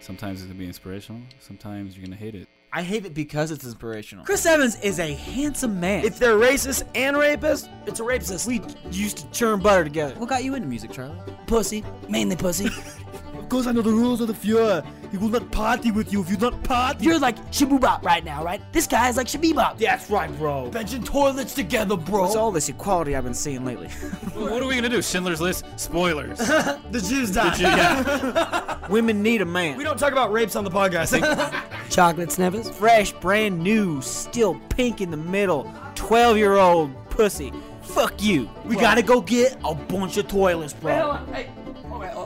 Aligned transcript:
Sometimes 0.00 0.40
it's 0.40 0.46
gonna 0.46 0.58
be 0.58 0.66
inspirational. 0.66 1.20
Sometimes 1.40 1.96
you're 1.96 2.06
gonna 2.06 2.16
hate 2.16 2.34
it. 2.34 2.48
I 2.72 2.82
hate 2.82 3.06
it 3.06 3.14
because 3.14 3.50
it's 3.50 3.64
inspirational. 3.64 4.24
Chris 4.24 4.44
Evans 4.44 4.78
is 4.82 4.98
a 4.98 5.14
handsome 5.14 5.80
man. 5.80 6.04
if 6.04 6.18
they're 6.18 6.36
racist 6.36 6.82
and 6.94 7.16
rapist, 7.16 7.70
it's 7.86 8.00
a 8.00 8.04
rapist. 8.04 8.46
We 8.46 8.60
used 8.90 9.18
to 9.18 9.30
churn 9.30 9.60
butter 9.60 9.84
together. 9.84 10.14
what 10.18 10.28
got 10.28 10.44
you 10.44 10.54
into 10.54 10.68
music, 10.68 10.92
Charlie? 10.92 11.16
Pussy, 11.46 11.84
mainly 12.08 12.36
pussy. 12.36 12.68
Of 13.46 13.50
course, 13.50 13.68
I 13.68 13.70
know 13.70 13.80
the 13.80 13.92
rules 13.92 14.20
of 14.20 14.26
the 14.26 14.34
Fuhrer. 14.34 14.84
He 15.12 15.18
will 15.18 15.28
not 15.28 15.52
party 15.52 15.92
with 15.92 16.12
you 16.12 16.20
if 16.20 16.28
you 16.28 16.36
not 16.36 16.60
party. 16.64 17.04
You're 17.04 17.20
like 17.20 17.36
Shabubop 17.52 18.02
right 18.02 18.24
now, 18.24 18.42
right? 18.42 18.60
This 18.72 18.88
guy 18.88 19.08
is 19.08 19.16
like 19.16 19.28
Shabibop. 19.28 19.78
That's 19.78 20.10
right, 20.10 20.36
bro. 20.36 20.68
Benching 20.72 21.04
toilets 21.04 21.54
together, 21.54 21.96
bro. 21.96 22.22
What's 22.22 22.34
all 22.34 22.50
this 22.50 22.68
equality 22.68 23.14
I've 23.14 23.22
been 23.22 23.34
seeing 23.34 23.64
lately? 23.64 23.86
what 24.34 24.60
are 24.60 24.66
we 24.66 24.74
gonna 24.74 24.88
do? 24.88 25.00
Schindler's 25.00 25.40
List 25.40 25.64
spoilers. 25.76 26.38
the 26.90 27.06
Jews 27.08 27.30
die. 27.30 27.54
yeah. 27.56 28.84
Women 28.88 29.22
need 29.22 29.42
a 29.42 29.46
man. 29.46 29.76
We 29.76 29.84
don't 29.84 29.96
talk 29.96 30.10
about 30.10 30.32
rapes 30.32 30.56
on 30.56 30.64
the 30.64 30.70
podcast. 30.70 31.14
Chocolate 31.88 32.32
Sniffers, 32.32 32.68
fresh, 32.68 33.12
brand 33.12 33.60
new, 33.60 34.02
still 34.02 34.60
pink 34.70 35.00
in 35.00 35.12
the 35.12 35.16
middle, 35.16 35.72
12 35.94 36.36
year 36.36 36.56
old 36.56 36.90
pussy. 37.10 37.52
Fuck 37.82 38.20
you. 38.20 38.50
we 38.64 38.74
gotta 38.74 39.02
go 39.02 39.20
get 39.20 39.56
a 39.64 39.72
bunch 39.72 40.16
of 40.16 40.26
toilets, 40.26 40.72
bro. 40.72 41.12
Hey, 41.32 41.48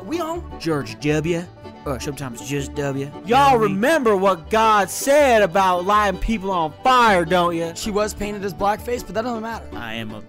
alright, 0.01 0.07
we 0.07 0.21
on? 0.21 0.61
George 0.61 0.99
W. 1.01 1.45
Or 1.87 1.99
sometimes 2.01 2.47
just 2.47 2.75
W. 2.75 3.07
Y'all 3.07 3.25
You 3.25 3.35
know 3.35 3.39
what 3.39 3.49
I 3.49 3.53
mean? 3.53 3.61
remember 3.75 4.17
what 4.17 4.51
God 4.51 4.91
said 4.91 5.43
about 5.43 5.87
lighting 5.87 6.21
people 6.21 6.51
on 6.51 6.73
fire, 6.85 7.25
don't 7.25 7.57
you? 7.57 7.73
She 7.75 7.91
was 7.91 8.13
painted 8.13 8.45
as 8.45 8.53
blackface, 8.53 9.05
but 9.05 9.15
that 9.15 9.23
doesn't 9.23 9.43
matter. 9.43 9.67
I 9.73 9.95
am 9.95 10.13
a 10.13 10.23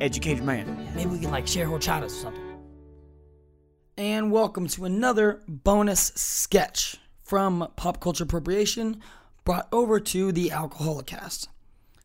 educated 0.00 0.44
man. 0.44 0.90
Maybe 0.94 1.10
we 1.10 1.18
can 1.18 1.30
like 1.30 1.46
share 1.46 1.66
horchatas 1.66 2.06
or 2.06 2.08
something. 2.10 2.42
And 3.96 4.30
welcome 4.30 4.66
to 4.68 4.84
another 4.84 5.42
bonus 5.48 6.12
sketch 6.14 6.96
from 7.24 7.68
Pop 7.76 8.00
Culture 8.00 8.24
Appropriation 8.24 9.00
brought 9.44 9.68
over 9.72 9.98
to 10.00 10.32
the 10.32 10.50
Alcoholicast. 10.50 11.48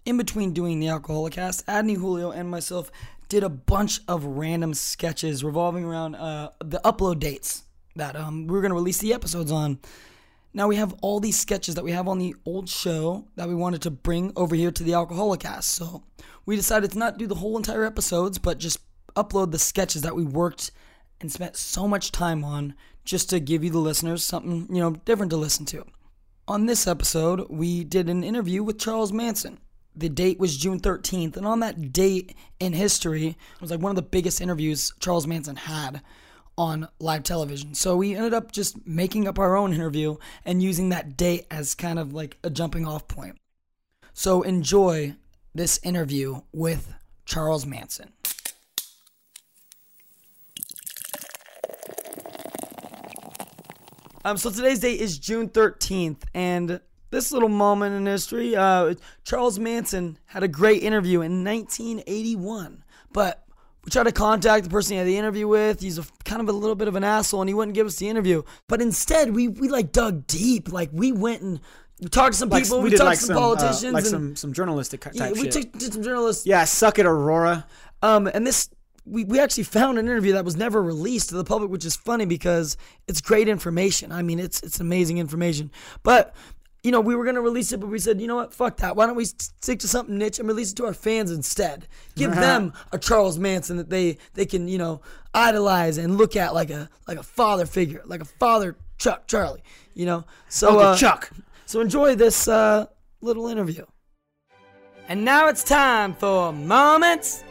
In 0.05 0.15
between 0.15 0.53
doing 0.53 0.79
the 0.79 0.87
Alcoholicast, 0.87 1.65
Adney 1.65 1.97
Julio 1.97 2.31
and 2.31 2.49
myself 2.49 2.89
did 3.29 3.43
a 3.43 3.49
bunch 3.49 3.99
of 4.07 4.23
random 4.23 4.73
sketches 4.73 5.43
revolving 5.43 5.83
around 5.83 6.15
uh, 6.15 6.51
the 6.59 6.79
upload 6.83 7.19
dates 7.19 7.63
that 7.95 8.15
um, 8.15 8.47
we 8.47 8.53
were 8.53 8.61
going 8.61 8.71
to 8.71 8.75
release 8.75 8.99
the 8.99 9.13
episodes 9.13 9.51
on. 9.51 9.79
Now 10.53 10.67
we 10.67 10.77
have 10.77 10.95
all 11.01 11.19
these 11.19 11.37
sketches 11.37 11.75
that 11.75 11.83
we 11.83 11.91
have 11.91 12.07
on 12.07 12.19
the 12.19 12.35
old 12.45 12.69
show 12.69 13.27
that 13.35 13.47
we 13.47 13.55
wanted 13.55 13.81
to 13.83 13.91
bring 13.91 14.31
over 14.35 14.55
here 14.55 14.71
to 14.71 14.83
the 14.83 14.91
Alcoholicast. 14.91 15.63
So 15.63 16.03
we 16.45 16.55
decided 16.55 16.91
to 16.91 16.97
not 16.97 17.17
do 17.17 17.27
the 17.27 17.35
whole 17.35 17.57
entire 17.57 17.83
episodes, 17.83 18.37
but 18.37 18.57
just 18.57 18.79
upload 19.15 19.51
the 19.51 19.59
sketches 19.59 20.03
that 20.03 20.15
we 20.15 20.23
worked 20.23 20.71
and 21.19 21.31
spent 21.31 21.57
so 21.57 21.87
much 21.87 22.11
time 22.11 22.43
on 22.43 22.75
just 23.03 23.29
to 23.29 23.39
give 23.39 23.63
you 23.63 23.69
the 23.69 23.79
listeners 23.79 24.23
something, 24.23 24.67
you 24.73 24.81
know, 24.81 24.91
different 24.91 25.31
to 25.31 25.37
listen 25.37 25.65
to. 25.65 25.85
On 26.47 26.65
this 26.65 26.87
episode, 26.87 27.45
we 27.49 27.83
did 27.83 28.09
an 28.09 28.23
interview 28.23 28.63
with 28.63 28.79
Charles 28.79 29.11
Manson. 29.11 29.59
The 29.97 30.09
date 30.09 30.39
was 30.39 30.55
June 30.55 30.79
13th, 30.79 31.37
and 31.37 31.47
on 31.47 31.59
that 31.61 31.91
date 31.91 32.35
in 32.59 32.73
history, 32.73 33.29
it 33.29 33.61
was 33.61 33.71
like 33.71 33.79
one 33.79 33.89
of 33.89 33.95
the 33.95 34.03
biggest 34.03 34.41
interviews 34.41 34.93
Charles 34.99 35.25
Manson 35.25 35.55
had 35.55 36.01
on 36.55 36.87
live 36.99 37.23
television. 37.23 37.73
So 37.73 37.97
we 37.97 38.15
ended 38.15 38.33
up 38.33 38.51
just 38.51 38.85
making 38.85 39.27
up 39.27 39.39
our 39.39 39.55
own 39.55 39.73
interview 39.73 40.17
and 40.45 40.61
using 40.61 40.89
that 40.89 41.17
date 41.17 41.47
as 41.49 41.73
kind 41.73 41.97
of 41.97 42.13
like 42.13 42.37
a 42.43 42.51
jumping 42.51 42.85
off 42.85 43.07
point. 43.07 43.37
So 44.13 44.43
enjoy 44.43 45.15
this 45.55 45.79
interview 45.81 46.41
with 46.53 46.93
Charles 47.25 47.65
Manson. 47.65 48.13
Um, 54.23 54.37
so 54.37 54.51
today's 54.51 54.79
date 54.79 54.99
is 54.99 55.17
June 55.17 55.47
13th, 55.47 56.23
and 56.33 56.81
this 57.09 57.31
little 57.31 57.49
moment 57.49 57.95
in 57.95 58.05
history, 58.05 58.55
uh, 58.55 58.95
Charles 59.23 59.59
Manson 59.59 60.17
had 60.25 60.43
a 60.43 60.47
great 60.47 60.83
interview 60.83 61.21
in 61.21 61.43
1981, 61.43 62.83
but 63.13 63.43
we 63.83 63.91
tried 63.91 64.03
to 64.03 64.11
contact 64.11 64.65
the 64.65 64.69
person 64.69 64.93
he 64.93 64.97
had 64.97 65.07
the 65.07 65.17
interview 65.17 65.47
with. 65.47 65.79
He's 65.79 65.97
a, 65.97 66.03
kind 66.25 66.41
of 66.41 66.49
a 66.49 66.51
little 66.51 66.75
bit 66.75 66.87
of 66.87 66.95
an 66.95 67.03
asshole, 67.03 67.41
and 67.41 67.49
he 67.49 67.53
wouldn't 67.53 67.75
give 67.75 67.87
us 67.87 67.95
the 67.95 68.09
interview. 68.09 68.43
But 68.67 68.81
instead, 68.81 69.33
we 69.33 69.47
we 69.47 69.69
like 69.69 69.91
dug 69.91 70.27
deep, 70.27 70.71
like 70.71 70.89
we 70.91 71.11
went 71.13 71.41
and 71.41 71.61
we 72.01 72.09
talked 72.09 72.33
to 72.33 72.37
some 72.37 72.49
Like, 72.49 72.63
people, 72.63 72.79
we 72.79 72.85
we, 72.85 72.89
did 72.91 72.97
talked 72.97 73.05
like 73.05 73.19
to 73.19 73.25
some, 73.25 73.35
some 73.35 73.37
uh, 73.37 73.55
politicians, 73.55 73.93
like 73.93 74.03
and 74.03 74.11
some 74.11 74.35
some 74.35 74.53
journalistic 74.53 75.01
type 75.01 75.13
yeah, 75.15 75.31
we 75.31 75.49
shit. 75.49 75.71
did 75.71 75.93
some 75.93 76.03
journalists. 76.03 76.45
yeah, 76.45 76.65
suck 76.65 76.99
it, 76.99 77.05
Aurora. 77.05 77.65
Um, 78.01 78.27
and 78.27 78.45
this 78.45 78.69
we, 79.09 79.23
we 79.23 79.39
actually 79.39 79.63
found 79.63 79.97
an 79.97 80.05
interview 80.05 80.33
that 80.33 80.45
was 80.45 80.57
never 80.57 80.81
released 80.83 81.29
to 81.29 81.35
the 81.35 81.43
public, 81.43 81.71
which 81.71 81.85
is 81.85 81.95
funny 81.95 82.25
because 82.25 82.77
it's 83.07 83.21
great 83.21 83.47
information. 83.47 84.11
I 84.11 84.21
mean, 84.21 84.39
it's 84.39 84.61
it's 84.61 84.79
amazing 84.79 85.17
information. 85.17 85.71
But 86.03 86.35
you 86.83 86.91
know, 86.91 87.01
we 87.01 87.15
were 87.15 87.25
gonna 87.25 87.41
release 87.41 87.71
it, 87.71 87.79
but 87.79 87.87
we 87.87 87.99
said, 87.99 88.21
you 88.21 88.27
know 88.27 88.35
what, 88.35 88.53
fuck 88.53 88.77
that. 88.77 88.95
Why 88.95 89.05
don't 89.05 89.15
we 89.15 89.25
stick 89.25 89.79
to 89.79 89.87
something 89.87 90.17
niche 90.17 90.39
and 90.39 90.47
release 90.47 90.71
it 90.71 90.75
to 90.75 90.85
our 90.85 90.93
fans 90.93 91.31
instead? 91.31 91.87
Give 92.15 92.33
them 92.33 92.73
a 92.91 92.97
Charles 92.97 93.37
Manson 93.37 93.77
that 93.77 93.89
they 93.89 94.17
they 94.33 94.45
can 94.45 94.67
you 94.67 94.77
know 94.77 95.01
idolize 95.33 95.97
and 95.97 96.17
look 96.17 96.35
at 96.35 96.53
like 96.53 96.69
a 96.69 96.89
like 97.07 97.17
a 97.17 97.23
father 97.23 97.65
figure, 97.65 98.01
like 98.05 98.21
a 98.21 98.25
father 98.25 98.75
Chuck 98.97 99.27
Charlie. 99.27 99.63
You 99.93 100.05
know, 100.05 100.25
so 100.49 100.79
uh, 100.79 100.97
Chuck. 100.97 101.31
so 101.65 101.81
enjoy 101.81 102.15
this 102.15 102.47
uh, 102.47 102.85
little 103.21 103.47
interview. 103.47 103.85
And 105.09 105.23
now 105.23 105.47
it's 105.47 105.63
time 105.63 106.13
for 106.13 106.51
Moments 106.51 107.43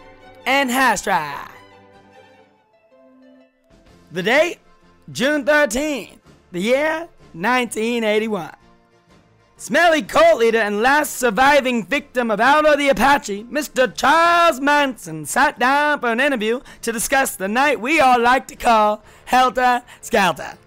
and 0.44 0.70
Hashtag. 0.70 1.50
The 4.12 4.22
date, 4.22 4.58
June 5.10 5.44
13th, 5.44 6.18
the 6.52 6.60
year 6.60 7.08
1981. 7.32 8.54
Smelly 9.58 10.02
cult 10.02 10.38
leader 10.38 10.58
and 10.58 10.82
last 10.82 11.16
surviving 11.16 11.86
victim 11.86 12.30
of 12.30 12.42
Aldo 12.42 12.76
the 12.76 12.90
Apache, 12.90 13.44
Mr. 13.44 13.90
Charles 13.96 14.60
Manson, 14.60 15.24
sat 15.24 15.58
down 15.58 15.98
for 15.98 16.08
an 16.12 16.20
interview 16.20 16.60
to 16.82 16.92
discuss 16.92 17.36
the 17.36 17.48
night 17.48 17.80
we 17.80 17.98
all 17.98 18.20
like 18.20 18.46
to 18.48 18.54
call 18.54 19.02
Helter 19.24 19.82
Skelter. 20.02 20.58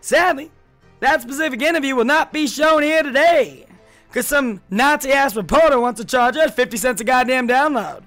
Sadly, 0.00 0.50
that 0.98 1.22
specific 1.22 1.62
interview 1.62 1.94
will 1.94 2.04
not 2.04 2.32
be 2.32 2.48
shown 2.48 2.82
here 2.82 3.04
today, 3.04 3.66
because 4.08 4.26
some 4.26 4.60
Nazi 4.70 5.12
ass 5.12 5.36
reporter 5.36 5.78
wants 5.78 6.00
to 6.00 6.06
charge 6.06 6.36
us 6.36 6.52
50 6.52 6.76
cents 6.76 7.00
a 7.00 7.04
goddamn 7.04 7.46
download. 7.46 8.02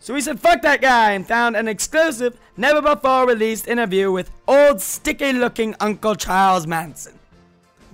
So 0.00 0.14
we 0.14 0.22
said, 0.22 0.40
fuck 0.40 0.62
that 0.62 0.80
guy, 0.80 1.12
and 1.12 1.26
found 1.26 1.56
an 1.56 1.68
exclusive, 1.68 2.38
never 2.56 2.80
before 2.80 3.26
released 3.26 3.68
interview 3.68 4.10
with 4.10 4.30
old 4.48 4.80
sticky 4.80 5.34
looking 5.34 5.74
Uncle 5.78 6.14
Charles 6.14 6.66
Manson. 6.66 7.15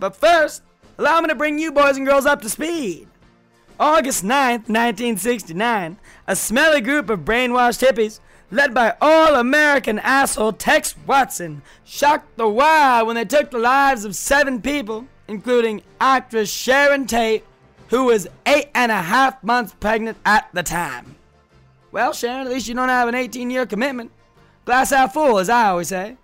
But 0.02 0.16
first, 0.16 0.64
allow 0.98 1.20
me 1.20 1.28
to 1.28 1.36
bring 1.36 1.60
you 1.60 1.70
boys 1.70 1.96
and 1.96 2.04
girls 2.04 2.26
up 2.26 2.42
to 2.42 2.48
speed. 2.48 3.06
August 3.78 4.24
9th, 4.24 4.66
1969, 4.66 5.96
a 6.26 6.34
smelly 6.34 6.80
group 6.80 7.08
of 7.08 7.20
brainwashed 7.20 7.86
hippies, 7.86 8.18
led 8.50 8.74
by 8.74 8.96
all 9.00 9.36
American 9.36 10.00
asshole 10.00 10.54
Tex 10.54 10.96
Watson, 11.06 11.62
shocked 11.84 12.36
the 12.36 12.48
world 12.48 13.06
when 13.06 13.14
they 13.14 13.24
took 13.24 13.52
the 13.52 13.60
lives 13.60 14.04
of 14.04 14.16
seven 14.16 14.60
people, 14.60 15.06
including 15.28 15.82
actress 16.00 16.50
Sharon 16.50 17.06
Tate, 17.06 17.44
who 17.86 18.06
was 18.06 18.26
eight 18.44 18.70
and 18.74 18.90
a 18.90 19.02
half 19.02 19.40
months 19.44 19.72
pregnant 19.78 20.18
at 20.26 20.48
the 20.52 20.64
time. 20.64 21.14
Well, 21.92 22.12
Sharon, 22.12 22.48
at 22.48 22.52
least 22.52 22.66
you 22.66 22.74
don't 22.74 22.88
have 22.88 23.06
an 23.06 23.14
18 23.14 23.50
year 23.50 23.66
commitment. 23.66 24.10
Glass 24.64 24.90
half 24.90 25.12
full, 25.12 25.38
as 25.38 25.48
I 25.48 25.68
always 25.68 25.86
say. 25.86 26.16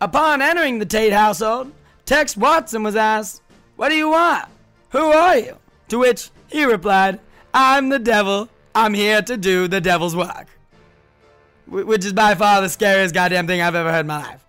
Upon 0.00 0.40
entering 0.40 0.78
the 0.78 0.86
Tate 0.86 1.12
household, 1.12 1.72
Tex 2.04 2.36
Watson 2.36 2.82
was 2.82 2.96
asked, 2.96 3.42
What 3.76 3.88
do 3.88 3.94
you 3.94 4.10
want? 4.10 4.48
Who 4.90 4.98
are 4.98 5.36
you? 5.38 5.56
To 5.88 5.98
which 5.98 6.30
he 6.48 6.64
replied, 6.64 7.20
I'm 7.54 7.88
the 7.88 7.98
devil. 7.98 8.48
I'm 8.74 8.94
here 8.94 9.22
to 9.22 9.36
do 9.36 9.68
the 9.68 9.80
devil's 9.80 10.16
work. 10.16 10.46
Which 11.66 12.04
is 12.04 12.12
by 12.12 12.34
far 12.34 12.60
the 12.60 12.68
scariest 12.68 13.14
goddamn 13.14 13.46
thing 13.46 13.60
I've 13.60 13.74
ever 13.74 13.90
heard 13.90 14.00
in 14.00 14.06
my 14.06 14.22
life. 14.22 14.44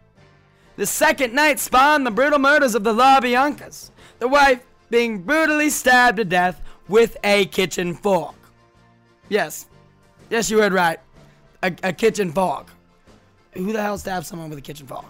The 0.75 0.85
second 0.85 1.33
night 1.33 1.59
spawned 1.59 2.05
the 2.05 2.11
brutal 2.11 2.39
murders 2.39 2.73
of 2.73 2.83
the 2.83 2.93
La 2.93 3.19
Biancas, 3.19 3.91
the 4.19 4.27
wife 4.27 4.63
being 4.89 5.19
brutally 5.19 5.69
stabbed 5.69 6.17
to 6.17 6.25
death 6.25 6.61
with 6.87 7.17
a 7.23 7.45
kitchen 7.45 7.93
fork. 7.93 8.35
Yes, 9.29 9.67
yes, 10.29 10.49
you 10.49 10.59
heard 10.59 10.73
right. 10.73 10.99
A, 11.61 11.73
a 11.83 11.93
kitchen 11.93 12.31
fork. 12.31 12.67
Who 13.53 13.71
the 13.71 13.81
hell 13.81 13.97
stabbed 13.97 14.25
someone 14.25 14.49
with 14.49 14.57
a 14.57 14.61
kitchen 14.61 14.87
fork? 14.87 15.05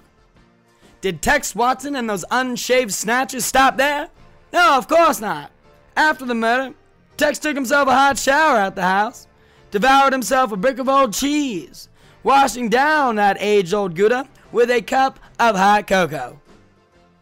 Did 1.03 1.21
Tex 1.21 1.53
Watson 1.53 1.97
and 1.97 2.09
those 2.09 2.23
unshaved 2.31 2.94
snatchers 2.94 3.44
stop 3.44 3.75
there? 3.75 4.07
No, 4.53 4.77
of 4.77 4.88
course 4.88 5.19
not. 5.19 5.51
After 5.97 6.25
the 6.25 6.33
murder, 6.33 6.73
Tex 7.17 7.39
took 7.39 7.55
himself 7.55 7.89
a 7.89 7.94
hot 7.94 8.17
shower 8.17 8.57
at 8.57 8.75
the 8.75 8.83
house, 8.83 9.27
devoured 9.69 10.13
himself 10.13 10.53
a 10.53 10.55
brick 10.55 10.79
of 10.79 10.88
old 10.88 11.13
cheese, 11.13 11.89
washing 12.23 12.69
down 12.69 13.17
that 13.17 13.35
age 13.41 13.73
old 13.73 13.97
Gouda 13.97 14.29
with 14.53 14.71
a 14.71 14.81
cup 14.81 15.19
of 15.39 15.57
hot 15.57 15.88
cocoa. 15.88 16.39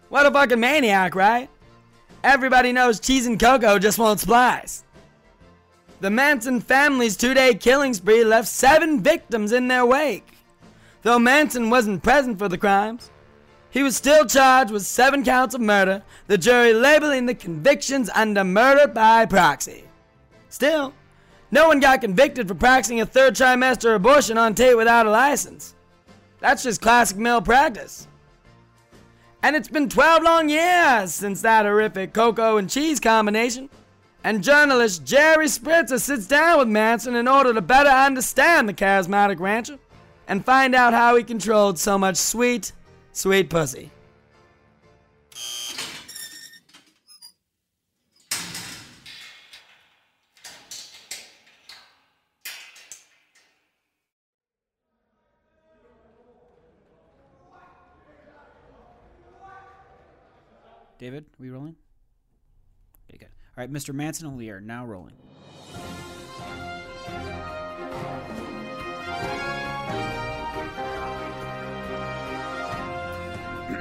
What 0.09 0.27
a 0.27 0.31
fucking 0.31 0.59
maniac, 0.59 1.15
right? 1.15 1.49
Everybody 2.23 2.73
knows 2.73 2.99
cheese 2.99 3.25
and 3.25 3.39
cocoa 3.39 3.79
just 3.79 3.97
won't 3.97 4.19
splice. 4.19 4.83
The 6.01 6.11
Manson 6.11 6.61
family's 6.61 7.17
two 7.17 7.33
day 7.33 7.55
killing 7.55 7.95
spree 7.95 8.23
left 8.23 8.47
seven 8.47 9.01
victims 9.01 9.51
in 9.51 9.67
their 9.67 9.87
wake. 9.87 10.37
Though 11.01 11.17
Manson 11.17 11.71
wasn't 11.71 12.03
present 12.03 12.37
for 12.37 12.47
the 12.47 12.59
crimes, 12.59 13.09
He 13.71 13.83
was 13.83 13.95
still 13.95 14.25
charged 14.25 14.69
with 14.71 14.85
seven 14.85 15.23
counts 15.23 15.55
of 15.55 15.61
murder, 15.61 16.03
the 16.27 16.37
jury 16.37 16.73
labeling 16.73 17.25
the 17.25 17.33
convictions 17.33 18.09
under 18.13 18.43
murder 18.43 18.85
by 18.85 19.25
proxy. 19.25 19.85
Still, 20.49 20.93
no 21.51 21.69
one 21.69 21.79
got 21.79 22.01
convicted 22.01 22.49
for 22.49 22.53
practicing 22.53 22.99
a 22.99 23.05
third 23.05 23.33
trimester 23.33 23.95
abortion 23.95 24.37
on 24.37 24.55
tape 24.55 24.75
without 24.75 25.05
a 25.05 25.11
license. 25.11 25.73
That's 26.39 26.63
just 26.63 26.81
classic 26.81 27.17
male 27.17 27.41
practice. 27.41 28.07
And 29.43 29.55
it's 29.55 29.69
been 29.69 29.89
12 29.89 30.21
long 30.21 30.49
years 30.49 31.13
since 31.13 31.41
that 31.41 31.65
horrific 31.65 32.13
cocoa 32.13 32.57
and 32.57 32.69
cheese 32.69 32.99
combination. 32.99 33.69
And 34.23 34.43
journalist 34.43 35.03
Jerry 35.03 35.47
Spritzer 35.47 35.99
sits 35.99 36.27
down 36.27 36.59
with 36.59 36.67
Manson 36.67 37.15
in 37.15 37.27
order 37.27 37.53
to 37.53 37.61
better 37.61 37.89
understand 37.89 38.69
the 38.69 38.73
charismatic 38.73 39.39
rancher 39.39 39.79
and 40.27 40.45
find 40.45 40.75
out 40.75 40.93
how 40.93 41.15
he 41.15 41.23
controlled 41.23 41.79
so 41.79 41.97
much 41.97 42.17
sweet, 42.17 42.71
sweet 43.11 43.49
pussy. 43.49 43.91
David, 61.01 61.23
are 61.23 61.41
we 61.41 61.49
rolling? 61.49 61.75
Okay, 63.09 63.17
good. 63.17 63.29
All 63.57 63.63
right, 63.63 63.73
Mr. 63.73 63.91
Manson, 63.91 64.37
we 64.37 64.51
are 64.51 64.61
now 64.61 64.85
rolling. 64.85 65.15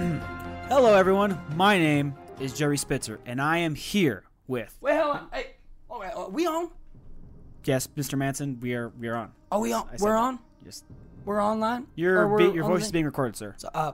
Hello, 0.69 0.95
everyone. 0.95 1.39
My 1.57 1.77
name 1.77 2.15
is 2.39 2.55
Jerry 2.55 2.79
Spitzer, 2.79 3.21
and 3.27 3.39
I 3.41 3.59
am 3.59 3.75
here 3.75 4.25
with 4.47 4.75
Wait, 4.81 4.97
hold 4.99 5.17
on. 5.17 5.27
Hey, 5.31 5.49
all 5.91 6.01
right, 6.01 6.15
are 6.15 6.31
we 6.31 6.47
on? 6.47 6.71
yes, 7.65 7.87
Mr. 7.99 8.17
Manson. 8.17 8.59
We 8.61 8.73
are 8.75 8.89
we 8.99 9.09
are 9.09 9.17
on. 9.17 9.33
Are 9.53 9.61
we 9.61 9.75
on? 9.75 9.87
I 9.89 9.97
said 9.97 10.01
We're 10.01 10.13
that. 10.13 10.17
on? 10.19 10.39
Yes, 10.65 10.85
We're 11.27 11.43
online? 11.45 11.87
your 11.97 12.27
we're 12.29 12.39
be- 12.39 12.45
your 12.45 12.65
on 12.65 12.71
the 12.71 12.77
voice 12.77 12.81
is 12.81 12.87
thing? 12.89 12.93
being 12.93 13.05
recorded, 13.05 13.37
sir. 13.37 13.55
So, 13.59 13.69
uh, 13.75 13.93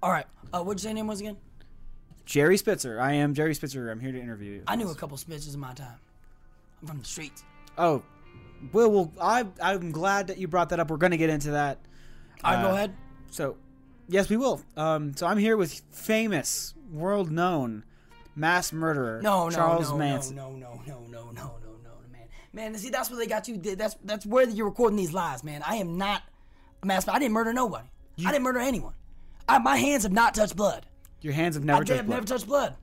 all 0.00 0.12
right. 0.12 0.26
Uh, 0.52 0.62
what'd 0.62 0.80
you 0.80 0.84
say 0.84 0.90
your 0.90 0.94
name 0.94 1.08
was 1.08 1.18
again? 1.20 1.36
Jerry 2.26 2.56
Spitzer. 2.56 3.00
I 3.00 3.14
am 3.14 3.34
Jerry 3.34 3.54
Spitzer. 3.54 3.90
I'm 3.90 3.98
here 3.98 4.12
to 4.12 4.20
interview 4.20 4.52
you. 4.52 4.62
I 4.68 4.76
knew 4.76 4.88
a 4.90 4.94
couple 4.94 5.16
Spitches 5.16 5.52
in 5.54 5.58
my 5.58 5.72
time. 5.74 5.98
I'm 6.80 6.86
from 6.86 6.98
the 7.00 7.04
streets. 7.04 7.42
Oh, 7.76 8.04
well, 8.72 8.88
well, 8.92 9.12
I 9.20 9.46
I'm 9.60 9.90
glad 9.90 10.28
that 10.28 10.38
you 10.38 10.46
brought 10.46 10.68
that 10.68 10.78
up. 10.78 10.90
We're 10.90 10.96
gonna 10.98 11.16
get 11.16 11.28
into 11.30 11.50
that. 11.52 11.78
All 12.44 12.54
right, 12.54 12.64
Uh, 12.64 12.68
go 12.68 12.74
ahead. 12.76 12.94
So, 13.32 13.56
yes, 14.10 14.28
we 14.28 14.36
will. 14.36 14.60
Um, 14.76 15.14
so 15.16 15.26
I'm 15.26 15.38
here 15.38 15.56
with 15.56 15.80
famous, 15.90 16.74
world-known 16.92 17.84
mass 18.36 18.72
murderer 18.72 19.20
No, 19.22 19.48
no, 19.48 19.54
Charles 19.54 19.90
no, 19.90 19.96
Manson. 19.98 20.36
no, 20.36 20.50
no, 20.52 20.80
no, 20.86 21.00
no, 21.10 21.24
no, 21.30 21.32
no, 21.32 21.50
no, 21.84 21.90
man. 22.12 22.26
Man, 22.52 22.74
see, 22.76 22.90
that's 22.90 23.10
what 23.10 23.18
they 23.18 23.26
got 23.26 23.48
you. 23.48 23.56
That's 23.56 23.96
that's 24.04 24.24
where 24.26 24.48
you're 24.48 24.66
recording 24.66 24.96
these 24.96 25.12
lies, 25.12 25.42
man. 25.44 25.62
I 25.66 25.76
am 25.76 25.96
not 25.98 26.22
a 26.82 26.86
mass. 26.86 27.06
I 27.08 27.18
didn't 27.18 27.32
murder 27.32 27.52
nobody. 27.52 27.88
I 28.24 28.32
didn't 28.32 28.44
murder 28.44 28.58
anyone. 28.60 28.92
I, 29.48 29.58
my 29.58 29.76
hands 29.76 30.02
have 30.02 30.12
not 30.12 30.34
touched 30.34 30.54
blood. 30.56 30.86
Your 31.22 31.32
hands 31.32 31.54
have 31.56 31.64
never 31.64 31.78
I 31.82 31.84
touched 31.84 31.96
have 31.96 32.06
blood. 32.06 32.14
never 32.16 32.26
touched 32.26 32.46
blood. 32.46 32.76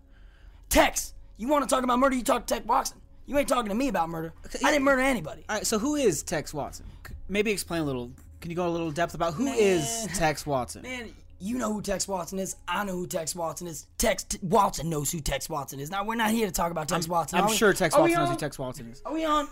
Tex, 0.70 1.14
you 1.38 1.48
want 1.48 1.68
to 1.68 1.74
talk 1.74 1.84
about 1.84 2.00
murder? 2.00 2.16
You 2.16 2.24
talk 2.24 2.46
to 2.46 2.54
Tex 2.56 2.66
Watson. 2.66 2.98
You 3.26 3.38
ain't 3.38 3.48
talking 3.48 3.70
to 3.70 3.76
me 3.76 3.88
about 3.90 4.10
murder. 4.10 4.34
I 4.64 4.72
didn't 4.72 4.84
murder 4.84 5.02
anybody. 5.02 5.44
All 5.50 5.56
right, 5.58 5.68
so 5.68 5.78
who 5.80 5.96
is 5.96 6.24
Tex 6.24 6.54
Watson? 6.54 6.86
Maybe 7.30 7.52
explain 7.52 7.82
a 7.82 7.86
little. 7.86 8.12
Can 8.42 8.52
you 8.52 8.56
go 8.56 8.68
a 8.68 8.70
little 8.70 8.92
depth 8.92 9.14
about 9.14 9.34
who 9.34 9.48
is 9.48 10.06
Man. 10.06 10.16
Tex 10.16 10.46
Watson? 10.46 10.84
Man, 10.84 11.10
you 11.40 11.58
know 11.58 11.74
who 11.74 11.82
Tex 11.82 12.08
Watson 12.08 12.40
is. 12.40 12.56
I 12.68 12.84
know 12.84 12.94
who 12.94 13.08
Tex 13.08 13.36
Watson 13.36 13.68
is. 13.68 13.88
Tex 13.98 14.24
T- 14.24 14.40
Watson 14.42 14.90
knows 14.90 15.12
who 15.12 15.20
Tex 15.20 15.50
Watson 15.50 15.80
is. 15.80 15.90
Now 15.90 16.04
we're 16.04 16.16
not 16.16 16.32
here 16.32 16.48
to 16.48 16.54
talk 16.54 16.72
about 16.72 16.88
Tex 16.88 17.08
Watson. 17.08 17.40
I'm 17.40 17.46
are 17.46 17.50
we? 17.50 17.56
sure 17.56 17.74
Tex 17.74 17.96
Watson 17.96 18.16
knows 18.16 18.30
who? 18.30 18.36
Tex 18.38 18.60
Watson 18.60 18.88
is. 18.92 19.02
Are 19.06 19.14
we 19.14 19.26
on? 19.26 19.48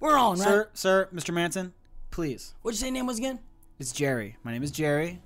We're 0.00 0.16
on, 0.16 0.38
right? 0.38 0.44
Sir, 0.44 0.68
sir, 0.74 1.08
Mr. 1.14 1.32
Manson, 1.32 1.72
please. 2.10 2.54
What'd 2.62 2.78
you 2.78 2.80
say 2.80 2.86
your 2.88 2.94
name 2.94 3.06
was 3.06 3.18
again? 3.18 3.38
It's 3.78 3.92
Jerry. 3.92 4.36
My 4.44 4.52
name 4.52 4.62
is 4.62 4.70
Jerry. 4.70 5.20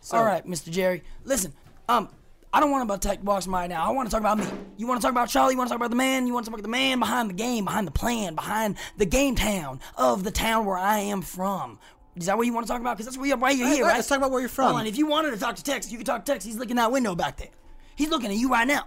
So, 0.00 0.16
All 0.16 0.24
right, 0.24 0.44
Mr. 0.46 0.70
Jerry. 0.70 1.02
Listen, 1.24 1.52
um, 1.88 2.08
I 2.54 2.60
don't 2.60 2.70
want 2.70 2.88
to 2.88 3.08
talk 3.08 3.18
Watson 3.22 3.50
right 3.52 3.68
now. 3.68 3.82
I 3.82 3.90
want 3.90 4.08
to 4.08 4.10
talk 4.10 4.20
about 4.20 4.38
me. 4.38 4.44
You 4.76 4.86
want 4.86 5.00
to 5.00 5.02
talk 5.02 5.12
about 5.12 5.30
Charlie? 5.30 5.54
You 5.54 5.58
want 5.58 5.68
to 5.68 5.72
talk 5.72 5.78
about 5.80 5.90
the 5.90 5.96
man? 5.96 6.26
You 6.26 6.34
want 6.34 6.44
to 6.44 6.50
talk 6.50 6.58
about 6.58 6.62
the 6.62 6.68
man 6.70 6.98
behind 6.98 7.30
the 7.30 7.34
game, 7.34 7.64
behind 7.64 7.86
the 7.86 7.92
plan, 7.92 8.34
behind 8.34 8.76
the 8.98 9.06
game 9.06 9.34
town 9.34 9.80
of 9.96 10.22
the 10.22 10.30
town 10.30 10.66
where 10.66 10.76
I 10.76 10.98
am 10.98 11.22
from. 11.22 11.78
Is 12.14 12.26
that 12.26 12.36
what 12.36 12.46
you 12.46 12.52
want 12.52 12.66
to 12.66 12.70
talk 12.70 12.82
about? 12.82 12.98
Because 12.98 13.06
that's 13.06 13.16
where 13.16 13.26
you're, 13.26 13.38
why 13.38 13.50
you're 13.52 13.68
here, 13.68 13.84
right, 13.84 13.90
right? 13.90 13.96
let's 13.96 14.08
talk 14.08 14.18
about 14.18 14.30
where 14.32 14.40
you're 14.40 14.50
from. 14.50 14.66
Hold 14.66 14.80
on. 14.80 14.86
If 14.86 14.98
you 14.98 15.06
wanted 15.06 15.30
to 15.30 15.38
talk 15.38 15.56
to 15.56 15.64
Tex, 15.64 15.90
you 15.90 15.96
could 15.96 16.06
talk 16.06 16.26
to 16.26 16.32
Tex. 16.32 16.44
He's 16.44 16.58
looking 16.58 16.78
out 16.78 16.92
window 16.92 17.14
back 17.14 17.38
there. 17.38 17.48
He's 17.96 18.10
looking 18.10 18.30
at 18.30 18.36
you 18.36 18.50
right 18.50 18.68
now. 18.68 18.86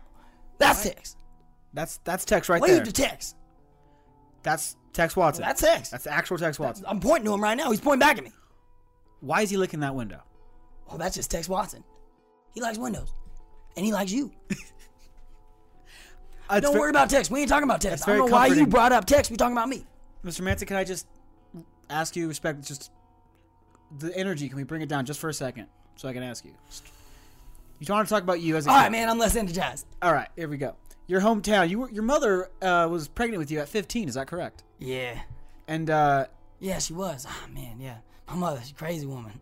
That's 0.60 0.84
Tex. 0.84 1.18
That's 1.74 1.98
that's 2.04 2.24
Tex 2.24 2.48
right 2.48 2.62
Wave 2.62 2.72
there. 2.72 2.86
to 2.86 2.92
Tex. 2.94 3.36
That's 4.44 4.78
Tex 4.94 5.16
Watson. 5.16 5.44
That's 5.44 5.62
Tex. 5.62 5.90
That's 5.90 6.04
the 6.04 6.14
actual 6.14 6.38
Tex 6.38 6.60
Watson. 6.60 6.86
I'm 6.88 7.00
pointing 7.00 7.26
to 7.26 7.34
him 7.34 7.42
right 7.42 7.58
now. 7.58 7.72
He's 7.72 7.82
pointing 7.82 8.00
back 8.00 8.20
at 8.20 8.24
me. 8.24 8.32
Why 9.22 9.42
is 9.42 9.50
he 9.50 9.58
licking 9.58 9.80
that 9.80 9.96
window? 9.96 10.22
Oh, 10.90 10.98
that's 10.98 11.16
just 11.16 11.32
Tex 11.32 11.50
Watson. 11.50 11.84
He 12.54 12.62
likes 12.62 12.78
windows. 12.78 13.12
And 13.78 13.86
he 13.86 13.92
likes 13.94 14.12
you. 14.12 14.32
Uh, 16.48 16.60
Don't 16.60 16.78
worry 16.78 16.92
about 16.92 17.10
Tex. 17.10 17.32
We 17.32 17.40
ain't 17.40 17.50
talking 17.50 17.64
about 17.64 17.82
Tex. 17.82 18.08
I 18.08 18.16
don't 18.16 18.30
know 18.30 18.34
why 18.36 18.46
you 18.48 18.68
brought 18.68 18.92
up 18.92 19.06
Tex. 19.06 19.32
We 19.32 19.36
talking 19.36 19.58
about 19.58 19.68
me. 19.68 19.84
Mr. 20.24 20.42
Manson, 20.42 20.68
can 20.68 20.78
I 20.78 20.84
just 20.84 21.08
ask 21.90 22.16
you 22.16 22.28
respect 22.28 22.64
just 22.68 22.92
the 23.98 24.16
energy? 24.16 24.48
Can 24.48 24.58
we 24.58 24.64
bring 24.64 24.82
it 24.84 24.90
down 24.90 25.06
just 25.06 25.20
for 25.20 25.30
a 25.30 25.34
second 25.34 25.68
so 25.96 26.08
I 26.08 26.14
can 26.14 26.22
ask 26.22 26.46
you? 26.46 26.52
You 27.80 27.92
want 27.92 28.08
to 28.08 28.14
talk 28.14 28.22
about 28.22 28.42
you 28.42 28.56
as 28.58 28.68
a 28.68 28.70
All 28.70 28.76
kid. 28.76 28.82
right, 28.84 28.92
man. 28.92 29.10
I'm 29.10 29.18
less 29.18 29.36
energized. 29.36 29.88
All 30.04 30.14
right, 30.14 30.28
here 30.36 30.48
we 30.48 30.58
go. 30.58 30.76
Your 31.08 31.20
hometown. 31.22 31.68
You 31.68 31.80
were, 31.80 31.90
your 31.90 32.04
mother 32.04 32.50
uh, 32.62 32.88
was 32.92 33.08
pregnant 33.08 33.40
with 33.40 33.50
you 33.50 33.60
at 33.60 33.68
15. 33.68 34.08
Is 34.08 34.14
that 34.14 34.28
correct? 34.28 34.64
Yeah. 34.78 35.20
And 35.68 35.90
uh, 35.90 36.28
Yeah, 36.60 36.78
she 36.78 36.94
was. 36.94 37.26
Ah, 37.28 37.46
man, 37.52 37.80
yeah. 37.80 37.98
My 38.28 38.36
mother, 38.36 38.60
she's 38.62 38.72
a 38.72 38.76
crazy 38.76 39.08
woman. 39.08 39.42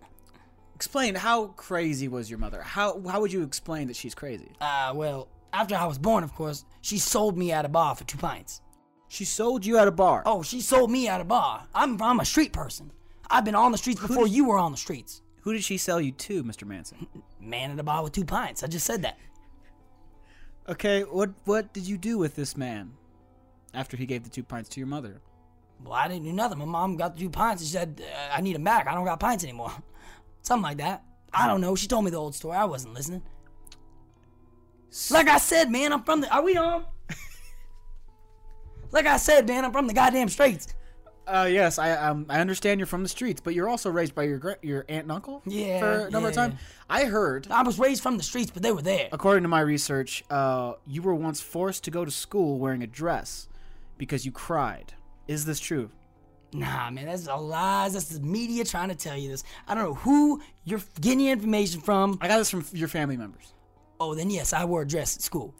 Explain 0.84 1.16
how 1.16 1.48
crazy 1.56 2.10
was 2.10 2.30
your 2.30 2.40
mother? 2.40 2.62
How 2.62 3.02
how 3.08 3.22
would 3.22 3.32
you 3.32 3.44
explain 3.44 3.88
that 3.88 3.96
she's 3.96 4.14
crazy? 4.14 4.52
Uh, 4.60 4.92
well, 4.94 5.30
after 5.54 5.76
I 5.76 5.86
was 5.86 5.98
born, 5.98 6.26
of 6.26 6.36
course, 6.36 6.66
she 6.82 6.98
sold 6.98 7.38
me 7.38 7.54
at 7.54 7.64
a 7.64 7.70
bar 7.70 7.96
for 7.96 8.04
two 8.04 8.18
pints. 8.18 8.60
She 9.08 9.24
sold 9.24 9.66
you 9.66 9.78
at 9.78 9.88
a 9.88 9.92
bar. 9.92 10.24
Oh, 10.26 10.44
she 10.44 10.60
sold 10.60 10.92
me 10.92 11.08
at 11.08 11.22
a 11.22 11.24
bar. 11.24 11.68
I'm, 11.74 12.02
I'm 12.02 12.20
a 12.20 12.26
street 12.26 12.52
person. 12.52 12.92
I've 13.30 13.46
been 13.46 13.56
on 13.56 13.72
the 13.72 13.78
streets 13.78 14.02
before 14.02 14.28
you 14.28 14.46
were 14.46 14.58
on 14.58 14.72
the 14.72 14.78
streets. 14.78 15.22
Who 15.44 15.54
did 15.54 15.64
she 15.64 15.78
sell 15.78 16.02
you 16.02 16.12
to, 16.12 16.44
Mr. 16.44 16.68
Manson? 16.68 17.08
Man 17.40 17.72
at 17.72 17.80
a 17.80 17.84
bar 17.84 18.04
with 18.04 18.12
two 18.12 18.26
pints. 18.26 18.62
I 18.62 18.68
just 18.68 18.86
said 18.86 19.04
that. 19.04 19.18
Okay, 20.68 21.04
what 21.04 21.30
what 21.46 21.74
did 21.74 21.88
you 21.88 21.98
do 21.98 22.18
with 22.18 22.36
this 22.36 22.58
man 22.58 22.94
after 23.74 23.98
he 23.98 24.06
gave 24.06 24.24
the 24.24 24.30
two 24.30 24.44
pints 24.44 24.70
to 24.70 24.80
your 24.80 24.88
mother? 24.88 25.22
Well, 25.84 25.94
I 25.94 26.08
didn't 26.08 26.24
do 26.24 26.34
nothing. 26.34 26.60
My 26.60 26.66
mom 26.66 26.98
got 26.98 27.16
the 27.16 27.22
two 27.22 27.30
pints 27.30 27.62
and 27.62 27.68
she 27.68 27.74
said, 27.74 28.02
uh, 28.02 28.38
I 28.38 28.42
need 28.42 28.56
them 28.56 28.64
back. 28.64 28.88
I 28.88 28.94
don't 28.94 29.06
got 29.06 29.20
pints 29.20 29.44
anymore. 29.44 29.72
Something 30.44 30.64
like 30.64 30.78
that. 30.78 31.04
I 31.34 31.48
don't 31.48 31.62
know. 31.62 31.76
She 31.76 31.88
told 31.88 32.06
me 32.06 32.12
the 32.12 32.18
old 32.18 32.36
story. 32.36 32.56
I 32.56 32.66
wasn't 32.66 32.94
listening. 32.94 33.24
Like 35.10 35.28
I 35.28 35.40
said, 35.40 35.72
man, 35.72 35.92
I'm 35.92 36.04
from 36.04 36.22
the. 36.22 36.32
Are 36.32 36.44
we 36.44 36.56
on? 36.56 36.86
like 38.92 39.08
I 39.08 39.18
said, 39.18 39.48
man, 39.48 39.66
I'm 39.66 39.72
from 39.72 39.88
the 39.88 39.94
goddamn 39.94 40.30
streets. 40.30 40.68
Uh, 41.26 41.48
yes, 41.50 41.80
I 41.80 41.92
um, 41.92 42.26
I 42.30 42.42
understand 42.42 42.80
you're 42.80 42.88
from 42.88 43.02
the 43.02 43.10
streets, 43.10 43.40
but 43.42 43.54
you're 43.54 43.70
also 43.70 43.90
raised 43.90 44.14
by 44.14 44.24
your 44.24 44.38
gra- 44.38 44.58
your 44.62 44.86
aunt 44.90 45.04
and 45.04 45.12
uncle. 45.12 45.42
Yeah, 45.46 45.80
for 45.80 46.08
a 46.08 46.12
number 46.12 46.28
of 46.28 46.36
yeah. 46.36 46.48
time. 46.48 46.58
I 46.90 47.06
heard, 47.06 47.48
I 47.50 47.64
was 47.64 47.80
raised 47.80 48.04
from 48.04 48.18
the 48.18 48.24
streets, 48.24 48.52
but 48.52 48.62
they 48.62 48.72
were 48.72 48.82
there. 48.82 49.08
according 49.12 49.44
to 49.44 49.50
my 49.50 49.62
research, 49.62 50.24
uh, 50.30 50.74
you 50.86 51.02
were 51.02 51.16
once 51.16 51.40
forced 51.40 51.86
to 51.86 51.92
go 51.92 52.04
to 52.04 52.12
school 52.12 52.60
wearing 52.60 52.84
a 52.84 52.88
dress 52.88 53.48
because 53.98 54.26
you 54.26 54.34
cried. 54.34 54.94
Is 55.28 55.46
this 55.46 55.62
true? 55.62 55.90
Nah, 56.54 56.90
man, 56.92 57.06
that's 57.06 57.28
all 57.28 57.42
lies. 57.42 57.94
That's 57.94 58.10
the 58.10 58.20
media 58.20 58.64
trying 58.64 58.90
to 58.90 58.96
tell 58.96 59.18
you 59.18 59.30
this. 59.30 59.44
I 59.68 59.74
don't 59.76 59.84
know 59.84 59.94
who 59.96 60.42
you're 60.66 60.82
getting 61.02 61.22
your 61.22 61.34
information 61.34 61.82
from. 61.82 62.18
I 62.22 62.28
got 62.28 62.38
this 62.38 62.50
from 62.50 62.64
your 62.74 62.88
family 62.88 63.18
members. 63.18 63.54
Oh, 64.00 64.14
then 64.16 64.30
yes, 64.30 64.54
I 64.54 64.66
wore 64.66 64.82
a 64.84 64.88
dress 64.88 65.16
at 65.16 65.22
school. 65.24 65.54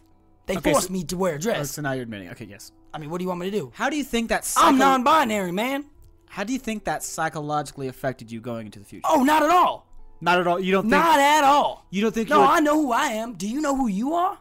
They 0.46 0.58
Okay, 0.58 0.72
forced 0.72 0.88
so- 0.88 0.94
me 0.94 1.04
to 1.06 1.18
wear 1.18 1.34
a 1.34 1.36
Oh, 1.36 1.40
dress. 1.40 1.72
so 1.72 1.82
now 1.82 1.94
you're 1.94 2.04
admitting. 2.04 2.30
Okay, 2.30 2.46
yes. 2.46 2.72
I 2.94 2.98
mean, 3.00 3.10
what 3.10 3.18
do 3.20 3.24
you 3.24 3.30
want 3.30 3.40
me 3.40 3.50
to 3.50 3.58
do? 3.58 3.72
How 3.74 3.90
do 3.90 3.96
you 3.98 4.04
think 4.04 4.30
that? 4.30 4.52
I'm 4.58 4.78
non-binary, 4.78 5.52
man. 5.52 5.86
How 6.30 6.44
do 6.44 6.52
you 6.54 6.60
think 6.60 6.84
that 6.86 7.04
psychologically 7.04 7.88
affected 7.88 8.32
you 8.32 8.42
going 8.42 8.66
into 8.66 8.80
the 8.80 8.86
future? 8.86 9.08
Oh, 9.10 9.24
not 9.24 9.42
at 9.44 9.50
all. 9.50 9.88
Not 10.20 10.40
at 10.40 10.48
all. 10.48 10.60
You 10.60 10.72
don't 10.74 10.84
think? 10.84 10.92
Not 10.92 11.20
at 11.20 11.44
all. 11.44 11.86
you 11.92 12.02
don't 12.02 12.14
think? 12.14 12.30
No, 12.30 12.40
you're, 12.40 12.48
I 12.48 12.60
know 12.60 12.76
who 12.82 12.92
I 12.92 13.08
am. 13.08 13.34
Do 13.34 13.48
you 13.48 13.62
know 13.62 13.76
who 13.76 13.88
you 13.88 14.14
are? 14.14 14.38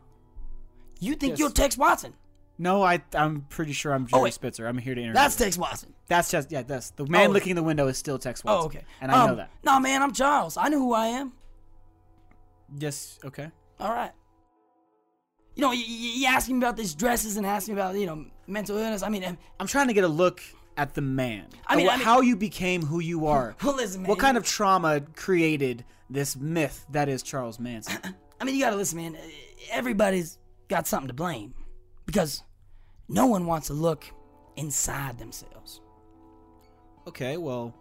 You 1.00 1.14
think 1.14 1.32
Yes. 1.32 1.38
you're 1.40 1.50
Tex 1.50 1.76
Watson? 1.76 2.14
No, 2.58 2.82
I. 2.82 3.02
I'm 3.14 3.42
pretty 3.48 3.72
sure 3.72 3.92
I'm 3.92 4.06
Jerry 4.06 4.28
Oh. 4.28 4.30
Spitzer. 4.30 4.66
I'm 4.66 4.78
here 4.78 4.94
to 4.94 5.00
interview. 5.00 5.14
That's. 5.14 5.36
Tex 5.36 5.56
Watson. 5.58 5.94
That's 6.08 6.30
just 6.30 6.52
yeah. 6.52 6.62
That's 6.62 6.90
the 6.90 7.06
man 7.06 7.30
Oh. 7.30 7.32
licking 7.32 7.54
the 7.54 7.62
window 7.62 7.88
is 7.88 7.96
still 7.98 8.18
Tex 8.18 8.44
Watson. 8.44 8.62
Oh, 8.62 8.66
okay. 8.66 8.84
And 9.00 9.10
I 9.10 9.26
know 9.26 9.32
Um, 9.32 9.36
that. 9.38 9.50
No, 9.64 9.80
man, 9.80 10.02
I'm 10.02 10.12
Charles. 10.12 10.56
I 10.56 10.68
know 10.68 10.78
who 10.78 10.92
I 10.92 11.06
am. 11.06 11.32
Yes. 12.78 13.18
Okay. 13.24 13.50
All 13.80 13.90
right. 13.92 14.12
You 15.54 15.60
know, 15.62 15.72
you, 15.72 15.84
you 15.84 16.26
asking 16.26 16.58
me 16.58 16.64
about 16.64 16.76
these 16.76 16.94
dresses 16.94 17.36
and 17.36 17.44
asking 17.46 17.74
me 17.74 17.80
about 17.80 17.94
you 17.96 18.06
know 18.06 18.24
mental 18.46 18.76
illness. 18.76 19.02
I 19.02 19.08
mean, 19.08 19.24
um, 19.24 19.38
I'm 19.60 19.66
trying 19.66 19.88
to 19.88 19.94
get 19.94 20.04
a 20.04 20.08
look 20.08 20.40
at 20.76 20.94
the 20.94 21.02
man. 21.02 21.46
I 21.66 21.76
mean- 21.76 21.88
I 21.88 21.96
mean- 21.96 22.04
how 22.04 22.20
you 22.22 22.36
became 22.36 22.82
who 22.82 23.00
you 23.00 23.26
are. 23.26 23.54
well, 23.64 23.76
listen, 23.76 24.02
man. 24.02 24.08
what 24.08 24.18
kind 24.18 24.36
of 24.36 24.44
trauma 24.44 25.00
created 25.16 25.84
this 26.08 26.36
myth 26.36 26.86
that 26.90 27.08
is 27.08 27.22
Charles 27.22 27.58
Manson. 27.58 27.98
I 28.40 28.44
mean, 28.44 28.54
you 28.54 28.62
gotta 28.62 28.76
listen, 28.76 28.98
man. 28.98 29.16
Everybody's 29.70 30.38
got 30.68 30.86
something 30.86 31.08
to 31.08 31.14
blame 31.14 31.54
because 32.06 32.42
no 33.08 33.26
one 33.26 33.46
wants 33.46 33.68
to 33.68 33.72
look 33.74 34.04
inside 34.56 35.18
themselves. 35.18 35.80
okay, 37.06 37.36
well, 37.36 37.74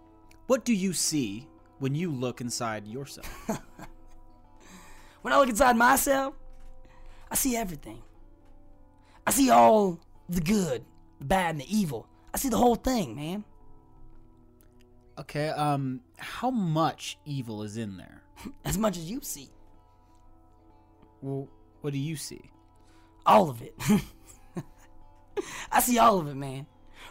what 0.47 0.65
do 0.65 0.73
you 0.73 0.93
see 0.93 1.47
when 1.79 1.95
you 1.95 2.11
look 2.11 2.41
inside 2.41 2.87
yourself? 2.87 3.29
When 5.21 5.33
I 5.33 5.37
look 5.37 5.49
inside 5.49 5.77
myself, 5.77 6.33
I 7.29 7.35
see 7.35 7.55
everything. 7.55 8.01
I 9.25 9.31
see 9.31 9.49
all 9.51 9.99
the 10.27 10.41
good, 10.41 10.83
the 11.19 11.25
bad, 11.25 11.51
and 11.51 11.61
the 11.61 11.77
evil. 11.77 12.07
I 12.33 12.37
see 12.37 12.49
the 12.49 12.57
whole 12.57 12.75
thing, 12.75 13.15
man. 13.15 13.43
okay, 15.19 15.49
um, 15.49 16.01
how 16.17 16.49
much 16.49 17.19
evil 17.25 17.61
is 17.61 17.77
in 17.77 17.97
there? 17.97 18.23
As 18.65 18.77
much 18.77 18.97
as 18.97 19.09
you 19.09 19.19
see. 19.21 19.49
Well, 21.21 21.47
what 21.81 21.93
do 21.93 21.99
you 21.99 22.15
see? 22.15 22.49
All 23.25 23.49
of 23.49 23.61
it. 23.61 23.75
I 25.71 25.79
see 25.79 25.97
all 25.97 26.19
of 26.19 26.27
it, 26.27 26.35
man. 26.35 26.65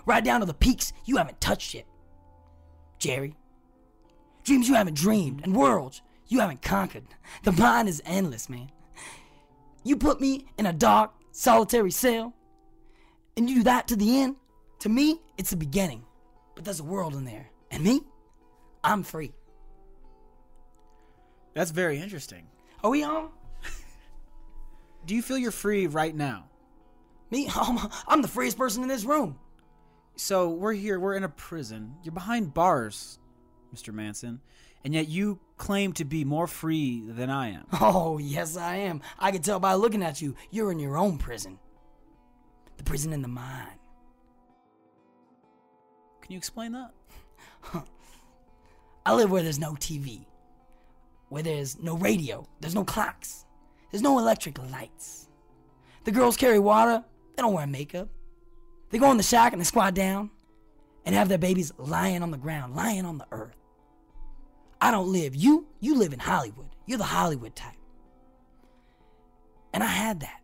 Right 0.07 0.25
down 0.25 0.41
to 0.41 0.47
the 0.47 0.55
peaks 0.55 0.93
you 1.05 1.17
haven't 1.17 1.41
touched 1.41 1.75
yet. 1.75 1.87
Jerry. 2.99 3.37
Dreams 4.45 4.69
you 4.69 4.75
haven't 4.75 4.97
dreamed, 4.97 5.43
and 5.45 5.55
worlds 5.55 6.03
you 6.29 6.41
haven't 6.41 6.63
conquered. 6.63 7.05
The 7.45 7.53
mind 7.53 7.89
is 7.89 8.03
endless, 8.05 8.49
man. 8.49 8.71
You 9.85 9.97
put 9.97 10.21
me 10.21 10.47
in 10.59 10.67
a 10.67 10.73
dark, 10.73 11.13
solitary 11.33 11.91
cell, 11.91 12.35
and 13.37 13.49
you 13.49 13.57
do 13.57 13.63
that 13.65 13.89
to 13.89 13.97
the 13.97 14.21
end. 14.21 14.37
To 14.81 14.89
me, 14.89 15.21
it's 15.39 15.51
the 15.51 15.57
beginning. 15.57 16.05
But 16.55 16.65
there's 16.65 16.81
a 16.81 16.85
world 16.85 17.15
in 17.15 17.25
there. 17.25 17.51
And 17.71 17.85
me, 17.85 18.03
I'm 18.83 19.03
free. 19.03 19.33
That's 21.55 21.71
very 21.71 21.99
interesting. 21.99 22.47
Are 22.83 22.91
we 22.91 23.03
on? 23.03 23.31
Do 25.07 25.15
you 25.15 25.23
feel 25.23 25.39
you're 25.39 25.51
free 25.51 25.87
right 25.87 26.15
now? 26.15 26.47
Me, 27.31 27.49
I'm, 27.55 27.79
I'm 28.07 28.23
the 28.23 28.29
freest 28.29 28.59
person 28.59 28.83
in 28.83 28.89
this 28.89 29.05
room. 29.05 29.39
So 30.17 30.51
we're 30.51 30.75
here, 30.75 31.01
we're 31.01 31.15
in 31.15 31.25
a 31.25 31.29
prison. 31.29 31.95
You're 32.03 32.13
behind 32.13 32.53
bars, 32.53 33.19
Mr. 33.75 33.93
Manson, 33.93 34.41
and 34.85 34.93
yet 34.93 35.09
you 35.09 35.39
claim 35.57 35.93
to 35.95 36.05
be 36.05 36.25
more 36.25 36.47
free 36.47 37.03
than 37.09 37.31
I 37.31 37.51
am. 37.51 37.67
Oh, 37.81 38.19
yes, 38.19 38.57
I 38.57 38.77
am. 38.77 39.01
I 39.19 39.31
can 39.31 39.43
tell 39.43 39.61
by 39.61 39.75
looking 39.75 40.03
at 40.03 40.21
you. 40.21 40.35
You're 40.51 40.73
in 40.73 40.79
your 40.79 40.99
own 40.99 41.19
prison. 41.19 41.59
The 42.77 42.85
prison 42.85 43.13
in 43.13 43.23
the 43.23 43.29
mind. 43.29 43.79
Can 46.23 46.33
you 46.33 46.39
explain 46.39 46.73
that? 46.73 46.93
I 49.07 49.15
live 49.15 49.31
where 49.31 49.43
there's 49.43 49.59
no 49.59 49.73
TV, 49.73 50.27
where 51.31 51.43
there's 51.43 51.79
no 51.79 51.97
radio, 51.97 52.47
there's 52.61 52.75
no 52.75 52.85
clocks, 52.85 53.47
there's 53.91 54.03
no 54.03 54.19
electric 54.19 54.59
lights. 54.71 55.29
The 56.05 56.13
girls 56.13 56.37
carry 56.37 56.59
water, 56.59 57.05
they 57.37 57.43
don't 57.43 57.53
wear 57.53 57.67
makeup. 57.67 58.09
They 58.91 58.99
go 58.99 59.11
in 59.11 59.17
the 59.17 59.23
shack 59.23 59.53
and 59.53 59.61
they 59.61 59.65
squat 59.65 59.95
down 59.95 60.31
and 61.05 61.15
have 61.15 61.29
their 61.29 61.39
babies 61.39 61.73
lying 61.79 62.23
on 62.23 62.31
the 62.31 62.37
ground, 62.37 62.75
lying 62.75 63.05
on 63.05 63.19
the 63.19 63.27
earth. 63.31 63.57
I 64.81 64.91
don't 64.91 65.13
live. 65.13 65.35
You, 65.35 65.67
you 65.81 65.97
live 65.97 66.13
in 66.13 66.19
Hollywood. 66.19 66.69
You're 66.87 66.99
the 66.99 67.05
Hollywood 67.05 67.55
type. 67.55 67.77
And 69.73 69.83
I 69.83 69.87
had 69.87 70.21
that. 70.21 70.40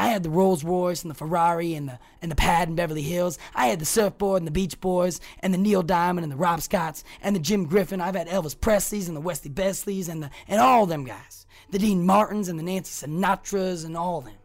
I 0.00 0.06
had 0.06 0.22
the 0.22 0.30
Rolls 0.30 0.64
Royce 0.64 1.02
and 1.02 1.10
the 1.10 1.14
Ferrari 1.14 1.74
and 1.74 1.86
the 1.86 1.98
and 2.22 2.30
the 2.30 2.36
pad 2.36 2.70
in 2.70 2.74
Beverly 2.74 3.02
Hills. 3.02 3.38
I 3.54 3.66
had 3.66 3.80
the 3.80 3.84
surfboard 3.84 4.40
and 4.40 4.46
the 4.46 4.50
Beach 4.50 4.80
Boys 4.80 5.20
and 5.40 5.52
the 5.52 5.58
Neil 5.58 5.82
Diamond 5.82 6.24
and 6.24 6.32
the 6.32 6.38
Rob 6.38 6.62
Scotts 6.62 7.04
and 7.20 7.36
the 7.36 7.40
Jim 7.40 7.66
Griffin. 7.66 8.00
I've 8.00 8.14
had 8.14 8.26
Elvis 8.26 8.58
Presley's 8.58 9.08
and 9.08 9.16
the 9.16 9.20
Wesley 9.20 9.50
Besleys 9.50 10.08
and 10.08 10.22
the 10.22 10.30
and 10.48 10.58
all 10.58 10.86
them 10.86 11.04
guys. 11.04 11.46
The 11.68 11.78
Dean 11.78 12.06
Martins 12.06 12.48
and 12.48 12.58
the 12.58 12.62
Nancy 12.62 13.06
Sinatras 13.06 13.84
and 13.84 13.94
all 13.94 14.22
them. 14.22 14.38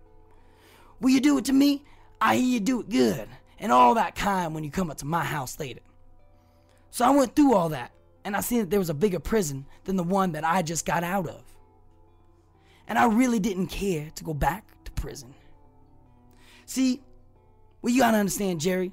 Will 1.00 1.12
you 1.12 1.22
do 1.22 1.38
it 1.38 1.46
to 1.46 1.54
me? 1.54 1.86
I 2.20 2.36
hear 2.36 2.46
you 2.46 2.60
do 2.60 2.82
it 2.82 2.90
good. 2.90 3.30
And 3.58 3.72
all 3.72 3.96
that 3.96 4.14
kind 4.14 4.54
when 4.54 4.66
you 4.66 4.72
come 4.72 4.92
up 4.92 4.98
to 4.98 5.06
my 5.06 5.24
house 5.24 5.58
later. 5.58 5.80
So 6.92 7.06
I 7.06 7.12
went 7.12 7.34
through 7.34 7.54
all 7.54 7.70
that, 7.70 7.94
and 8.26 8.36
I 8.36 8.42
seen 8.42 8.60
that 8.60 8.72
there 8.72 8.80
was 8.80 8.90
a 8.90 8.94
bigger 8.94 9.20
prison 9.20 9.68
than 9.86 9.96
the 9.96 10.04
one 10.04 10.34
that 10.34 10.44
I 10.44 10.64
just 10.64 10.86
got 10.86 11.06
out 11.06 11.30
of. 11.30 11.44
And 12.90 13.00
I 13.00 13.06
really 13.06 13.40
didn't 13.40 13.68
care 13.68 14.12
to 14.16 14.24
go 14.26 14.34
back 14.34 14.66
to 14.84 14.92
prison. 14.92 15.34
See, 16.66 17.02
what 17.82 17.94
you 17.94 18.00
gotta 18.02 18.18
understand, 18.18 18.60
Jerry, 18.60 18.92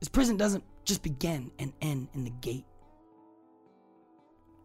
is 0.00 0.08
prison 0.08 0.36
doesn't 0.36 0.64
just 0.84 1.02
begin 1.02 1.50
and 1.58 1.72
end 1.80 2.08
in 2.14 2.24
the 2.24 2.30
gate. 2.30 2.64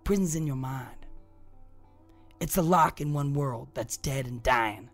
Prison's 0.04 0.36
in 0.36 0.46
your 0.46 0.56
mind. 0.56 0.96
It's 2.40 2.58
a 2.58 2.62
lock 2.62 3.02
in 3.02 3.14
one 3.14 3.34
world 3.34 3.70
that's 3.74 3.98
dead 3.98 4.28
and 4.28 4.44
dying 4.44 4.90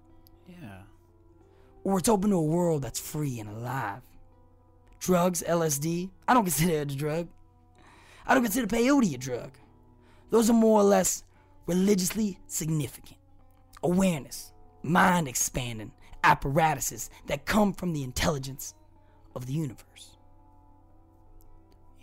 Yeah. 0.48 0.84
or 1.84 1.98
it's 1.98 2.08
open 2.10 2.30
to 2.30 2.36
a 2.38 2.42
world 2.42 2.82
that's 2.84 3.00
free 3.00 3.40
and 3.40 3.50
alive. 3.50 4.02
Drugs, 5.00 5.42
LSD, 5.48 6.12
I 6.28 6.34
don't 6.34 6.44
consider 6.44 6.74
it 6.74 6.92
a 6.92 6.96
drug. 6.96 7.28
I 8.26 8.34
don't 8.36 8.44
consider 8.44 8.68
peyote 8.68 9.16
a 9.16 9.18
drug. 9.18 9.58
Those 10.30 10.50
are 10.50 10.54
more 10.54 10.80
or 10.80 10.84
less 10.84 11.24
religiously 11.66 12.40
significant. 12.48 13.18
Awareness, 13.84 14.54
mind 14.84 15.28
expanding 15.28 15.92
apparatuses 16.24 17.10
that 17.28 17.46
come 17.46 17.74
from 17.74 17.94
the 17.94 18.04
intelligence 18.04 18.74
of 19.36 19.46
the 19.46 19.54
universe. 19.54 20.18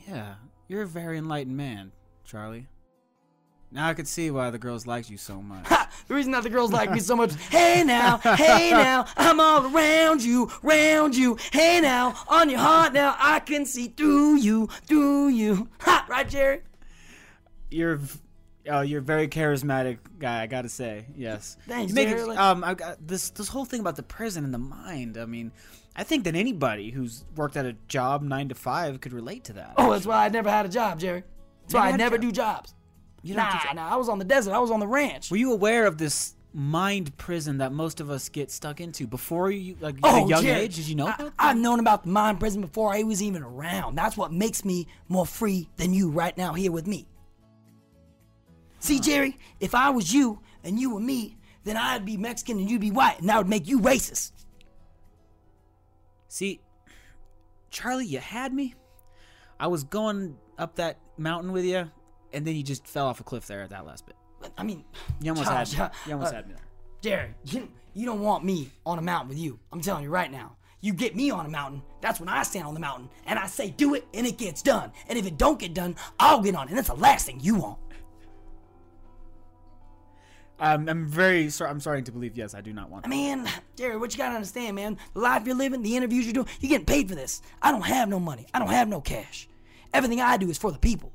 Yeah. 0.08 0.34
You're 0.68 0.82
a 0.82 0.86
very 0.86 1.18
enlightened 1.18 1.56
man, 1.56 1.92
Charlie. 2.24 2.66
Now 3.70 3.88
I 3.88 3.94
can 3.94 4.06
see 4.06 4.30
why 4.30 4.50
the 4.50 4.58
girls 4.58 4.86
liked 4.86 5.10
you 5.10 5.18
so 5.18 5.42
much. 5.42 5.66
Ha! 5.66 5.90
The 6.06 6.14
reason 6.14 6.32
that 6.32 6.42
the 6.42 6.50
girls 6.50 6.72
like 6.72 6.90
me 6.90 7.00
so 7.00 7.16
much, 7.16 7.34
hey 7.50 7.84
now, 7.84 8.16
hey 8.18 8.70
now, 8.72 9.06
I'm 9.16 9.40
all 9.40 9.74
around 9.74 10.22
you, 10.22 10.50
round 10.62 11.14
you, 11.14 11.36
hey 11.52 11.80
now, 11.82 12.14
on 12.28 12.48
your 12.48 12.60
heart 12.60 12.94
now, 12.94 13.14
I 13.18 13.40
can 13.40 13.66
see 13.66 13.88
through 13.88 14.36
you, 14.36 14.68
through 14.86 15.28
you. 15.28 15.68
Ha! 15.80 16.06
Right, 16.08 16.28
Jerry? 16.28 16.62
you're 17.70 18.00
oh, 18.70 18.80
you're 18.82 19.00
a 19.00 19.02
very 19.02 19.28
charismatic 19.28 19.98
guy. 20.18 20.42
I 20.42 20.46
gotta 20.46 20.68
say, 20.68 21.06
yes. 21.16 21.56
Thanks, 21.66 21.90
You 21.90 21.94
make 21.94 22.08
it- 22.08 22.28
um, 22.38 22.62
I 22.64 22.74
got 22.74 23.06
this 23.06 23.30
this 23.30 23.48
whole 23.48 23.64
thing 23.64 23.80
about 23.80 23.96
the 23.96 24.02
prison 24.02 24.44
and 24.44 24.52
the 24.54 24.58
mind. 24.58 25.16
I 25.18 25.24
mean, 25.26 25.52
I 25.96 26.04
think 26.04 26.24
that 26.24 26.34
anybody 26.34 26.90
who's 26.90 27.24
worked 27.36 27.56
at 27.56 27.66
a 27.66 27.74
job 27.88 28.22
nine 28.22 28.48
to 28.48 28.54
five 28.54 29.00
could 29.00 29.12
relate 29.12 29.44
to 29.44 29.52
that. 29.54 29.74
Oh, 29.76 29.90
that's 29.92 30.06
why 30.06 30.24
I 30.24 30.28
never 30.28 30.50
had 30.50 30.66
a 30.66 30.68
job, 30.68 31.00
Jerry. 31.00 31.24
That's 31.62 31.74
why 31.74 31.90
I 31.90 31.96
never 31.96 32.16
job? 32.16 32.22
do 32.22 32.32
jobs. 32.32 32.74
You 33.22 33.34
nah, 33.34 33.42
have 33.50 33.70
to- 33.70 33.74
nah, 33.76 33.88
I 33.92 33.96
was 33.96 34.08
on 34.08 34.18
the 34.18 34.24
desert. 34.24 34.52
I 34.54 34.58
was 34.58 34.70
on 34.70 34.80
the 34.80 34.86
ranch. 34.86 35.30
Were 35.30 35.36
you 35.36 35.52
aware 35.52 35.86
of 35.86 35.98
this 35.98 36.34
mind 36.54 37.14
prison 37.18 37.58
that 37.58 37.72
most 37.72 38.00
of 38.00 38.10
us 38.10 38.28
get 38.30 38.50
stuck 38.50 38.80
into 38.80 39.06
before 39.06 39.50
you, 39.50 39.76
like 39.80 39.96
at 39.96 40.00
Oh, 40.04 40.24
a 40.24 40.28
young 40.28 40.42
Jerry, 40.42 40.60
age? 40.62 40.76
Did 40.76 40.88
you 40.88 40.94
know? 40.94 41.06
I, 41.08 41.14
about 41.14 41.18
that? 41.18 41.32
I've 41.38 41.56
known 41.58 41.78
about 41.80 42.04
the 42.04 42.10
mind 42.10 42.40
prison 42.40 42.60
before 42.62 42.94
I 42.94 43.02
was 43.02 43.22
even 43.22 43.42
around. 43.42 43.96
That's 43.96 44.16
what 44.16 44.32
makes 44.32 44.64
me 44.64 44.86
more 45.08 45.26
free 45.26 45.68
than 45.76 45.92
you 45.92 46.08
right 46.10 46.36
now 46.38 46.54
here 46.54 46.72
with 46.72 46.86
me. 46.86 47.06
See, 48.80 49.00
Jerry, 49.00 49.36
if 49.60 49.74
I 49.74 49.90
was 49.90 50.12
you 50.12 50.40
and 50.64 50.78
you 50.78 50.94
were 50.94 51.00
me, 51.00 51.36
then 51.64 51.76
I'd 51.76 52.04
be 52.04 52.16
Mexican 52.16 52.58
and 52.58 52.70
you'd 52.70 52.80
be 52.80 52.90
white, 52.90 53.20
and 53.20 53.28
that 53.28 53.38
would 53.38 53.48
make 53.48 53.68
you 53.68 53.80
racist. 53.80 54.32
See, 56.28 56.60
Charlie, 57.70 58.06
you 58.06 58.18
had 58.18 58.52
me. 58.52 58.74
I 59.60 59.66
was 59.66 59.84
going 59.84 60.36
up 60.56 60.76
that 60.76 60.98
mountain 61.16 61.52
with 61.52 61.64
you, 61.64 61.90
and 62.32 62.46
then 62.46 62.54
you 62.54 62.62
just 62.62 62.86
fell 62.86 63.06
off 63.06 63.20
a 63.20 63.24
cliff 63.24 63.46
there 63.46 63.62
at 63.62 63.70
that 63.70 63.84
last 63.84 64.06
bit. 64.06 64.16
I 64.56 64.62
mean, 64.62 64.84
You 65.20 65.32
almost 65.32 65.48
Charles, 65.48 65.72
had 65.72 65.90
me. 65.90 65.98
You 66.06 66.12
almost 66.12 66.32
uh, 66.32 66.36
had 66.36 66.48
me 66.48 66.54
there. 66.54 66.64
Jerry, 67.00 67.34
you, 67.44 67.68
you 67.94 68.06
don't 68.06 68.20
want 68.20 68.44
me 68.44 68.70
on 68.86 68.98
a 68.98 69.02
mountain 69.02 69.28
with 69.28 69.38
you. 69.38 69.58
I'm 69.72 69.80
telling 69.80 70.04
you 70.04 70.10
right 70.10 70.30
now. 70.30 70.56
You 70.80 70.92
get 70.92 71.16
me 71.16 71.30
on 71.30 71.44
a 71.44 71.48
mountain, 71.48 71.82
that's 72.00 72.20
when 72.20 72.28
I 72.28 72.44
stand 72.44 72.64
on 72.64 72.72
the 72.72 72.78
mountain 72.78 73.08
and 73.26 73.36
I 73.36 73.48
say 73.48 73.70
do 73.70 73.94
it 73.94 74.06
and 74.14 74.24
it 74.24 74.38
gets 74.38 74.62
done. 74.62 74.92
And 75.08 75.18
if 75.18 75.26
it 75.26 75.36
don't 75.36 75.58
get 75.58 75.74
done, 75.74 75.96
I'll 76.20 76.40
get 76.40 76.54
on 76.54 76.68
it. 76.68 76.70
And 76.70 76.78
that's 76.78 76.86
the 76.86 76.94
last 76.94 77.26
thing 77.26 77.40
you 77.40 77.56
want. 77.56 77.78
Um, 80.60 80.88
I'm 80.88 81.06
very 81.06 81.50
sorry. 81.50 81.70
I'm 81.70 81.80
starting 81.80 82.04
to 82.04 82.12
believe. 82.12 82.36
Yes, 82.36 82.54
I 82.54 82.60
do 82.60 82.72
not 82.72 82.90
want. 82.90 83.06
I 83.06 83.08
mean, 83.08 83.48
Jerry, 83.76 83.96
what 83.96 84.12
you 84.12 84.18
gotta 84.18 84.34
understand, 84.34 84.74
man, 84.76 84.98
the 85.14 85.20
life 85.20 85.46
you're 85.46 85.54
living, 85.54 85.82
the 85.82 85.96
interviews 85.96 86.24
you're 86.26 86.32
doing, 86.34 86.48
you're 86.60 86.70
getting 86.70 86.86
paid 86.86 87.08
for 87.08 87.14
this. 87.14 87.42
I 87.62 87.70
don't 87.70 87.82
have 87.86 88.08
no 88.08 88.18
money. 88.18 88.46
I 88.52 88.58
don't 88.58 88.68
have 88.70 88.88
no 88.88 89.00
cash. 89.00 89.48
Everything 89.94 90.20
I 90.20 90.36
do 90.36 90.50
is 90.50 90.58
for 90.58 90.72
the 90.72 90.78
people. 90.78 91.12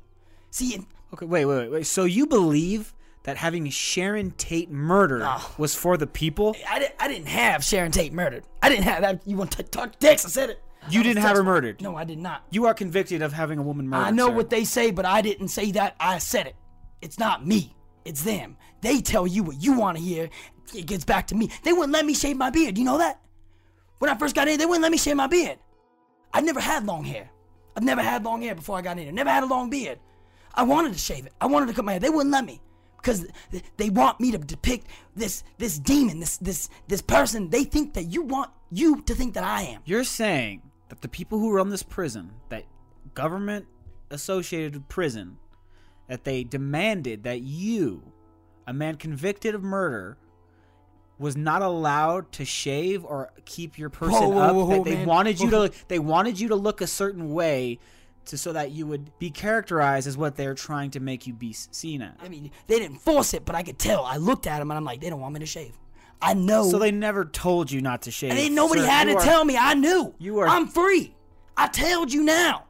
See, 0.50 0.74
and 0.74 0.86
Okay, 1.12 1.26
wait, 1.26 1.44
wait, 1.44 1.56
wait, 1.58 1.70
wait. 1.70 1.86
So 1.86 2.04
you 2.04 2.26
believe 2.26 2.92
that 3.22 3.36
having 3.36 3.68
Sharon 3.70 4.32
Tate 4.32 4.70
murdered 4.70 5.22
Oh. 5.24 5.54
was 5.58 5.74
for 5.74 5.96
the 5.96 6.06
people? 6.06 6.56
I, 6.68 6.78
di- 6.80 6.88
I 6.98 7.06
didn't 7.08 7.28
have 7.28 7.62
Sharon 7.62 7.92
Tate 7.92 8.12
murdered. 8.12 8.44
I 8.62 8.68
didn't 8.68 8.84
have 8.84 9.02
that. 9.02 9.20
You 9.26 9.36
want 9.36 9.52
to 9.52 9.62
talk 9.62 9.98
Tex? 9.98 10.24
I 10.24 10.28
said 10.28 10.50
it. 10.50 10.60
You 10.90 11.00
I 11.00 11.02
didn't 11.04 11.22
have 11.22 11.36
her 11.36 11.44
murdered. 11.44 11.80
No, 11.80 11.96
I 11.96 12.04
did 12.04 12.18
not. 12.18 12.44
You 12.50 12.66
are 12.66 12.74
convicted 12.74 13.22
of 13.22 13.32
having 13.32 13.58
a 13.58 13.62
woman 13.62 13.88
murdered. 13.88 14.04
I 14.06 14.10
know 14.10 14.26
sir. 14.28 14.34
what 14.34 14.50
they 14.50 14.64
say, 14.64 14.90
but 14.90 15.04
I 15.06 15.22
didn't 15.22 15.48
say 15.48 15.70
that. 15.72 15.96
I 16.00 16.18
said 16.18 16.46
it. 16.46 16.56
It's 17.00 17.18
not 17.18 17.46
me. 17.46 17.74
It's 18.04 18.22
them. 18.22 18.56
They 18.80 19.00
tell 19.00 19.26
you 19.26 19.42
what 19.42 19.62
you 19.62 19.78
want 19.78 19.96
to 19.96 20.02
hear. 20.02 20.28
It 20.74 20.86
gets 20.86 21.04
back 21.04 21.26
to 21.28 21.34
me. 21.34 21.50
They 21.62 21.72
wouldn't 21.72 21.92
let 21.92 22.04
me 22.04 22.14
shave 22.14 22.36
my 22.36 22.50
beard. 22.50 22.78
You 22.78 22.84
know 22.84 22.98
that? 22.98 23.20
When 23.98 24.10
I 24.10 24.16
first 24.16 24.34
got 24.34 24.48
in, 24.48 24.58
they 24.58 24.66
wouldn't 24.66 24.82
let 24.82 24.92
me 24.92 24.98
shave 24.98 25.16
my 25.16 25.26
beard. 25.26 25.58
I 26.32 26.40
never 26.40 26.60
had 26.60 26.84
long 26.84 27.04
hair. 27.04 27.30
I've 27.76 27.82
never 27.82 28.02
had 28.02 28.24
long 28.24 28.42
hair 28.42 28.54
before 28.54 28.76
I 28.76 28.82
got 28.82 28.98
in 28.98 29.04
here. 29.04 29.12
Never 29.12 29.30
had 29.30 29.42
a 29.42 29.46
long 29.46 29.70
beard. 29.70 29.98
I 30.54 30.62
wanted 30.62 30.92
to 30.92 30.98
shave 30.98 31.26
it. 31.26 31.32
I 31.40 31.46
wanted 31.46 31.66
to 31.66 31.72
cut 31.72 31.84
my 31.84 31.92
hair. 31.92 32.00
They 32.00 32.10
wouldn't 32.10 32.32
let 32.32 32.44
me 32.44 32.60
because 32.96 33.26
they 33.76 33.90
want 33.90 34.18
me 34.18 34.30
to 34.32 34.38
depict 34.38 34.86
this 35.14 35.44
this 35.58 35.78
demon, 35.78 36.20
this 36.20 36.36
this 36.38 36.68
this 36.88 37.02
person. 37.02 37.50
They 37.50 37.64
think 37.64 37.94
that 37.94 38.04
you 38.04 38.22
want 38.22 38.50
you 38.70 39.02
to 39.02 39.14
think 39.14 39.34
that 39.34 39.44
I 39.44 39.62
am. 39.62 39.82
You're 39.84 40.04
saying 40.04 40.62
that 40.88 41.02
the 41.02 41.08
people 41.08 41.38
who 41.38 41.52
run 41.52 41.68
this 41.68 41.82
prison, 41.82 42.32
that 42.48 42.64
government 43.14 43.66
associated 44.10 44.88
prison, 44.88 45.38
that 46.08 46.24
they 46.24 46.44
demanded 46.44 47.24
that 47.24 47.40
you, 47.40 48.02
a 48.66 48.72
man 48.72 48.96
convicted 48.96 49.54
of 49.54 49.62
murder, 49.62 50.18
was 51.18 51.36
not 51.36 51.62
allowed 51.62 52.32
to 52.32 52.44
shave 52.44 53.04
or 53.04 53.30
keep 53.44 53.78
your 53.78 53.88
person 53.90 54.12
Whoa, 54.14 54.38
up. 54.38 54.54
whoa, 54.54 54.66
that 54.68 54.78
whoa, 54.78 54.84
they 54.84 54.94
man. 54.96 55.06
wanted 55.06 55.40
you 55.40 55.48
to 55.50 55.72
they 55.88 55.98
wanted 56.00 56.40
you 56.40 56.48
to 56.48 56.56
look 56.56 56.80
a 56.80 56.86
certain 56.88 57.32
way 57.32 57.78
to 58.26 58.36
so 58.36 58.52
that 58.52 58.72
you 58.72 58.86
would 58.86 59.16
be 59.18 59.30
characterized 59.30 60.06
as 60.08 60.16
what 60.16 60.34
they're 60.34 60.54
trying 60.54 60.90
to 60.92 61.00
make 61.00 61.26
you 61.26 61.32
be 61.34 61.52
seen 61.52 62.02
as. 62.02 62.14
I 62.22 62.28
mean, 62.28 62.50
they 62.66 62.78
didn't 62.78 62.98
force 62.98 63.32
it, 63.34 63.44
but 63.44 63.54
I 63.54 63.62
could 63.62 63.78
tell. 63.78 64.04
I 64.04 64.16
looked 64.16 64.46
at 64.46 64.58
them 64.58 64.70
and 64.70 64.78
I'm 64.78 64.84
like, 64.84 65.00
they 65.00 65.10
don't 65.10 65.20
want 65.20 65.34
me 65.34 65.40
to 65.40 65.46
shave. 65.46 65.78
I 66.22 66.32
know. 66.34 66.68
So 66.70 66.78
they 66.78 66.90
never 66.90 67.26
told 67.26 67.70
you 67.70 67.80
not 67.82 68.02
to 68.02 68.10
shave. 68.10 68.32
and 68.32 68.54
nobody 68.54 68.80
Sir, 68.80 68.86
had 68.86 69.04
to 69.04 69.16
are- 69.16 69.22
tell 69.22 69.44
me. 69.44 69.56
I 69.58 69.74
knew. 69.74 70.14
you 70.18 70.38
are- 70.38 70.48
I'm 70.48 70.66
free. 70.68 71.14
I 71.56 71.68
told 71.68 72.12
you 72.12 72.22
now. 72.22 72.64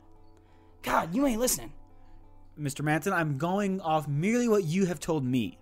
God, 0.82 1.14
you 1.14 1.24
ain't 1.26 1.40
listening. 1.40 1.72
Mr. 2.58 2.82
Manson, 2.82 3.12
I'm 3.12 3.36
going 3.38 3.80
off 3.80 4.06
merely 4.08 4.48
what 4.48 4.64
you 4.64 4.86
have 4.86 5.00
told 5.00 5.24
me. 5.24 5.58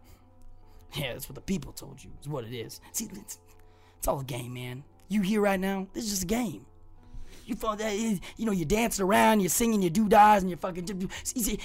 Yeah, 0.94 1.12
that's 1.14 1.28
what 1.28 1.36
the 1.36 1.40
people 1.40 1.72
told 1.72 2.02
you. 2.04 2.10
It's 2.18 2.28
what 2.28 2.44
it 2.44 2.54
is. 2.54 2.80
See, 2.92 3.08
it's, 3.12 3.38
it's 3.98 4.08
all 4.08 4.20
a 4.20 4.24
game, 4.24 4.52
man. 4.52 4.84
You 5.08 5.22
here 5.22 5.40
right 5.40 5.58
now? 5.60 5.86
This 5.94 6.04
is 6.04 6.10
just 6.10 6.22
a 6.24 6.26
game. 6.26 6.66
You 7.46 7.54
thought 7.54 7.78
that 7.78 7.92
is- 7.92 8.20
you 8.36 8.44
know 8.46 8.52
you're 8.52 8.66
dancing 8.66 9.04
around, 9.04 9.40
you're 9.40 9.48
singing 9.48 9.82
your 9.82 9.90
doodads, 9.90 10.42
and 10.42 10.50
you're 10.50 10.58
fucking. 10.58 11.10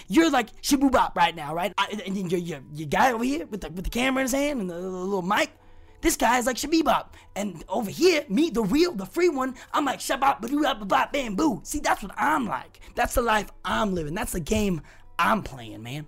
You're 0.07 0.31
like 0.31 0.59
shabubop 0.61 1.15
right 1.15 1.35
now, 1.35 1.53
right? 1.53 1.73
And 2.05 2.31
your, 2.31 2.61
your 2.73 2.87
guy 2.87 3.11
over 3.11 3.23
here 3.23 3.45
with 3.45 3.61
the 3.61 3.69
with 3.69 3.83
the 3.83 3.89
camera 3.89 4.21
in 4.21 4.25
his 4.25 4.31
hand 4.31 4.61
and 4.61 4.69
the, 4.69 4.75
the 4.75 4.81
little 4.89 5.21
mic. 5.21 5.51
This 5.99 6.15
guy 6.15 6.37
is 6.37 6.45
like 6.45 6.57
shabibop, 6.57 7.07
and 7.35 7.63
over 7.67 7.89
here, 7.89 8.23
me, 8.29 8.51
the 8.51 8.63
real, 8.63 8.93
the 8.93 9.05
free 9.05 9.29
one, 9.29 9.55
I'm 9.73 9.83
like 9.83 9.99
shabop, 9.99 10.41
ba 10.41 10.47
bop, 10.47 10.87
bop, 10.87 11.11
bam, 11.11 11.35
boo. 11.35 11.59
See, 11.63 11.79
that's 11.79 12.03
what 12.03 12.11
I'm 12.17 12.45
like. 12.47 12.79
That's 12.93 13.15
the 13.15 13.23
life 13.23 13.49
I'm 13.65 13.95
living. 13.95 14.13
That's 14.13 14.33
the 14.33 14.39
game 14.39 14.81
I'm 15.19 15.41
playing, 15.43 15.83
man. 15.83 16.05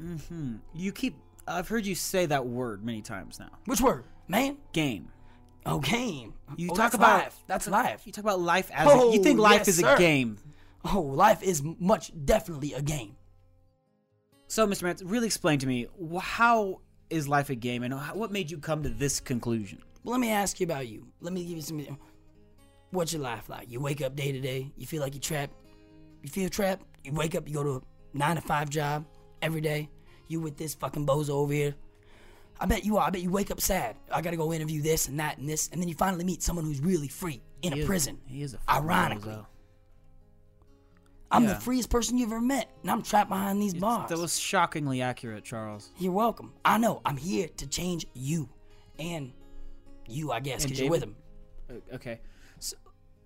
Mm-hmm. 0.00 0.56
You 0.74 0.92
keep. 0.92 1.16
I've 1.46 1.68
heard 1.68 1.86
you 1.86 1.94
say 1.94 2.26
that 2.26 2.46
word 2.46 2.84
many 2.84 3.02
times 3.02 3.38
now. 3.38 3.50
Which 3.66 3.80
word, 3.80 4.04
man? 4.28 4.58
Game. 4.72 5.10
Oh, 5.66 5.80
game. 5.80 6.34
You 6.56 6.68
Oh, 6.70 6.74
talk 6.74 6.76
that's 6.76 6.94
about 6.94 7.18
life. 7.24 7.44
That's 7.46 7.68
life. 7.68 8.02
You 8.06 8.12
talk 8.12 8.24
about 8.24 8.40
life 8.40 8.70
as 8.72 8.86
oh, 8.88 9.10
a, 9.10 9.12
you 9.14 9.20
Oh, 9.20 9.22
think 9.22 9.38
life 9.38 9.60
yes, 9.60 9.68
is 9.68 9.78
sir. 9.78 9.94
a 9.94 9.98
game. 9.98 10.38
Oh, 10.84 11.00
life 11.02 11.42
is 11.42 11.62
much 11.78 12.12
definitely 12.24 12.72
a 12.74 12.80
game. 12.82 13.16
So, 14.46 14.66
Mr. 14.66 14.84
Manson, 14.84 15.08
really 15.08 15.26
explain 15.26 15.58
to 15.58 15.66
me 15.66 15.86
how 16.20 16.80
is 17.10 17.28
life 17.28 17.50
a 17.50 17.54
game, 17.54 17.82
and 17.82 17.92
what 18.14 18.30
made 18.30 18.50
you 18.50 18.58
come 18.58 18.82
to 18.82 18.88
this 18.88 19.20
conclusion? 19.20 19.82
Well, 20.04 20.12
let 20.12 20.20
me 20.20 20.30
ask 20.30 20.60
you 20.60 20.64
about 20.64 20.88
you. 20.88 21.06
Let 21.20 21.32
me 21.34 21.44
give 21.44 21.56
you 21.56 21.62
some. 21.62 21.98
What's 22.90 23.12
your 23.12 23.20
life 23.22 23.48
like? 23.48 23.70
You 23.70 23.80
wake 23.80 24.00
up 24.00 24.16
day 24.16 24.32
to 24.32 24.40
day. 24.40 24.72
You 24.76 24.86
feel 24.86 25.02
like 25.02 25.12
you're 25.14 25.20
trapped. 25.20 25.52
You 26.22 26.30
feel 26.30 26.48
trapped. 26.48 26.84
You 27.04 27.12
wake 27.12 27.34
up. 27.34 27.46
You 27.46 27.54
go 27.54 27.62
to 27.62 27.70
a 27.70 27.82
nine 28.14 28.36
to 28.36 28.42
five 28.42 28.70
job 28.70 29.04
every 29.42 29.60
day. 29.60 29.88
You 30.28 30.40
with 30.40 30.56
this 30.56 30.74
fucking 30.74 31.06
bozo 31.06 31.30
over 31.30 31.52
here. 31.52 31.74
I 32.60 32.66
bet 32.66 32.84
you 32.84 32.96
are. 32.98 33.06
I 33.06 33.10
bet 33.10 33.22
you 33.22 33.30
wake 33.30 33.50
up 33.50 33.60
sad. 33.60 33.96
I 34.12 34.20
gotta 34.20 34.36
go 34.36 34.52
interview 34.52 34.82
this 34.82 35.08
and 35.08 35.18
that 35.20 35.38
and 35.38 35.48
this, 35.48 35.68
and 35.72 35.80
then 35.80 35.88
you 35.88 35.94
finally 35.94 36.24
meet 36.24 36.42
someone 36.42 36.64
who's 36.64 36.80
really 36.80 37.08
free 37.08 37.40
in 37.62 37.72
He 37.72 37.78
a 37.80 37.82
is- 37.82 37.86
prison. 37.88 38.18
He 38.26 38.42
is 38.42 38.54
a 38.54 38.58
fucking 38.58 38.82
Ironically. 38.84 39.32
bozo. 39.32 39.46
I'm 41.30 41.44
Yeah. 41.44 41.54
the 41.54 41.60
freest 41.60 41.90
person 41.90 42.16
you've 42.16 42.30
ever 42.32 42.40
met, 42.40 42.70
and 42.82 42.90
I'm 42.90 43.02
trapped 43.02 43.28
behind 43.28 43.60
these 43.60 43.74
bars. 43.74 44.08
That 44.08 44.18
was 44.18 44.38
shockingly 44.38 45.02
accurate, 45.02 45.44
Charles. 45.44 45.90
You're 45.98 46.12
welcome. 46.12 46.54
I 46.64 46.78
know. 46.78 47.02
I'm 47.04 47.18
here 47.18 47.48
to 47.58 47.66
change 47.66 48.06
you, 48.14 48.48
and 48.98 49.32
you, 50.06 50.32
I 50.32 50.40
guess, 50.40 50.64
because 50.64 50.80
you're 50.80 50.88
with 50.90 51.02
him. 51.02 51.16
Okay, 51.92 52.20
so 52.58 52.76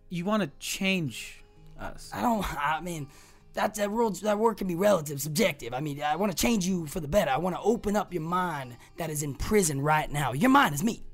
you 0.09 0.25
want 0.25 0.43
to 0.43 0.51
change 0.59 1.45
us? 1.79 2.11
I 2.13 2.23
don't. 2.23 2.45
I 2.61 2.81
mean, 2.81 3.07
that 3.55 3.75
that 3.75 3.91
word 3.91 4.17
that 4.17 4.39
word 4.39 4.57
can 4.57 4.67
be 4.67 4.75
relative, 4.75 5.21
subjective. 5.21 5.75
I 5.75 5.81
mean, 5.81 6.03
I 6.03 6.17
want 6.17 6.33
to 6.33 6.39
change 6.39 6.67
you 6.67 6.87
for 6.87 7.01
the 7.01 7.09
better. 7.09 7.31
I 7.31 7.39
want 7.39 7.57
to 7.57 7.63
open 7.63 7.97
up 7.97 8.13
your 8.13 8.23
mind 8.23 8.77
that 8.97 9.11
is 9.11 9.23
in 9.23 9.35
prison 9.35 9.81
right 9.81 10.11
now. 10.11 10.33
Your 10.33 10.51
mind 10.51 10.75
is 10.75 10.83
me. 10.83 11.05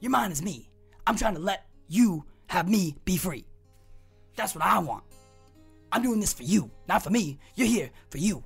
Your 0.00 0.10
mind 0.10 0.32
is 0.32 0.42
me. 0.42 0.70
I'm 1.06 1.16
trying 1.16 1.34
to 1.34 1.40
let 1.40 1.66
you 1.88 2.24
have 2.46 2.68
me 2.68 2.96
be 3.04 3.16
free. 3.16 3.44
That's 4.36 4.54
what 4.54 4.64
I 4.64 4.78
want. 4.78 5.04
I'm 5.92 6.02
doing 6.02 6.20
this 6.20 6.32
for 6.32 6.42
you, 6.42 6.70
not 6.88 7.02
for 7.02 7.10
me. 7.10 7.38
You're 7.54 7.68
here 7.68 7.90
for 8.10 8.18
you. 8.18 8.42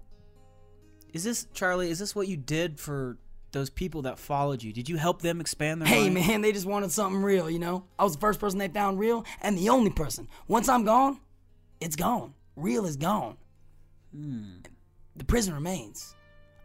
Is 1.12 1.24
this 1.24 1.46
Charlie? 1.54 1.90
Is 1.90 1.98
this 1.98 2.14
what 2.14 2.28
you 2.28 2.36
did 2.36 2.78
for 2.78 3.16
those 3.52 3.70
people 3.70 4.02
that 4.02 4.18
followed 4.18 4.62
you? 4.62 4.72
Did 4.72 4.88
you 4.88 4.96
help 4.98 5.22
them 5.22 5.40
expand 5.40 5.80
their 5.80 5.88
Hey 5.88 6.10
mind? 6.10 6.14
man, 6.26 6.40
they 6.42 6.52
just 6.52 6.66
wanted 6.66 6.92
something 6.92 7.22
real, 7.22 7.48
you 7.48 7.58
know? 7.58 7.84
I 7.98 8.04
was 8.04 8.12
the 8.14 8.20
first 8.20 8.38
person 8.40 8.58
they 8.58 8.68
found 8.68 8.98
real 8.98 9.24
and 9.40 9.56
the 9.56 9.70
only 9.70 9.90
person. 9.90 10.28
Once 10.46 10.68
I'm 10.68 10.84
gone, 10.84 11.18
it's 11.80 11.96
gone. 11.96 12.34
Real 12.58 12.86
is 12.86 12.96
gone. 12.96 13.36
Hmm. 14.14 14.58
The 15.16 15.24
prison 15.24 15.54
remains. 15.54 16.14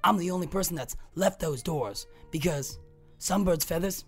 I'm 0.03 0.17
the 0.17 0.31
only 0.31 0.47
person 0.47 0.75
that's 0.75 0.95
left 1.15 1.39
those 1.39 1.61
doors 1.63 2.07
because 2.31 2.79
some 3.19 3.43
birds' 3.43 3.63
feathers 3.65 4.05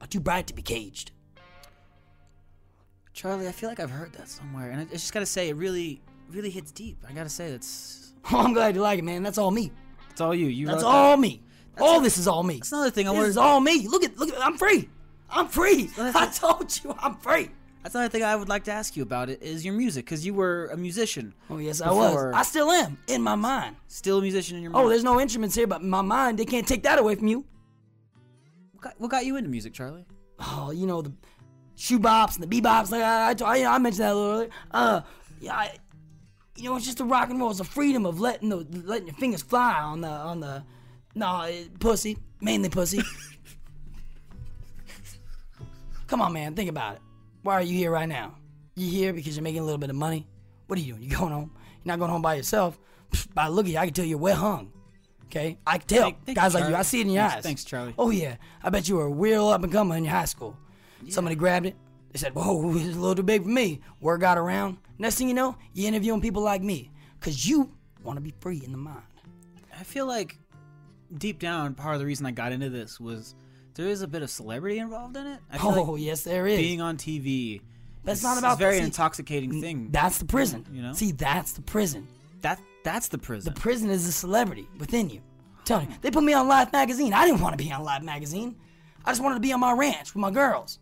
are 0.00 0.06
too 0.06 0.20
bright 0.20 0.46
to 0.48 0.54
be 0.54 0.62
caged. 0.62 1.12
Charlie, 3.12 3.48
I 3.48 3.52
feel 3.52 3.68
like 3.68 3.80
I've 3.80 3.90
heard 3.90 4.12
that 4.14 4.28
somewhere, 4.28 4.70
and 4.70 4.80
I 4.80 4.82
I 4.82 4.86
just 4.86 5.12
gotta 5.12 5.26
say, 5.26 5.48
it 5.48 5.56
really, 5.56 6.00
really 6.30 6.50
hits 6.50 6.70
deep. 6.70 6.98
I 7.08 7.12
gotta 7.12 7.28
say, 7.28 7.50
that's 7.50 8.12
Oh, 8.30 8.38
I'm 8.44 8.52
glad 8.52 8.74
you 8.74 8.82
like 8.82 8.98
it, 8.98 9.04
man. 9.04 9.22
That's 9.22 9.38
all 9.38 9.50
me. 9.50 9.72
It's 10.10 10.20
all 10.20 10.34
you. 10.34 10.46
You 10.48 10.66
That's 10.66 10.82
all 10.82 11.16
me. 11.16 11.42
all 11.80 12.00
a- 12.00 12.02
this 12.02 12.18
is 12.18 12.28
all 12.28 12.42
me. 12.42 12.56
That's 12.56 12.72
another 12.72 12.90
thing 12.90 13.06
I 13.08 13.10
This 13.12 13.16
wanted. 13.18 13.28
is 13.30 13.36
all 13.36 13.60
me. 13.60 13.86
Look 13.88 14.04
at, 14.04 14.18
look 14.18 14.28
at, 14.30 14.44
I'm 14.44 14.58
free. 14.58 14.88
I'm 15.30 15.46
free. 15.48 15.90
I 15.98 16.26
told 16.26 16.78
you 16.82 16.94
I'm 17.00 17.14
free. 17.16 17.50
That's 17.88 17.94
another 17.94 18.10
thing 18.10 18.22
I 18.22 18.36
would 18.36 18.50
like 18.50 18.64
to 18.64 18.70
ask 18.70 18.98
you 18.98 19.02
about. 19.02 19.30
It 19.30 19.42
is 19.42 19.64
your 19.64 19.72
music, 19.72 20.04
because 20.04 20.26
you 20.26 20.34
were 20.34 20.66
a 20.66 20.76
musician. 20.76 21.32
Oh, 21.48 21.56
yes, 21.56 21.80
I 21.80 21.90
was. 21.90 22.34
I 22.34 22.42
still 22.42 22.70
am 22.70 22.98
in 23.06 23.22
my 23.22 23.34
mind. 23.34 23.76
Still 23.86 24.18
a 24.18 24.20
musician 24.20 24.58
in 24.58 24.62
your 24.62 24.72
mind. 24.72 24.84
Oh, 24.84 24.90
there's 24.90 25.04
no 25.04 25.18
instruments 25.18 25.54
here, 25.54 25.66
but 25.66 25.82
my 25.82 26.02
mind, 26.02 26.38
they 26.38 26.44
can't 26.44 26.68
take 26.68 26.82
that 26.82 26.98
away 26.98 27.14
from 27.14 27.28
you. 27.28 27.46
what 28.72 28.82
got, 28.82 29.00
what 29.00 29.10
got 29.10 29.24
you 29.24 29.36
into 29.36 29.48
music, 29.48 29.72
Charlie? 29.72 30.04
Oh, 30.38 30.70
you 30.70 30.86
know 30.86 31.00
the 31.00 31.14
shoe 31.76 31.98
bops 31.98 32.38
and 32.38 32.46
the 32.46 32.60
bebops. 32.60 32.90
Like 32.90 33.00
I, 33.00 33.34
I, 33.42 33.76
I, 33.76 33.78
mentioned 33.78 34.04
that 34.04 34.12
a 34.12 34.14
little 34.14 34.32
earlier. 34.32 34.50
Uh, 34.70 35.00
yeah, 35.40 35.54
I, 35.54 35.74
you 36.56 36.68
know, 36.68 36.76
it's 36.76 36.84
just 36.84 36.98
the 36.98 37.06
rock 37.06 37.30
and 37.30 37.40
roll. 37.40 37.48
It's 37.48 37.58
the 37.58 37.64
freedom 37.64 38.04
of 38.04 38.20
letting 38.20 38.50
the 38.50 38.66
letting 38.84 39.06
your 39.06 39.16
fingers 39.16 39.40
fly 39.40 39.80
on 39.80 40.02
the 40.02 40.08
on 40.08 40.40
the 40.40 40.62
no 41.14 41.50
pussy, 41.80 42.18
mainly 42.42 42.68
pussy. 42.68 43.00
Come 46.06 46.20
on, 46.20 46.34
man, 46.34 46.54
think 46.54 46.68
about 46.68 46.96
it. 46.96 47.02
Why 47.48 47.54
are 47.54 47.62
you 47.62 47.78
here 47.78 47.90
right 47.90 48.06
now? 48.06 48.34
You 48.76 48.90
here 48.90 49.14
because 49.14 49.34
you're 49.34 49.42
making 49.42 49.60
a 49.60 49.64
little 49.64 49.78
bit 49.78 49.88
of 49.88 49.96
money? 49.96 50.28
What 50.66 50.78
are 50.78 50.82
you 50.82 50.92
doing? 50.92 51.04
You 51.10 51.16
going 51.16 51.32
home? 51.32 51.50
You're 51.82 51.92
not 51.92 51.98
going 51.98 52.10
home 52.10 52.20
by 52.20 52.34
yourself. 52.34 52.78
By 53.32 53.46
the 53.46 53.52
look 53.52 53.64
at 53.64 53.72
you, 53.72 53.78
I 53.78 53.86
can 53.86 53.94
tell 53.94 54.04
you're 54.04 54.18
well 54.18 54.36
hung. 54.36 54.70
Okay, 55.28 55.56
I 55.66 55.78
can 55.78 55.86
tell. 55.88 56.02
Thank- 56.02 56.24
thank 56.26 56.36
Guys 56.36 56.52
like 56.52 56.68
you, 56.68 56.76
I 56.76 56.82
see 56.82 56.98
it 57.00 57.06
in 57.06 57.12
your 57.14 57.22
Thanks- 57.22 57.36
eyes. 57.36 57.42
thanks, 57.42 57.64
Charlie. 57.64 57.94
Oh 57.98 58.10
yeah, 58.10 58.36
I 58.62 58.68
bet 58.68 58.86
you 58.86 58.96
were 58.96 59.06
a 59.06 59.10
real 59.10 59.48
up 59.48 59.62
and 59.62 59.72
comer 59.72 59.96
in 59.96 60.04
your 60.04 60.12
high 60.12 60.26
school. 60.26 60.58
Somebody 61.08 61.36
grabbed 61.36 61.64
it. 61.64 61.76
They 62.12 62.18
said, 62.18 62.34
"Whoa, 62.34 62.70
it's 62.76 62.94
a 62.96 63.00
little 63.00 63.14
too 63.14 63.22
big 63.22 63.44
for 63.44 63.48
me." 63.48 63.80
Word 64.02 64.20
got 64.20 64.36
around. 64.36 64.76
Next 64.98 65.16
thing 65.16 65.28
you 65.28 65.34
know, 65.34 65.56
you're 65.72 65.88
interviewing 65.88 66.20
people 66.20 66.42
like 66.42 66.60
me, 66.62 66.90
cause 67.20 67.46
you 67.46 67.72
want 68.04 68.18
to 68.18 68.20
be 68.20 68.34
free 68.40 68.60
in 68.62 68.72
the 68.72 68.76
mind. 68.78 69.00
I 69.80 69.84
feel 69.84 70.04
like 70.04 70.36
deep 71.16 71.38
down, 71.38 71.72
part 71.74 71.94
of 71.94 72.00
the 72.00 72.04
reason 72.04 72.26
I 72.26 72.30
got 72.30 72.52
into 72.52 72.68
this 72.68 73.00
was 73.00 73.34
there 73.78 73.86
is 73.88 74.02
a 74.02 74.08
bit 74.08 74.22
of 74.22 74.28
celebrity 74.28 74.78
involved 74.78 75.16
in 75.16 75.26
it. 75.26 75.38
Oh 75.62 75.84
like 75.92 76.02
yes, 76.02 76.24
there 76.24 76.48
is. 76.48 76.58
being 76.58 76.80
on 76.80 76.96
TV. 76.96 77.62
Is- 78.06 78.22
not 78.24 78.36
about 78.36 78.54
a 78.54 78.58
very. 78.58 78.78
See, 78.78 78.84
intoxicating 78.84 79.60
thing. 79.60 79.88
That's 79.92 80.18
the 80.18 80.24
prison. 80.24 80.66
You 80.72 80.82
know? 80.82 80.92
See, 80.94 81.12
that's 81.12 81.52
the 81.52 81.62
prison. 81.62 82.08
that 82.40 82.60
that's 82.82 83.06
the 83.08 83.18
prison. 83.18 83.54
The 83.54 83.60
prison 83.60 83.88
is 83.90 84.04
the 84.04 84.12
celebrity 84.12 84.68
within 84.78 85.08
you. 85.08 85.20
You, 85.82 85.88
they 86.00 86.10
put 86.10 86.24
me 86.24 86.32
on 86.32 86.48
Life 86.48 86.72
magazine. 86.72 87.12
I 87.12 87.24
didn't 87.24 87.40
want 87.40 87.56
to 87.56 87.62
be 87.62 87.70
on 87.70 87.84
Life 87.84 88.02
magazine. 88.02 88.56
I 89.04 89.12
just 89.12 89.22
wanted 89.22 89.36
to 89.36 89.40
be 89.40 89.52
on 89.52 89.60
my 89.60 89.72
ranch 89.72 90.12
with 90.12 90.20
my 90.20 90.30
girls, 90.30 90.80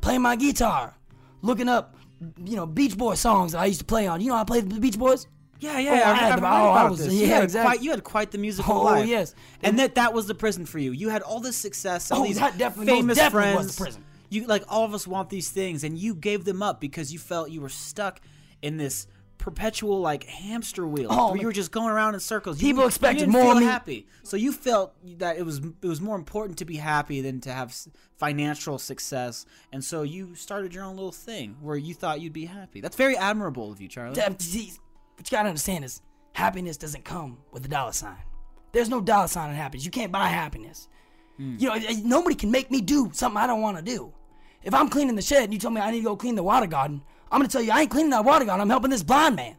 playing 0.00 0.22
my 0.22 0.36
guitar, 0.36 0.94
looking 1.42 1.68
up, 1.68 1.96
you 2.44 2.54
know, 2.54 2.66
Beach 2.66 2.96
Boy 2.96 3.14
songs 3.14 3.52
that 3.52 3.58
I 3.58 3.66
used 3.66 3.80
to 3.80 3.84
play 3.84 4.06
on. 4.06 4.20
You 4.20 4.28
know, 4.28 4.34
how 4.34 4.42
I 4.42 4.44
played 4.44 4.70
the 4.70 4.78
Beach 4.78 4.98
Boys. 4.98 5.26
Yeah, 5.60 5.78
yeah. 5.78 5.90
Oh, 5.90 5.94
I 5.94 6.10
I've, 6.10 6.16
had 6.18 6.38
the- 6.40 6.46
oh, 6.46 6.48
I 6.48 6.90
was- 6.90 7.04
this. 7.04 7.12
yeah, 7.14 7.20
you 7.20 7.26
had 7.32 7.44
exactly. 7.44 7.76
Quite, 7.76 7.84
you 7.84 7.90
had 7.90 8.04
quite 8.04 8.30
the 8.30 8.38
musical 8.38 8.74
Oh, 8.76 8.82
life. 8.84 9.06
yes. 9.08 9.34
and 9.62 9.78
that 9.78 9.94
that 9.96 10.12
was 10.14 10.26
the 10.26 10.34
prison 10.34 10.66
for 10.66 10.78
you. 10.78 10.92
You 10.92 11.08
had 11.08 11.22
all 11.22 11.40
this 11.40 11.56
success. 11.56 12.10
All 12.10 12.22
Oh, 12.22 12.24
these 12.26 12.38
that 12.38 12.56
definitely- 12.58 12.92
famous 12.94 13.16
definitely 13.16 13.52
friends. 13.52 13.66
was 13.66 13.76
the 13.76 13.82
prison. 13.82 14.04
You 14.28 14.46
like 14.46 14.64
all 14.68 14.84
of 14.84 14.92
us 14.94 15.06
want 15.06 15.30
these 15.30 15.50
things, 15.50 15.84
and 15.84 15.96
you 15.98 16.14
gave 16.14 16.44
them 16.44 16.62
up 16.62 16.80
because 16.80 17.12
you 17.12 17.18
felt 17.18 17.50
you 17.50 17.60
were 17.60 17.68
stuck 17.68 18.20
in 18.60 18.76
this 18.76 19.06
perpetual 19.38 20.00
like 20.00 20.24
hamster 20.24 20.84
wheel 20.86 21.06
Oh, 21.10 21.28
where 21.28 21.36
you 21.40 21.46
were 21.46 21.52
just 21.52 21.70
going 21.70 21.90
around 21.90 22.14
in 22.14 22.20
circles. 22.20 22.60
You- 22.60 22.68
People 22.68 22.86
expected 22.86 23.28
more 23.28 23.52
feel 23.54 23.62
happy, 23.62 24.08
so 24.24 24.36
you 24.36 24.50
felt 24.50 24.94
that 25.18 25.36
it 25.38 25.44
was 25.46 25.58
it 25.58 25.86
was 25.86 26.00
more 26.00 26.16
important 26.16 26.58
to 26.58 26.64
be 26.64 26.76
happy 26.76 27.20
than 27.20 27.40
to 27.42 27.52
have 27.52 27.72
financial 28.18 28.78
success, 28.78 29.46
and 29.72 29.84
so 29.84 30.02
you 30.02 30.34
started 30.34 30.74
your 30.74 30.82
own 30.84 30.96
little 30.96 31.12
thing 31.12 31.56
where 31.60 31.76
you 31.76 31.94
thought 31.94 32.20
you'd 32.20 32.32
be 32.32 32.46
happy. 32.46 32.80
That's 32.80 32.96
very 32.96 33.16
admirable 33.16 33.70
of 33.70 33.80
you, 33.80 33.86
Charlie. 33.88 34.20
What 35.16 35.30
you 35.30 35.36
gotta 35.36 35.48
understand 35.48 35.84
is, 35.84 36.02
happiness 36.32 36.76
doesn't 36.76 37.04
come 37.04 37.38
with 37.52 37.64
a 37.64 37.68
dollar 37.68 37.92
sign. 37.92 38.16
There's 38.72 38.88
no 38.88 39.00
dollar 39.00 39.28
sign 39.28 39.50
in 39.50 39.56
happiness. 39.56 39.84
You 39.84 39.90
can't 39.90 40.12
buy 40.12 40.28
happiness. 40.28 40.88
You 41.38 41.68
know, 41.68 41.74
eh, 41.74 41.84
eh, 41.88 42.00
nobody 42.04 42.34
can 42.34 42.50
make 42.50 42.70
me 42.70 42.80
do 42.80 43.10
something 43.12 43.36
I 43.36 43.46
don't 43.46 43.60
want 43.60 43.76
to 43.76 43.82
do. 43.82 44.12
If 44.62 44.74
I'm 44.74 44.88
cleaning 44.88 45.16
the 45.16 45.22
shed 45.22 45.44
and 45.44 45.52
you 45.52 45.58
tell 45.58 45.70
me 45.70 45.80
I 45.80 45.90
need 45.90 45.98
to 45.98 46.04
go 46.04 46.16
clean 46.16 46.34
the 46.34 46.42
water 46.42 46.66
garden, 46.66 47.02
I'm 47.30 47.40
gonna 47.40 47.48
tell 47.48 47.62
you 47.62 47.72
I 47.72 47.82
ain't 47.82 47.90
cleaning 47.90 48.10
that 48.10 48.24
water 48.24 48.44
garden. 48.44 48.62
I'm 48.62 48.70
helping 48.70 48.90
this 48.90 49.02
blind 49.02 49.36
man. 49.36 49.56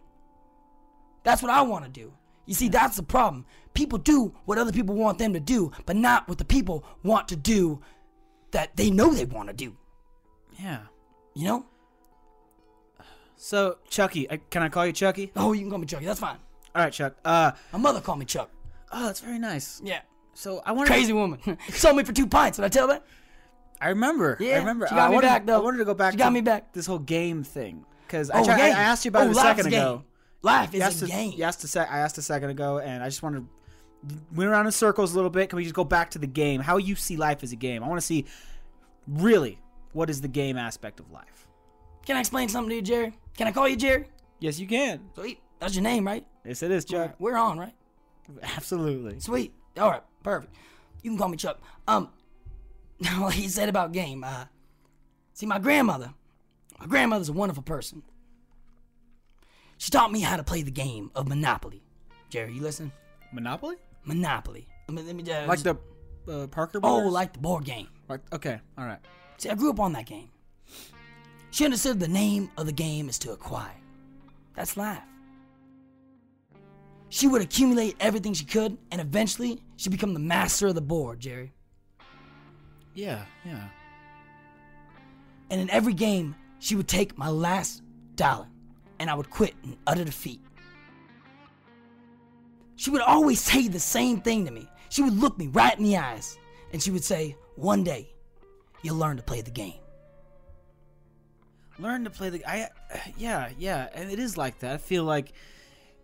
That's 1.24 1.42
what 1.42 1.52
I 1.52 1.62
want 1.62 1.86
to 1.86 1.92
do. 1.92 2.14
You 2.46 2.54
see, 2.54 2.70
that's 2.70 2.96
the 2.96 3.04
problem. 3.04 3.46
People 3.74 4.00
do 4.00 4.34
what 4.46 4.58
other 4.58 4.72
people 4.72 4.96
want 4.96 5.18
them 5.18 5.34
to 5.34 5.40
do, 5.40 5.72
but 5.86 5.96
not 5.96 6.28
what 6.28 6.38
the 6.38 6.46
people 6.46 6.84
want 7.04 7.28
to 7.28 7.36
do 7.36 7.82
that 8.52 8.76
they 8.76 8.90
know 8.90 9.14
they 9.14 9.26
want 9.26 9.50
to 9.50 9.54
do. 9.54 9.76
Yeah. 10.60 10.80
You 11.36 11.48
know? 11.48 11.66
So 13.38 13.78
Chucky, 13.90 14.30
I, 14.30 14.38
can 14.50 14.64
I 14.64 14.70
call 14.70 14.86
you 14.86 14.92
Chucky? 14.94 15.32
Oh, 15.36 15.54
you 15.54 15.62
can 15.62 15.70
call 15.70 15.80
me 15.80 15.86
Chucky. 15.86 16.06
That's 16.06 16.20
fine. 16.20 16.38
All 16.76 16.84
right, 16.84 16.92
Chuck. 16.92 17.16
Uh, 17.24 17.52
My 17.72 17.80
mother 17.80 18.02
called 18.02 18.20
me 18.20 18.26
Chuck. 18.26 18.50
oh, 18.92 19.06
that's 19.06 19.20
very 19.20 19.40
nice. 19.40 19.80
Yeah. 19.84 20.02
So 20.34 20.62
I 20.66 20.72
wanted. 20.72 20.90
Crazy 20.92 21.14
woman. 21.14 21.40
Sold 21.70 21.98
me 21.98 22.04
for 22.04 22.14
two 22.14 22.28
pints. 22.28 22.58
Did 22.58 22.66
I 22.66 22.70
tell 22.70 22.88
that? 22.88 23.06
I 23.80 23.90
remember. 23.90 24.38
Yeah, 24.40 24.56
I 24.56 24.58
remember. 24.60 24.88
she 24.88 24.96
got 24.96 25.06
I 25.06 25.10
me 25.10 25.16
wanted, 25.16 25.28
back, 25.28 25.46
though. 25.46 25.56
I 25.56 25.64
wanted 25.64 25.78
to 25.80 25.86
go 25.86 25.94
back. 25.94 26.14
She 26.14 26.18
got 26.18 26.26
to 26.26 26.32
me 26.32 26.42
back. 26.42 26.74
This 26.74 26.86
whole 26.88 26.98
game 27.00 27.44
thing, 27.44 27.86
because 28.08 28.30
I, 28.32 28.40
Oh, 28.42 28.44
tried, 28.44 28.60
I, 28.60 28.64
I 28.66 28.68
game. 28.70 28.76
asked 28.76 29.06
you 29.06 29.10
about 29.10 29.28
Oh, 29.28 29.30
it 29.30 29.34
a 29.34 29.36
life's 29.36 29.48
second 29.62 29.74
a 29.74 29.78
ago. 29.78 29.96
game. 29.98 30.04
Life 30.44 30.74
You 30.74 30.78
is 30.80 30.84
asked 30.84 31.02
a 31.04 31.08
game. 31.08 31.34
you 31.36 31.44
asked 31.44 31.64
a 31.64 31.68
sec. 31.68 31.88
I 31.92 32.00
asked 32.00 32.18
a 32.18 32.22
second 32.24 32.50
ago, 32.50 32.80
and 32.80 33.04
I 33.04 33.08
just 33.08 33.22
wanted. 33.24 33.46
Went 34.34 34.50
around 34.50 34.66
in 34.68 34.72
circles 34.72 35.14
a 35.14 35.16
little 35.16 35.30
bit. 35.32 35.50
Can 35.50 35.58
we 35.58 35.64
just 35.64 35.76
go 35.76 35.84
back 35.84 36.12
to 36.12 36.20
the 36.20 36.28
game? 36.28 36.62
How 36.62 36.78
you 36.78 36.96
see 36.96 37.18
life 37.18 37.44
as 37.44 37.52
a 37.52 37.56
game? 37.56 37.84
I 37.84 37.88
want 37.88 38.00
to 38.00 38.06
see, 38.06 38.26
really, 39.08 39.60
what 39.94 40.10
is 40.10 40.22
the 40.22 40.28
game 40.28 40.58
aspect 40.58 41.00
of 41.00 41.12
life? 41.12 41.47
Can 42.08 42.16
I 42.16 42.22
explain 42.22 42.48
something 42.48 42.70
to 42.70 42.76
you, 42.78 42.82
Jerry? 42.82 43.14
Can 43.36 43.48
I 43.48 43.52
call 43.52 43.68
you 43.68 43.76
Jerry? 43.76 44.06
Yes, 44.40 44.58
you 44.58 44.66
can. 44.66 45.02
Sweet. 45.14 45.42
That's 45.60 45.76
your 45.76 45.84
name, 45.84 46.08
right? 46.08 46.26
Yes, 46.46 46.64
it 46.64 46.72
is, 46.72 46.86
Chuck. 46.86 47.16
We're 47.20 47.36
on, 47.36 47.60
right? 47.60 47.74
Absolutely. 48.56 49.20
Sweet. 49.20 49.54
All 49.78 49.92
right. 49.92 50.04
Perfect. 50.24 50.56
You 51.04 51.12
can 51.12 51.18
call 51.18 51.28
me 51.28 51.36
Chuck. 51.36 51.60
Um, 51.86 52.08
like 53.20 53.34
he 53.34 53.50
said 53.50 53.68
about 53.68 53.92
game. 53.92 54.24
Uh, 54.24 54.46
see, 55.34 55.46
my 55.46 55.60
grandmother. 55.60 56.14
My 56.80 56.86
grandmother's 56.86 57.28
a 57.28 57.34
wonderful 57.34 57.64
person. 57.64 58.04
She 59.78 59.92
taught 59.92 60.10
me 60.10 60.22
how 60.22 60.38
to 60.38 60.44
play 60.44 60.62
the 60.62 60.72
game 60.72 61.12
of 61.14 61.28
Monopoly. 61.28 61.84
Jerry, 62.30 62.54
you 62.54 62.62
listen? 62.62 62.90
Monopoly? 63.34 63.76
Monopoly. 64.06 64.66
I 64.88 64.94
mean, 64.94 65.06
let 65.08 65.14
me 65.14 65.30
uh, 65.30 65.46
Like 65.46 65.60
the 65.60 65.76
uh, 66.30 66.48
Parker 66.48 66.80
oh, 66.84 67.00
like 67.00 67.34
the 67.34 67.40
board 67.40 67.66
game. 67.66 67.90
Like- 68.08 68.22
okay, 68.34 68.62
all 68.78 68.86
right. 68.86 69.00
See, 69.40 69.50
I 69.50 69.56
grew 69.56 69.72
up 69.72 69.82
on 69.82 69.92
that 69.92 70.06
game. 70.06 70.30
She 71.58 71.66
understood 71.66 72.00
the 72.00 72.08
name 72.08 72.52
of 72.56 72.68
the 72.68 72.72
game 72.72 73.10
is 73.10 73.18
to 73.18 73.32
acquire. 73.32 73.82
That's 74.54 74.78
life. 74.78 75.02
She 77.10 77.28
would 77.28 77.42
accumulate 77.42 77.96
everything 78.00 78.34
she 78.34 78.46
could, 78.46 78.78
and 78.92 79.02
eventually 79.02 79.64
she'd 79.76 79.90
become 79.90 80.14
the 80.14 80.20
master 80.20 80.68
of 80.68 80.76
the 80.76 80.82
board, 80.82 81.20
Jerry. 81.20 81.52
Yeah, 82.94 83.26
yeah. 83.44 83.70
And 85.50 85.60
in 85.60 85.68
every 85.72 85.94
game, 85.94 86.36
she 86.60 86.76
would 86.76 86.88
take 86.88 87.18
my 87.18 87.30
last 87.30 87.82
dollar, 88.14 88.46
and 89.00 89.10
I 89.10 89.16
would 89.16 89.32
quit 89.32 89.56
in 89.64 89.76
utter 89.88 90.06
defeat. 90.06 90.42
She 92.76 92.92
would 92.92 93.02
always 93.02 93.42
say 93.42 93.68
the 93.68 93.80
same 93.80 94.22
thing 94.22 94.46
to 94.46 94.52
me. 94.52 94.70
She 94.90 95.02
would 95.02 95.18
look 95.18 95.40
me 95.40 95.48
right 95.48 95.76
in 95.76 95.86
the 95.86 95.98
eyes, 95.98 96.38
and 96.72 96.84
she 96.84 96.92
would 96.92 97.04
say, 97.04 97.36
One 97.56 97.84
day, 97.84 98.14
you'll 98.84 98.98
learn 98.98 99.18
to 99.18 99.24
play 99.24 99.42
the 99.42 99.50
game. 99.50 99.80
Learn 101.80 102.04
to 102.06 102.10
play 102.10 102.30
the 102.30 102.46
I 102.46 102.70
yeah, 103.18 103.50
yeah, 103.58 103.88
and 103.94 104.12
it 104.12 104.20
is 104.20 104.38
like 104.38 104.60
that. 104.60 104.74
I 104.74 104.78
feel 104.78 105.04
like 105.04 105.34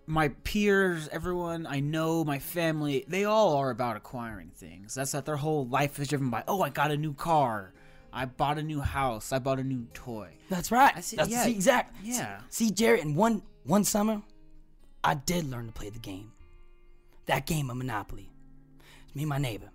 my 0.06 0.30
peers, 0.44 1.08
everyone 1.12 1.66
I 1.66 1.80
know, 1.80 2.24
my 2.26 2.40
family, 2.40 3.06
they 3.08 3.24
all 3.26 3.56
are 3.58 3.70
about 3.70 3.96
acquiring 3.96 4.50
things. 4.56 4.96
That's 4.96 5.12
that 5.14 5.26
their 5.26 5.38
whole 5.38 5.66
life 5.68 6.00
is 6.00 6.08
driven 6.10 6.30
by, 6.30 6.44
"Oh, 6.48 6.62
I 6.62 6.70
got 6.70 6.92
a 6.92 6.98
new 6.98 7.14
car. 7.14 7.74
I 8.12 8.26
bought 8.26 8.58
a 8.58 8.64
new 8.64 8.82
house. 8.82 9.32
I 9.32 9.40
bought 9.40 9.60
a 9.60 9.64
new 9.64 9.88
toy." 9.94 10.30
That's 10.50 10.72
right. 10.72 10.94
I 10.96 11.02
see- 11.02 11.16
That's 11.18 11.30
yeah, 11.30 11.44
see, 11.46 11.52
exact. 11.52 11.96
yeah. 12.04 12.42
See, 12.50 12.70
Jerry, 12.72 13.02
in 13.02 13.16
one 13.16 13.44
one 13.64 13.84
summer, 13.86 14.22
I 15.04 15.14
did 15.16 15.50
learn 15.50 15.68
to 15.68 15.72
play 15.74 15.90
the 15.90 16.00
game. 16.00 16.32
That 17.26 17.46
game 17.46 17.70
of 17.70 17.78
Monopoly. 17.78 18.30
It's 19.06 19.16
me 19.16 19.24
and 19.24 19.30
my 19.30 19.38
neighbor. 19.38 19.72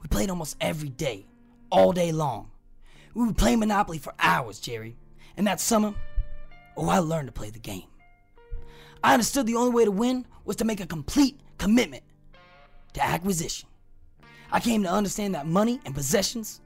We 0.00 0.06
played 0.08 0.30
almost 0.30 0.56
every 0.60 0.88
day, 0.90 1.26
all 1.70 1.92
day 1.92 2.12
long. 2.12 2.52
We 3.18 3.26
would 3.26 3.36
play 3.36 3.56
Monopoly 3.56 3.98
for 3.98 4.14
hours, 4.20 4.60
Jerry. 4.60 4.96
And 5.36 5.44
that 5.48 5.58
summer, 5.58 5.92
oh, 6.76 6.88
I 6.88 6.98
learned 7.00 7.26
to 7.26 7.32
play 7.32 7.50
the 7.50 7.58
game. 7.58 7.88
I 9.02 9.12
understood 9.12 9.44
the 9.44 9.56
only 9.56 9.72
way 9.72 9.84
to 9.84 9.90
win 9.90 10.24
was 10.44 10.54
to 10.58 10.64
make 10.64 10.78
a 10.78 10.86
complete 10.86 11.40
commitment 11.58 12.04
to 12.92 13.04
acquisition. 13.04 13.68
I 14.52 14.60
came 14.60 14.84
to 14.84 14.88
understand 14.88 15.34
that 15.34 15.48
money 15.48 15.80
and 15.84 15.96
possessions 15.96 16.60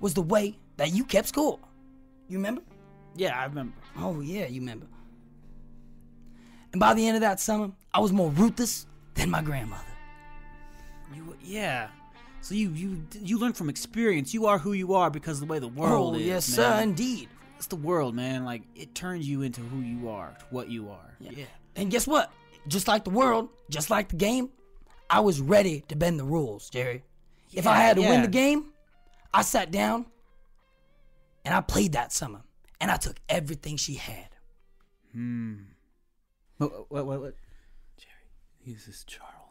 was 0.00 0.12
the 0.12 0.20
way 0.20 0.58
that 0.76 0.92
you 0.92 1.06
kept 1.06 1.28
score. 1.28 1.58
You 2.28 2.36
remember? 2.36 2.60
Yeah, 3.16 3.40
I 3.40 3.46
remember. 3.46 3.74
Oh 3.96 4.20
yeah, 4.20 4.46
you 4.46 4.60
remember. 4.60 4.86
And 6.72 6.80
by 6.80 6.92
the 6.92 7.08
end 7.08 7.16
of 7.16 7.22
that 7.22 7.40
summer, 7.40 7.72
I 7.94 8.00
was 8.00 8.12
more 8.12 8.28
ruthless 8.32 8.84
than 9.14 9.30
my 9.30 9.40
grandmother. 9.40 9.82
You 11.14 11.34
yeah. 11.42 11.88
So 12.44 12.54
you 12.54 12.68
you 12.72 13.02
you 13.22 13.38
learn 13.38 13.54
from 13.54 13.70
experience. 13.70 14.34
You 14.34 14.44
are 14.44 14.58
who 14.58 14.74
you 14.74 14.92
are 14.92 15.08
because 15.08 15.40
of 15.40 15.48
the 15.48 15.50
way 15.50 15.60
the 15.60 15.66
world 15.66 16.14
oh 16.14 16.18
is. 16.18 16.26
yes, 16.26 16.48
man. 16.50 16.56
sir, 16.56 16.82
indeed. 16.82 17.30
It's 17.56 17.68
the 17.68 17.76
world, 17.76 18.14
man. 18.14 18.44
Like 18.44 18.60
it 18.76 18.94
turns 18.94 19.26
you 19.26 19.40
into 19.40 19.62
who 19.62 19.80
you 19.80 20.10
are, 20.10 20.36
what 20.50 20.68
you 20.68 20.90
are. 20.90 21.16
Yeah. 21.20 21.46
And 21.74 21.90
guess 21.90 22.06
what? 22.06 22.30
Just 22.68 22.86
like 22.86 23.04
the 23.04 23.10
world, 23.10 23.48
just 23.70 23.88
like 23.88 24.08
the 24.08 24.16
game, 24.16 24.50
I 25.08 25.20
was 25.20 25.40
ready 25.40 25.84
to 25.88 25.96
bend 25.96 26.20
the 26.20 26.24
rules, 26.24 26.68
Jerry. 26.68 27.02
if 27.50 27.66
I 27.66 27.76
had 27.76 27.96
to 27.96 28.02
win 28.02 28.20
the 28.20 28.28
game, 28.28 28.72
I 29.32 29.40
sat 29.40 29.70
down 29.70 30.04
and 31.46 31.54
I 31.54 31.62
played 31.62 31.92
that 31.92 32.12
summer, 32.12 32.42
and 32.78 32.90
I 32.90 32.98
took 32.98 33.16
everything 33.26 33.78
she 33.78 33.94
had. 33.94 34.28
Hmm. 35.12 35.54
What, 36.58 36.90
what, 36.90 37.06
what, 37.06 37.20
what? 37.20 37.34
Jerry, 37.96 38.28
he's 38.58 38.84
this 38.84 39.02
Charles 39.04 39.32
fucking 39.32 39.43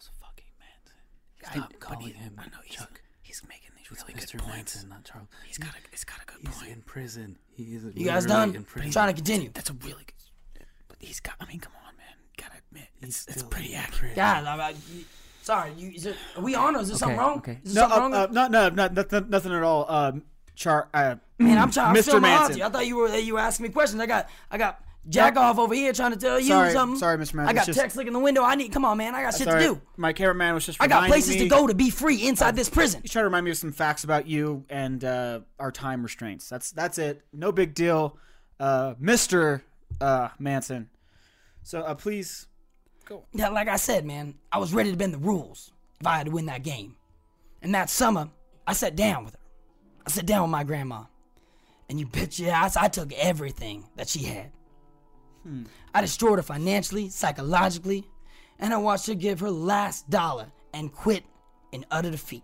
Manson. 1.44 1.62
I- 1.62 1.66
Stop 1.66 1.70
but 1.72 1.80
calling 1.80 2.02
he- 2.08 2.12
him 2.14 2.34
I 2.38 2.46
know 2.46 2.58
he's, 2.66 2.76
Chuck. 2.78 3.02
he's 3.22 3.42
making 3.48 3.70
these 3.78 3.88
It's 3.92 4.02
really 4.08 4.14
good 4.20 4.30
Mr. 4.30 4.38
points. 4.40 4.76
Manson, 4.76 4.90
not 4.90 5.04
Charles. 5.04 5.28
He's 5.48 5.58
got 5.58 5.70
a, 5.70 5.78
he's 5.92 6.04
got 6.04 6.18
a 6.22 6.26
good 6.26 6.38
He's 6.48 6.56
point. 6.58 6.72
in 6.72 6.82
prison. 6.82 7.38
He 7.52 7.64
is. 7.76 7.84
You 7.96 8.06
guys 8.06 8.26
done? 8.26 8.56
In 8.56 8.64
prison. 8.64 8.92
trying 8.92 9.08
to 9.10 9.14
continue. 9.14 9.50
That's 9.54 9.70
a 9.70 9.74
really 9.74 10.04
good. 10.06 10.66
But 10.88 10.98
he's 11.00 11.20
got. 11.20 11.36
I 11.40 11.46
mean, 11.46 11.60
come 11.60 11.74
on, 11.88 11.96
man. 11.98 12.06
Gotta 12.38 12.56
admit, 12.70 12.88
He's 13.00 13.26
it's, 13.28 13.38
it's 13.38 13.44
pretty 13.44 13.76
accurate. 13.76 14.16
God, 14.16 14.46
I'm, 14.46 14.60
I, 14.60 14.74
sorry. 15.44 15.72
You, 15.78 15.92
is 15.92 16.06
it, 16.08 16.16
are 16.36 16.42
we 16.42 16.56
on 16.56 16.76
or 16.76 16.80
is 16.82 16.88
there 16.90 16.98
something 16.98 17.18
wrong? 17.18 17.38
Okay. 17.40 17.60
Is 17.64 17.74
there 17.76 17.88
No, 17.88 17.96
something 17.96 18.14
uh, 18.14 18.18
wrong? 18.26 18.38
uh, 18.38 18.48
no, 18.48 18.70
no, 18.70 18.70
no, 18.70 18.88
nothing, 18.94 19.30
nothing 19.30 19.54
at 19.54 19.64
all. 19.64 19.86
Um, 19.92 20.24
Char, 20.56 20.90
uh, 20.94 21.16
Man, 21.40 21.58
I'm 21.58 21.72
trying. 21.72 21.96
Mr. 21.96 22.16
I'm 22.16 22.22
Manson. 22.22 22.22
Manson. 22.22 22.58
You. 22.58 22.64
I 22.66 22.70
thought 22.70 22.88
you 22.88 22.96
were 22.96 23.16
you 23.18 23.34
were 23.34 23.40
asking 23.40 23.64
me 23.66 23.70
questions. 23.70 24.02
I 24.02 24.06
got 24.06 24.30
I 24.52 24.58
got 24.58 24.82
Jack 25.10 25.36
off 25.36 25.60
over 25.60 25.76
here 25.76 25.92
trying 25.92 26.12
to 26.12 26.18
tell 26.18 26.40
you 26.40 26.48
Sorry, 26.48 26.72
something. 26.72 26.98
sorry, 26.98 27.18
Mr. 27.18 27.34
Manson. 27.34 27.48
I 27.50 27.54
got 27.54 27.66
just- 27.66 27.78
Tex 27.78 27.96
looking 27.96 28.08
in 28.08 28.14
the 28.14 28.20
window. 28.20 28.42
I 28.42 28.56
need. 28.56 28.72
Come 28.72 28.86
on, 28.86 28.98
man. 28.98 29.14
I 29.14 29.22
got 29.24 29.34
shit 29.36 29.48
sorry, 29.48 29.62
to 29.62 29.68
do. 29.76 29.82
My 29.98 30.14
cameraman 30.14 30.54
was 30.54 30.66
just. 30.66 30.82
I 30.82 30.88
got 30.88 31.04
reminding 31.04 31.12
places 31.12 31.36
me, 31.36 31.40
to 31.40 31.48
go 31.50 31.68
to 31.68 31.74
be 31.74 31.90
free 31.90 32.26
inside 32.26 32.56
this 32.56 32.70
prison. 32.70 33.02
He's 33.02 33.12
trying 33.12 33.24
to 33.24 33.28
remind 33.28 33.44
me 33.44 33.52
of 33.52 33.58
some 33.58 33.74
facts 33.74 34.06
about 34.06 34.28
you 34.28 34.64
and 34.70 35.04
uh, 35.04 35.42
our 35.60 35.72
time 35.72 36.04
restraints. 36.04 36.48
That's 36.48 36.72
that's 36.72 36.98
it. 36.98 37.22
No 37.34 37.52
big 37.52 37.74
deal, 37.74 38.18
uh, 38.60 38.94
Mr. 38.96 39.62
Uh, 40.00 40.30
Manson. 40.40 40.90
So 41.64 41.82
uh, 41.82 41.96
please 41.96 42.48
go. 43.06 43.26
Yeah, 43.34 43.50
like 43.50 43.68
I 43.68 43.76
said, 43.76 44.06
man, 44.06 44.36
I 44.52 44.58
was 44.58 44.74
ready 44.74 44.92
to 44.92 44.98
bend 44.98 45.14
the 45.14 45.18
rules 45.20 45.72
if 46.00 46.08
I 46.08 46.18
had 46.18 46.28
to 46.28 46.32
win 46.32 46.46
that 46.46 46.64
game. 46.64 46.96
And 47.62 47.76
that 47.76 47.90
summer, 47.90 48.30
I 48.66 48.74
sat 48.74 48.96
down 48.96 49.26
with 49.26 49.34
her. 49.34 49.40
I 50.06 50.10
sat 50.10 50.26
down 50.26 50.44
with 50.44 50.52
my 50.52 50.64
grandma. 50.64 51.04
And 51.90 52.00
you 52.00 52.06
bet 52.06 52.40
your 52.40 52.52
ass 52.52 52.76
I 52.78 52.88
took 52.88 53.12
everything 53.14 53.86
that 53.98 54.08
she 54.08 54.24
had. 54.24 54.52
I 55.94 56.02
destroyed 56.02 56.40
her 56.40 56.44
financially, 56.44 57.10
psychologically, 57.10 58.06
and 58.60 58.74
I 58.74 58.78
watched 58.78 59.08
her 59.08 59.14
give 59.14 59.40
her 59.42 59.52
last 59.52 60.10
dollar 60.10 60.52
and 60.74 60.92
quit 60.92 61.26
in 61.72 61.86
utter 61.92 62.12
defeat. 62.12 62.44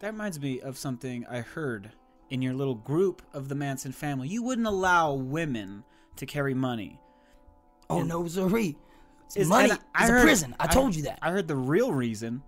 That 0.00 0.12
reminds 0.12 0.38
me 0.40 0.60
of 0.60 0.78
something 0.78 1.26
I 1.26 1.40
heard 1.40 1.90
in 2.30 2.42
your 2.42 2.54
little 2.54 2.74
group 2.74 3.22
of 3.32 3.48
the 3.48 3.54
Manson 3.54 3.92
family. 3.92 4.28
You 4.28 4.42
wouldn't 4.42 4.66
allow 4.66 5.14
women 5.14 5.82
to 6.16 6.26
carry 6.26 6.54
money. 6.54 7.00
Oh 7.90 8.02
no, 8.02 8.26
sirree. 8.28 8.76
Is- 9.34 9.48
Money 9.48 9.70
and 9.94 10.04
is 10.04 10.10
a 10.10 10.22
prison. 10.22 10.56
I 10.60 10.66
told 10.68 10.94
you 10.94 11.02
that. 11.04 11.18
I 11.20 11.30
heard 11.30 11.48
the 11.48 11.56
real 11.56 11.92
reason 11.92 12.42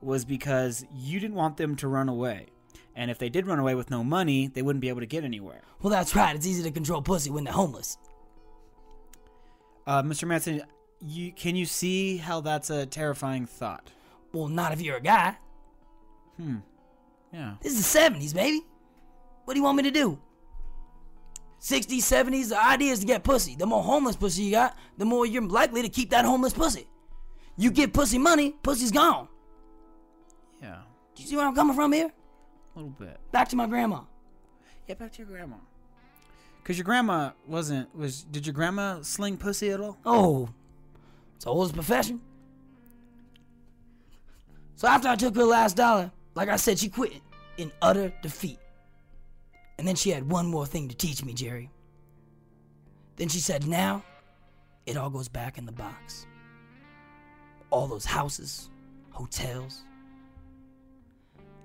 was 0.00 0.24
because 0.24 0.84
you 0.94 1.20
didn't 1.20 1.36
want 1.36 1.56
them 1.56 1.76
to 1.76 1.88
run 1.88 2.08
away. 2.08 2.48
And 2.94 3.10
if 3.10 3.18
they 3.18 3.28
did 3.30 3.46
run 3.46 3.58
away 3.58 3.74
with 3.74 3.90
no 3.90 4.04
money, 4.04 4.48
they 4.48 4.60
wouldn't 4.60 4.80
be 4.82 4.88
able 4.90 5.00
to 5.00 5.06
get 5.06 5.24
anywhere. 5.24 5.62
Well, 5.80 5.90
that's 5.90 6.14
right. 6.14 6.36
It's 6.36 6.46
easy 6.46 6.62
to 6.64 6.70
control 6.70 7.00
pussy 7.00 7.30
when 7.30 7.44
they're 7.44 7.52
homeless. 7.54 7.96
Uh, 9.86 10.02
Mr. 10.02 10.26
Manson, 10.26 10.62
you, 11.00 11.32
can 11.32 11.56
you 11.56 11.66
see 11.66 12.16
how 12.16 12.40
that's 12.40 12.70
a 12.70 12.86
terrifying 12.86 13.46
thought? 13.46 13.90
Well, 14.32 14.48
not 14.48 14.72
if 14.72 14.80
you're 14.80 14.96
a 14.96 15.00
guy. 15.00 15.36
Hmm. 16.36 16.56
Yeah. 17.32 17.54
This 17.60 17.72
is 17.78 17.92
the 17.92 17.98
70s, 17.98 18.34
baby. 18.34 18.60
What 19.44 19.54
do 19.54 19.60
you 19.60 19.64
want 19.64 19.76
me 19.76 19.82
to 19.84 19.90
do? 19.90 20.18
60s, 21.60 21.98
70s, 21.98 22.48
the 22.48 22.60
idea 22.60 22.92
is 22.92 23.00
to 23.00 23.06
get 23.06 23.22
pussy. 23.22 23.54
The 23.56 23.66
more 23.66 23.82
homeless 23.82 24.16
pussy 24.16 24.42
you 24.44 24.50
got, 24.52 24.76
the 24.98 25.04
more 25.04 25.24
you're 25.26 25.46
likely 25.46 25.82
to 25.82 25.88
keep 25.88 26.10
that 26.10 26.24
homeless 26.24 26.52
pussy. 26.52 26.88
You 27.56 27.70
give 27.70 27.92
pussy 27.92 28.18
money, 28.18 28.54
pussy's 28.62 28.90
gone. 28.90 29.28
Yeah, 30.60 30.78
Do 31.14 31.22
you 31.22 31.28
see 31.28 31.36
where 31.36 31.46
I'm 31.46 31.54
coming 31.54 31.74
from 31.76 31.92
here? 31.92 32.10
a 32.74 32.78
little 32.78 32.90
bit. 32.90 33.18
Back 33.32 33.48
to 33.50 33.56
my 33.56 33.66
grandma. 33.66 34.00
Yeah, 34.88 34.94
back 34.94 35.12
to 35.12 35.18
your 35.18 35.26
grandma. 35.26 35.56
Cause 36.64 36.78
your 36.78 36.84
grandma 36.84 37.32
wasn't 37.46 37.94
was. 37.94 38.22
Did 38.22 38.46
your 38.46 38.54
grandma 38.54 39.02
sling 39.02 39.36
pussy 39.36 39.70
at 39.70 39.80
all? 39.80 39.98
Oh, 40.06 40.48
it's 41.34 41.46
oldest 41.46 41.74
profession. 41.74 42.20
So 44.76 44.86
after 44.88 45.08
I 45.08 45.16
took 45.16 45.34
her 45.36 45.44
last 45.44 45.76
dollar, 45.76 46.12
like 46.34 46.48
I 46.48 46.56
said, 46.56 46.78
she 46.78 46.88
quit 46.88 47.12
in 47.56 47.72
utter 47.82 48.12
defeat. 48.22 48.58
And 49.78 49.86
then 49.86 49.96
she 49.96 50.10
had 50.10 50.30
one 50.30 50.46
more 50.46 50.66
thing 50.66 50.88
to 50.88 50.94
teach 50.94 51.24
me, 51.24 51.32
Jerry. 51.34 51.70
Then 53.16 53.28
she 53.28 53.38
said, 53.38 53.66
now 53.66 54.04
it 54.86 54.96
all 54.96 55.10
goes 55.10 55.28
back 55.28 55.58
in 55.58 55.66
the 55.66 55.72
box. 55.72 56.26
All 57.70 57.86
those 57.86 58.04
houses, 58.04 58.70
hotels, 59.10 59.82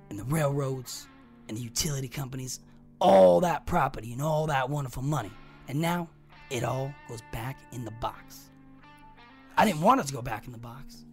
and 0.10 0.18
the 0.18 0.24
railroads, 0.26 1.08
and 1.48 1.58
the 1.58 1.62
utility 1.62 2.08
companies, 2.08 2.60
all 3.00 3.42
that 3.42 3.66
property 3.66 4.14
and 4.14 4.22
all 4.22 4.48
that 4.48 4.70
wonderful 4.70 5.04
money. 5.04 5.32
And 5.68 5.80
now 5.80 6.10
it 6.50 6.64
all 6.64 6.94
goes 7.08 7.22
back 7.32 7.60
in 7.72 7.86
the 7.86 7.92
box. 7.92 8.50
I 9.58 9.66
didn't 9.66 9.82
want 9.82 10.02
it 10.02 10.08
to 10.08 10.14
go 10.14 10.22
back 10.22 10.46
in 10.46 10.52
the 10.52 10.58
box. 10.58 11.06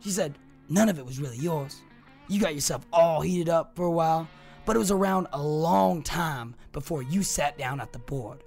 She 0.00 0.10
said, 0.10 0.38
none 0.68 0.88
of 0.88 0.98
it 0.98 1.04
was 1.04 1.20
really 1.20 1.36
yours. 1.36 1.82
You 2.28 2.40
got 2.40 2.54
yourself 2.54 2.86
all 2.92 3.20
heated 3.20 3.48
up 3.48 3.76
for 3.76 3.84
a 3.84 3.90
while, 3.90 4.28
but 4.64 4.76
it 4.76 4.78
was 4.78 4.90
around 4.90 5.26
a 5.32 5.42
long 5.42 6.02
time 6.02 6.54
before 6.72 7.02
you 7.02 7.22
sat 7.22 7.58
down 7.58 7.80
at 7.80 7.92
the 7.92 7.98
board. 7.98 8.42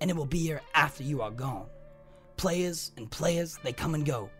And 0.00 0.10
it 0.10 0.16
will 0.16 0.26
be 0.26 0.38
here 0.38 0.62
after 0.74 1.02
you 1.02 1.22
are 1.22 1.30
gone. 1.30 1.66
Players 2.36 2.92
and 2.96 3.10
players, 3.10 3.58
they 3.62 3.72
come 3.72 3.94
and 3.94 4.04
go. 4.04 4.30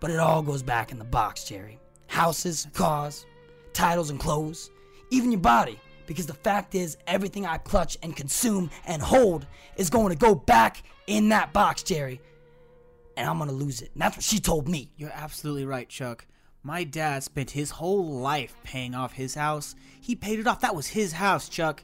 But 0.00 0.10
it 0.10 0.18
all 0.18 0.42
goes 0.42 0.62
back 0.62 0.92
in 0.92 0.98
the 0.98 1.04
box, 1.04 1.44
Jerry. 1.44 1.78
Houses, 2.06 2.66
cars, 2.74 3.26
titles 3.72 4.10
and 4.10 4.18
clothes, 4.18 4.70
even 5.10 5.30
your 5.32 5.40
body. 5.40 5.78
Because 6.06 6.26
the 6.26 6.34
fact 6.34 6.74
is, 6.74 6.96
everything 7.06 7.46
I 7.46 7.58
clutch 7.58 7.96
and 8.02 8.16
consume 8.16 8.70
and 8.86 9.00
hold 9.00 9.46
is 9.76 9.90
going 9.90 10.08
to 10.08 10.16
go 10.18 10.34
back 10.34 10.82
in 11.06 11.28
that 11.28 11.52
box, 11.52 11.84
Jerry. 11.84 12.20
And 13.16 13.28
I'm 13.28 13.38
gonna 13.38 13.52
lose 13.52 13.80
it. 13.82 13.90
And 13.92 14.02
that's 14.02 14.16
what 14.16 14.24
she 14.24 14.40
told 14.40 14.66
me. 14.68 14.90
You're 14.96 15.12
absolutely 15.12 15.66
right, 15.66 15.88
Chuck. 15.88 16.26
My 16.62 16.84
dad 16.84 17.22
spent 17.22 17.50
his 17.50 17.70
whole 17.70 18.18
life 18.20 18.56
paying 18.64 18.94
off 18.94 19.12
his 19.12 19.34
house. 19.34 19.74
He 20.00 20.16
paid 20.16 20.38
it 20.38 20.46
off. 20.46 20.60
That 20.60 20.74
was 20.74 20.86
his 20.86 21.12
house, 21.12 21.48
Chuck. 21.48 21.82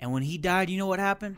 And 0.00 0.12
when 0.12 0.22
he 0.22 0.36
died, 0.36 0.68
you 0.70 0.76
know 0.78 0.86
what 0.86 0.98
happened? 0.98 1.36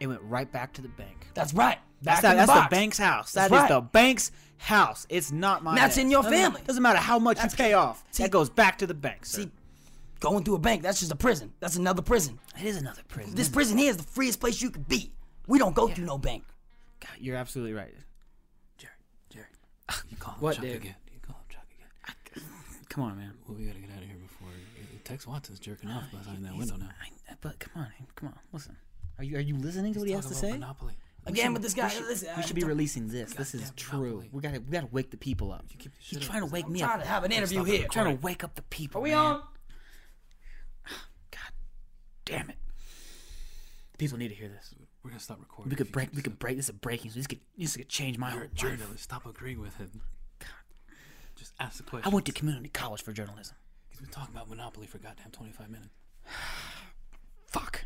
It 0.00 0.08
went 0.08 0.20
right 0.22 0.50
back 0.50 0.72
to 0.74 0.82
the 0.82 0.88
bank. 0.88 1.28
That's 1.34 1.54
right. 1.54 1.78
Back 2.02 2.20
That's, 2.20 2.22
that, 2.22 2.30
the 2.32 2.46
that's 2.52 2.64
the 2.64 2.68
bank's 2.70 2.98
house. 2.98 3.32
That's 3.32 3.50
That 3.50 3.54
is 3.56 3.60
right. 3.62 3.68
the 3.68 3.80
bank's 3.80 4.32
house. 4.58 5.06
It's 5.08 5.30
not 5.32 5.62
mine. 5.62 5.76
That's 5.76 5.96
in 5.96 6.10
your 6.10 6.22
family. 6.24 6.60
Doesn't 6.66 6.82
matter 6.82 6.98
how 6.98 7.18
much 7.18 7.36
That's- 7.36 7.52
you 7.52 7.56
pay 7.64 7.72
off. 7.74 8.04
see- 8.10 8.24
that 8.24 8.30
goes 8.30 8.50
back 8.50 8.78
to 8.78 8.86
the 8.86 8.94
bank. 8.94 9.24
Sir. 9.26 9.42
See, 9.42 9.50
going 10.22 10.44
through 10.44 10.54
a 10.54 10.58
bank, 10.58 10.82
that's 10.82 11.00
just 11.00 11.12
a 11.12 11.16
prison. 11.16 11.52
That's 11.60 11.76
another 11.76 12.00
prison. 12.00 12.38
it 12.58 12.64
is 12.64 12.76
another 12.78 13.02
prison. 13.08 13.34
This 13.34 13.48
prison 13.48 13.76
here 13.76 13.90
is 13.90 13.98
the 13.98 14.02
freest 14.04 14.40
place 14.40 14.62
you 14.62 14.70
could 14.70 14.88
be. 14.88 15.12
We 15.46 15.58
don't 15.58 15.74
go 15.74 15.88
through 15.88 16.06
no 16.06 16.16
bank. 16.16 16.44
God, 17.00 17.10
you're 17.20 17.36
absolutely 17.36 17.74
right. 17.74 17.92
Jerry, 18.78 18.92
Jerry, 19.28 19.46
ah, 19.90 20.00
you 20.08 20.16
call 20.16 20.34
him 20.34 20.40
What, 20.40 20.54
Chuck 20.56 20.64
dude? 20.64 20.76
again. 20.76 20.94
You 21.12 21.18
call 21.20 21.36
him 21.36 21.44
Chuck 21.50 21.66
again. 22.34 22.44
Come 22.88 23.04
on, 23.04 23.18
man. 23.18 23.32
Well, 23.46 23.58
we 23.58 23.64
gotta 23.66 23.80
get 23.80 23.90
out 23.90 23.98
of 24.02 24.04
here 24.04 24.16
before 24.22 24.48
uh, 24.48 24.98
Tex 25.04 25.26
Watson's 25.26 25.58
jerking 25.58 25.90
off 25.90 26.04
behind 26.10 26.44
that 26.46 26.56
window 26.56 26.76
now. 26.76 26.90
I, 27.02 27.34
but 27.40 27.58
come 27.58 27.82
on, 27.82 27.88
come 28.14 28.28
on, 28.28 28.38
listen. 28.52 28.76
Are 29.18 29.24
you 29.24 29.36
are 29.36 29.40
you 29.40 29.56
listening 29.56 29.92
to 29.94 29.98
what 29.98 30.08
he 30.08 30.14
has 30.14 30.24
Talk 30.24 30.32
to 30.34 30.38
say? 30.38 30.52
Monopoly. 30.52 30.94
Again 31.24 31.52
with 31.52 31.62
this 31.62 31.74
guy. 31.74 31.84
We 31.84 31.90
should, 31.90 32.06
listen, 32.06 32.28
we 32.36 32.42
should 32.42 32.56
be 32.56 32.64
releasing 32.64 33.06
this. 33.08 33.32
This 33.34 33.54
is 33.54 33.72
true. 33.76 34.00
Monopoly. 34.00 34.28
We 34.32 34.40
gotta 34.42 34.60
we 34.60 34.70
gotta 34.72 34.88
wake 34.92 35.10
the 35.10 35.16
people 35.16 35.52
up. 35.52 35.64
You 35.70 35.76
keep 35.78 35.92
He's 35.98 36.20
shit 36.20 36.28
trying 36.28 36.40
to 36.40 36.46
wake 36.46 36.66
I'm 36.66 36.72
me 36.72 36.80
trying 36.80 36.98
up. 36.98 37.02
to 37.02 37.08
have 37.08 37.24
an 37.24 37.32
interview 37.32 37.58
stop 37.58 37.66
here. 37.66 37.84
it. 37.84 37.90
trying 37.90 38.16
to 38.16 38.22
wake 38.22 38.44
up 38.44 38.54
the 38.54 38.62
people. 38.62 39.00
Are 39.00 39.02
we 39.04 39.10
man. 39.10 39.18
on? 39.18 39.42
God 42.32 42.38
damn 42.38 42.50
it. 42.50 42.56
People 43.98 44.18
need 44.18 44.28
to 44.28 44.34
hear 44.34 44.48
this. 44.48 44.74
We're 45.02 45.10
gonna 45.10 45.20
stop 45.20 45.38
recording. 45.40 45.70
We 45.70 45.76
could 45.76 45.92
break. 45.92 46.10
We 46.10 46.16
this 46.16 46.24
could 46.24 46.38
break. 46.38 46.56
This 46.56 46.66
is 46.66 46.72
breaking. 46.72 47.10
So 47.10 47.20
this 47.20 47.26
could 47.26 47.40
this 47.56 47.76
could 47.76 47.88
change 47.88 48.18
my 48.18 48.28
up. 48.28 48.32
whole 48.32 48.40
You're 48.40 48.46
a 48.46 48.48
life. 48.48 48.56
journalist. 48.78 49.04
Stop 49.04 49.26
agreeing 49.26 49.60
with 49.60 49.76
him. 49.76 50.00
Just 51.36 51.52
ask 51.60 51.76
the 51.78 51.82
question. 51.82 52.10
I 52.10 52.14
went 52.14 52.26
to 52.26 52.32
community 52.32 52.68
college 52.68 53.02
for 53.02 53.12
journalism. 53.12 53.56
He's 53.90 54.00
been 54.00 54.10
talking 54.10 54.34
about 54.34 54.48
Monopoly 54.48 54.86
for 54.86 54.98
goddamn 54.98 55.30
25 55.32 55.70
minutes. 55.70 55.90
Fuck. 57.46 57.84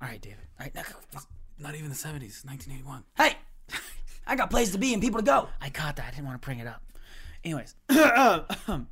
All 0.00 0.08
right, 0.08 0.20
David. 0.20 0.38
All 0.58 0.64
right, 0.64 0.74
now 0.74 0.82
go. 0.82 1.20
Not 1.58 1.74
even 1.74 1.88
the 1.90 1.96
70s. 1.96 2.44
1981. 2.44 3.04
Hey, 3.16 3.36
I 4.26 4.36
got 4.36 4.50
places 4.50 4.72
to 4.74 4.78
be 4.78 4.92
and 4.92 5.02
people 5.02 5.20
to 5.20 5.24
go. 5.24 5.48
I 5.60 5.70
caught 5.70 5.96
that. 5.96 6.06
I 6.06 6.10
didn't 6.10 6.26
want 6.26 6.40
to 6.40 6.44
bring 6.44 6.58
it 6.58 6.66
up. 6.66 6.82
Anyways, 7.44 7.74
Mr. 7.90 8.86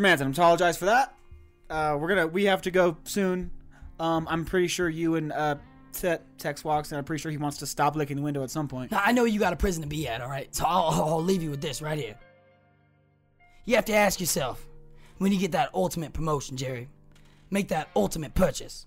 Manson, 0.00 0.28
I 0.28 0.30
apologize 0.30 0.76
for 0.76 0.86
that. 0.86 1.14
Uh, 1.70 1.96
we're 1.98 2.08
gonna 2.08 2.26
we 2.26 2.44
have 2.44 2.62
to 2.62 2.70
go 2.70 2.96
soon. 3.04 3.50
Um, 4.00 4.26
I'm 4.28 4.44
pretty 4.44 4.66
sure 4.66 4.88
you 4.88 5.14
and 5.14 5.32
uh, 5.32 5.56
Te- 5.92 6.16
Tex 6.36 6.64
walks, 6.64 6.90
and 6.90 6.98
I'm 6.98 7.04
pretty 7.04 7.22
sure 7.22 7.30
he 7.30 7.36
wants 7.36 7.58
to 7.58 7.66
stop 7.66 7.94
licking 7.94 8.16
the 8.16 8.22
window 8.22 8.42
at 8.42 8.50
some 8.50 8.66
point. 8.66 8.90
Now, 8.90 9.02
I 9.04 9.12
know 9.12 9.24
you 9.24 9.38
got 9.38 9.52
a 9.52 9.56
prison 9.56 9.82
to 9.82 9.88
be 9.88 10.08
at, 10.08 10.20
all 10.20 10.28
right? 10.28 10.52
So 10.54 10.64
I'll, 10.66 10.90
I'll 11.04 11.22
leave 11.22 11.42
you 11.42 11.50
with 11.50 11.60
this 11.60 11.80
right 11.80 11.98
here. 11.98 12.16
You 13.66 13.76
have 13.76 13.84
to 13.86 13.94
ask 13.94 14.20
yourself 14.20 14.66
when 15.18 15.32
you 15.32 15.38
get 15.38 15.52
that 15.52 15.70
ultimate 15.74 16.12
promotion, 16.12 16.56
Jerry, 16.56 16.88
make 17.50 17.68
that 17.68 17.88
ultimate 17.94 18.34
purchase. 18.34 18.86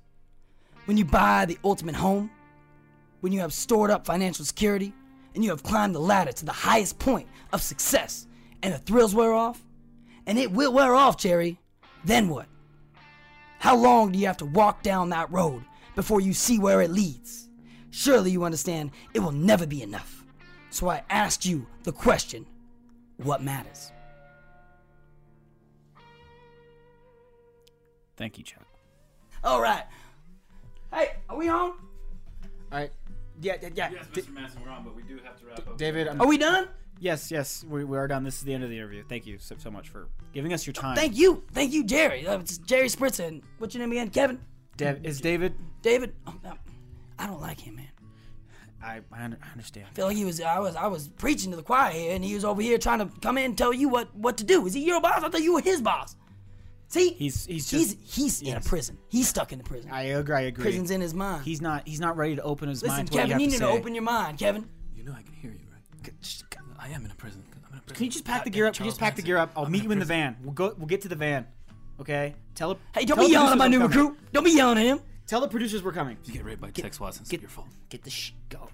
When 0.86 0.98
you 0.98 1.06
buy 1.06 1.46
the 1.46 1.58
ultimate 1.64 1.96
home, 1.96 2.30
when 3.22 3.32
you 3.32 3.40
have 3.40 3.54
stored 3.54 3.92
up 3.92 4.06
financial 4.06 4.44
security, 4.44 4.94
and 5.36 5.44
you 5.44 5.52
have 5.52 5.64
climbed 5.64 5.96
the 5.96 6.00
ladder 6.00 6.32
to 6.32 6.46
the 6.46 6.52
highest 6.52 7.00
point 7.00 7.28
of 7.54 7.62
success, 7.62 8.28
and 8.62 8.74
the 8.74 8.78
thrills 8.80 9.16
wear 9.16 9.32
off, 9.34 9.64
and 10.28 10.38
it 10.38 10.52
will 10.52 10.74
wear 10.74 10.94
off, 10.96 11.18
Jerry, 11.18 11.60
then 12.04 12.28
what? 12.28 12.48
How 13.64 13.78
long 13.78 14.12
do 14.12 14.20
you 14.20 14.28
have 14.28 14.36
to 14.40 14.46
walk 14.46 14.84
down 14.84 15.08
that 15.12 15.32
road 15.32 15.64
before 15.96 16.20
you 16.20 16.34
see 16.34 16.60
where 16.60 16.82
it 16.82 16.92
leads? 16.92 17.48
Surely 17.92 18.30
you 18.30 18.44
understand 18.44 18.92
it 19.14 19.22
will 19.22 19.32
never 19.32 19.66
be 19.66 19.82
enough. 19.82 20.26
So 20.70 20.90
I 20.90 21.02
asked 21.10 21.46
you 21.46 21.66
the 21.84 21.94
question 21.94 22.46
what 23.16 23.42
matters? 23.42 23.94
Thank 28.18 28.38
you, 28.38 28.44
Chuck. 28.44 28.68
All 29.46 29.62
right. 29.62 29.86
Hey, 30.94 31.14
are 31.30 31.38
we 31.38 31.48
on? 31.48 31.70
All 31.70 31.78
right. 32.70 32.92
Yeah, 33.44 33.56
yeah, 33.62 33.70
yeah. 33.76 33.90
Yes, 33.92 34.06
D- 34.14 34.22
Mr. 34.22 34.34
Manson, 34.34 34.62
we're 34.66 34.72
on, 34.72 34.84
but 34.84 34.96
we 34.96 35.04
do 35.04 35.20
have 35.24 35.38
to 35.40 35.46
wrap 35.46 35.60
up. 35.68 35.78
David, 35.78 36.08
I'm, 36.08 36.22
Are 36.22 36.28
we 36.28 36.38
done? 36.38 36.68
yes, 37.00 37.30
yes, 37.30 37.66
we, 37.70 37.84
we 37.84 37.98
are 37.98 38.08
done. 38.08 38.24
This 38.24 38.38
is 38.38 38.44
the 38.44 38.54
end 38.54 38.64
of 38.64 38.70
the 38.70 38.78
interview. 38.78 39.04
Thank 39.08 39.26
you 39.28 39.38
so, 39.40 39.56
so 39.58 39.70
much 39.70 39.90
for 39.90 40.08
giving 40.34 40.54
us 40.54 40.66
your 40.66 40.74
time. 40.74 40.96
Thank 40.96 41.18
you. 41.18 41.44
Thank 41.52 41.74
you, 41.74 41.84
Jerry. 41.84 42.26
Uh, 42.26 42.40
It's 42.40 42.58
Jerry 42.60 42.88
Spritzer. 42.88 43.28
And 43.28 43.44
what's 43.58 43.76
your 43.76 43.82
name 43.82 43.92
again? 43.92 44.10
Kevin? 44.10 44.40
Dev, 44.78 45.06
is 45.06 45.20
David? 45.22 45.54
David? 45.82 46.14
Oh, 46.26 46.34
no. 46.44 46.54
I 47.20 47.28
don't 47.28 47.42
like 47.42 47.60
him, 47.60 47.76
man. 47.76 47.88
I 48.82 49.02
I, 49.14 49.24
under, 49.24 49.38
I 49.42 49.52
understand. 49.52 49.86
I 49.92 49.94
feel 49.94 50.08
like 50.08 50.18
he 50.18 50.26
was 50.26 50.42
I 50.42 50.60
was 50.60 50.76
I 50.76 50.88
was 50.88 51.08
preaching 51.08 51.52
to 51.52 51.56
the 51.58 51.64
choir 51.64 51.92
here 51.92 52.14
and 52.16 52.22
he 52.24 52.34
was 52.34 52.44
over 52.44 52.62
here 52.62 52.78
trying 52.78 53.00
to 53.00 53.10
come 53.22 53.38
in 53.38 53.46
and 53.46 53.58
tell 53.58 53.72
you 53.72 53.88
what 53.88 54.14
what 54.16 54.36
to 54.38 54.44
do. 54.44 54.66
Is 54.66 54.74
he 54.74 54.84
your 54.86 55.00
boss? 55.00 55.24
I 55.24 55.30
thought 55.30 55.42
you 55.42 55.54
were 55.54 55.62
his 55.62 55.82
boss. 55.82 56.18
See? 56.94 57.10
He's 57.14 57.48
he's 57.48 57.72
he's 57.72 57.96
just. 57.96 58.16
he's 58.16 58.42
in 58.44 58.50
a 58.50 58.52
yes. 58.52 58.68
prison. 58.68 59.00
He's 59.08 59.28
stuck 59.28 59.52
in 59.52 59.58
the 59.58 59.64
prison. 59.64 59.90
I 59.92 60.04
agree. 60.04 60.36
I 60.36 60.42
agree. 60.42 60.62
Prison's 60.62 60.92
in 60.92 61.02
his 61.02 61.16
mind. 61.16 61.44
He's 61.44 61.60
not. 61.60 61.88
He's 61.88 62.00
not 62.00 62.16
ready 62.18 62.36
to 62.36 62.44
open 62.44 62.70
his 62.70 62.84
Listen, 62.84 62.98
mind 62.98 63.08
to 63.08 63.14
what 63.16 63.22
Kevin, 63.22 63.40
you 63.40 63.46
you 63.46 63.48
need 63.48 63.54
to 63.58 63.66
to 63.66 63.72
say. 63.72 63.78
open 63.80 63.96
your 63.96 64.04
mind, 64.04 64.38
Kevin. 64.38 64.70
You 64.96 65.04
know 65.04 65.14
I 65.14 65.24
can 65.24 65.34
hear 65.34 65.50
you, 65.50 65.66
right? 65.72 66.44
I 66.78 66.90
am 66.90 67.04
in 67.04 67.10
a 67.10 67.16
prison. 67.16 67.44
I'm 67.66 67.74
in 67.74 67.80
a 67.80 67.82
prison. 67.82 67.96
Can 67.96 68.06
you 68.06 68.12
just 68.12 68.26
pack 68.26 68.44
the 68.44 68.52
gear 68.52 68.68
up? 68.68 68.76
Charles 68.76 68.94
just 68.94 69.00
pack 69.00 69.16
the 69.16 69.24
gear 69.24 69.38
up. 69.38 69.54
I'll 69.58 69.66
I'm 69.66 69.72
meet 69.72 69.80
in 69.80 69.86
you 69.86 69.92
in 69.94 69.98
the 70.00 70.06
van. 70.06 70.38
We'll 70.44 70.54
go. 70.54 70.76
We'll 70.78 70.86
get 70.86 71.02
to 71.02 71.08
the 71.08 71.16
van. 71.16 71.48
Okay. 72.00 72.36
Tell 72.54 72.70
it. 72.74 72.78
Hey, 72.94 73.06
don't 73.06 73.18
tell 73.18 73.26
be 73.26 73.30
the 73.30 73.34
yelling 73.34 73.54
at 73.54 73.58
my 73.58 73.66
producers 73.66 73.72
new 73.72 73.80
we're 73.80 73.90
coming. 73.90 74.08
recruit. 74.12 74.32
Don't 74.34 74.44
be 74.44 74.52
yelling 74.52 74.78
at 74.78 74.86
him. 74.86 75.00
Tell 75.26 75.42
the 75.42 75.48
producers 75.48 75.82
we're 75.82 75.94
coming. 75.94 76.16
If 76.22 76.28
you 76.28 76.34
get 76.36 76.46
raped 76.46 76.62
by 76.62 76.70
Tex 76.70 77.00
Watson, 77.00 77.24
it's 77.24 77.32
Get 77.32 77.42
your 77.42 77.50
fault. 77.50 77.70
Get 77.90 78.04
the 78.04 78.12
sh. 78.12 78.34
Go. 78.50 78.70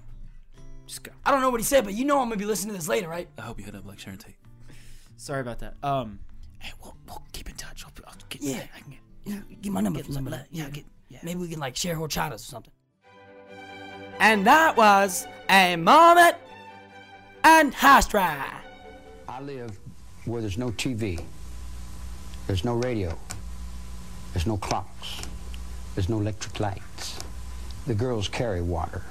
Just 0.87 1.03
go. 1.03 1.11
I 1.25 1.31
don't 1.31 1.39
know 1.39 1.51
what 1.51 1.61
he 1.61 1.65
said, 1.65 1.85
but 1.85 1.93
you 1.93 2.03
know 2.03 2.19
I'm 2.19 2.27
gonna 2.27 2.35
be 2.35 2.43
listening 2.43 2.73
to 2.73 2.77
this 2.79 2.89
later, 2.89 3.07
right? 3.07 3.29
I 3.37 3.43
hope 3.43 3.59
you 3.59 3.65
hit 3.65 3.75
up 3.75 3.85
like 3.85 3.97
Sharon 3.99 4.17
Tate. 4.19 4.35
Sorry 5.15 5.39
about 5.39 5.59
that. 5.59 5.75
Um. 5.83 6.19
Hey, 6.59 6.71
we'll, 6.81 6.95
we'll 7.07 7.23
keep 7.33 7.49
in 7.49 7.55
touch. 7.55 7.83
I'll, 7.85 7.91
I'll 8.07 8.13
get, 8.29 8.41
Yeah. 8.41 8.63
I 8.75 8.79
can 8.79 8.91
get. 8.91 8.99
Yeah, 9.25 9.39
give 9.61 9.73
my 9.73 9.81
number. 9.81 9.99
Get 9.99 10.05
for 10.07 10.13
some- 10.13 10.25
somebody. 10.25 10.43
yeah, 10.51 10.69
get- 10.69 10.85
yeah. 11.09 11.19
Maybe 11.23 11.39
we 11.39 11.47
can 11.49 11.59
like 11.59 11.75
share 11.75 11.95
horchatas 11.95 12.35
or 12.35 12.37
something. 12.39 12.73
And 14.19 14.45
that 14.45 14.75
was 14.75 15.25
a 15.49 15.75
moment 15.77 16.35
and 17.43 17.73
history. 17.73 18.19
I 18.21 19.41
live 19.41 19.77
where 20.25 20.41
there's 20.41 20.57
no 20.57 20.69
TV, 20.71 21.23
there's 22.47 22.65
no 22.65 22.75
radio, 22.75 23.17
there's 24.33 24.45
no 24.45 24.57
clocks, 24.57 25.21
there's 25.95 26.09
no 26.09 26.19
electric 26.19 26.59
lights. 26.59 27.17
The 27.87 27.95
girls 27.95 28.27
carry 28.27 28.61
water. 28.61 29.01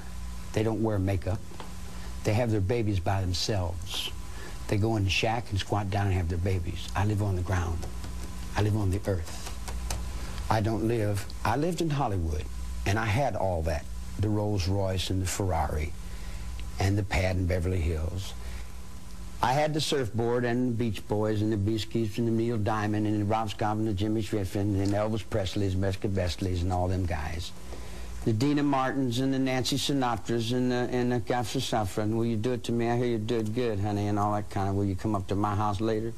They 0.53 0.63
don't 0.63 0.81
wear 0.83 0.99
makeup. 0.99 1.39
They 2.23 2.33
have 2.33 2.51
their 2.51 2.61
babies 2.61 2.99
by 2.99 3.21
themselves. 3.21 4.11
They 4.69 4.77
go 4.77 4.95
in 4.97 5.03
the 5.03 5.09
shack 5.09 5.49
and 5.49 5.59
squat 5.59 5.89
down 5.89 6.05
and 6.05 6.15
have 6.15 6.29
their 6.29 6.37
babies. 6.37 6.87
I 6.95 7.05
live 7.05 7.23
on 7.23 7.35
the 7.35 7.41
ground. 7.41 7.85
I 8.55 8.61
live 8.61 8.77
on 8.77 8.91
the 8.91 9.01
earth. 9.07 9.35
I 10.49 10.61
don't 10.61 10.87
live. 10.87 11.25
I 11.43 11.57
lived 11.57 11.81
in 11.81 11.89
Hollywood, 11.89 12.45
and 12.85 12.97
I 12.97 13.05
had 13.05 13.35
all 13.35 13.63
that 13.63 13.83
the 14.19 14.29
Rolls 14.29 14.67
Royce 14.67 15.09
and 15.09 15.21
the 15.21 15.27
Ferrari 15.27 15.93
and 16.79 16.97
the 16.97 17.03
pad 17.03 17.37
in 17.37 17.47
Beverly 17.47 17.79
Hills. 17.79 18.33
I 19.41 19.53
had 19.53 19.73
the 19.73 19.81
surfboard 19.81 20.43
and 20.43 20.71
the 20.71 20.75
Beach 20.75 21.07
Boys 21.07 21.41
and 21.41 21.51
the 21.51 21.57
Beaskies 21.57 22.17
and 22.17 22.27
the 22.27 22.31
Neil 22.31 22.57
Diamond 22.57 23.07
and 23.07 23.21
the 23.21 23.25
Rob 23.25 23.49
Scott 23.49 23.77
and 23.77 23.87
the 23.87 23.93
Jimmy 23.93 24.21
Griffin 24.21 24.79
and 24.79 24.93
Elvis 24.93 25.23
Presley's, 25.27 25.75
Mesca 25.75 26.09
Bestleys 26.09 26.61
and 26.61 26.73
all 26.73 26.89
them 26.89 27.05
guys. 27.05 27.51
The 28.25 28.33
Dean 28.33 28.63
Martins 28.65 29.19
and 29.19 29.33
the 29.33 29.39
Nancy 29.39 29.77
Sinatras 29.77 30.51
and 30.51 30.71
the, 30.71 30.89
and 30.91 31.11
the 31.11 31.19
Gaffer 31.19 31.59
Safran. 31.59 32.15
Will 32.15 32.25
you 32.25 32.35
do 32.35 32.51
it 32.51 32.65
to 32.65 32.71
me? 32.71 32.89
I 32.89 32.97
hear 32.97 33.07
you 33.07 33.17
do 33.17 33.37
it 33.37 33.55
good, 33.55 33.79
honey, 33.79 34.07
and 34.07 34.19
all 34.19 34.33
that 34.33 34.49
kind 34.49 34.67
of. 34.67 34.75
Will 34.75 34.85
you 34.85 34.95
come 34.95 35.15
up 35.15 35.27
to 35.27 35.35
my 35.35 35.55
house 35.55 35.79
later? 35.79 36.13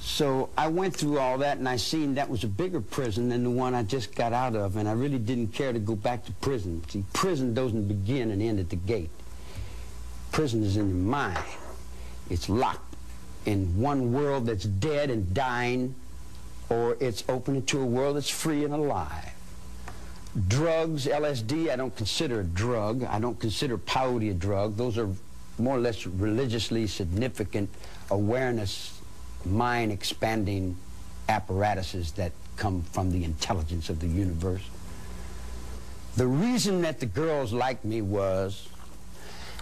So 0.00 0.48
I 0.56 0.68
went 0.68 0.96
through 0.96 1.18
all 1.18 1.38
that 1.38 1.58
and 1.58 1.68
I 1.68 1.76
seen 1.76 2.14
that 2.14 2.30
was 2.30 2.42
a 2.42 2.48
bigger 2.48 2.80
prison 2.80 3.28
than 3.28 3.44
the 3.44 3.50
one 3.50 3.74
I 3.74 3.82
just 3.82 4.14
got 4.14 4.32
out 4.32 4.56
of 4.56 4.76
and 4.76 4.88
I 4.88 4.92
really 4.92 5.18
didn't 5.18 5.48
care 5.48 5.72
to 5.72 5.78
go 5.78 5.94
back 5.94 6.24
to 6.24 6.32
prison. 6.32 6.82
See, 6.88 7.04
prison 7.12 7.52
doesn't 7.52 7.86
begin 7.86 8.30
and 8.30 8.40
end 8.40 8.60
at 8.60 8.70
the 8.70 8.76
gate. 8.76 9.10
Prison 10.32 10.62
is 10.62 10.76
in 10.76 10.88
your 10.88 10.96
mind. 10.96 11.44
It's 12.30 12.48
locked 12.48 12.96
in 13.44 13.78
one 13.78 14.12
world 14.12 14.46
that's 14.46 14.64
dead 14.64 15.10
and 15.10 15.34
dying 15.34 15.94
or 16.70 16.96
it's 17.00 17.24
open 17.28 17.56
into 17.56 17.80
a 17.80 17.84
world 17.84 18.16
that's 18.16 18.30
free 18.30 18.64
and 18.64 18.72
alive. 18.72 19.29
Drugs, 20.48 21.06
LSD, 21.06 21.70
I 21.70 21.76
don't 21.76 21.94
consider 21.96 22.40
a 22.40 22.44
drug. 22.44 23.02
I 23.04 23.18
don't 23.18 23.38
consider 23.40 23.76
peyote 23.76 24.30
a 24.30 24.34
drug. 24.34 24.76
Those 24.76 24.96
are 24.96 25.08
more 25.58 25.76
or 25.76 25.80
less 25.80 26.06
religiously 26.06 26.86
significant 26.86 27.68
awareness 28.10 29.00
mind 29.44 29.90
expanding 29.90 30.76
apparatuses 31.28 32.12
that 32.12 32.32
come 32.56 32.82
from 32.92 33.10
the 33.10 33.24
intelligence 33.24 33.88
of 33.88 34.00
the 34.00 34.06
universe. 34.06 34.62
The 36.16 36.26
reason 36.26 36.82
that 36.82 37.00
the 37.00 37.06
girls 37.06 37.52
liked 37.52 37.84
me 37.84 38.02
was, 38.02 38.68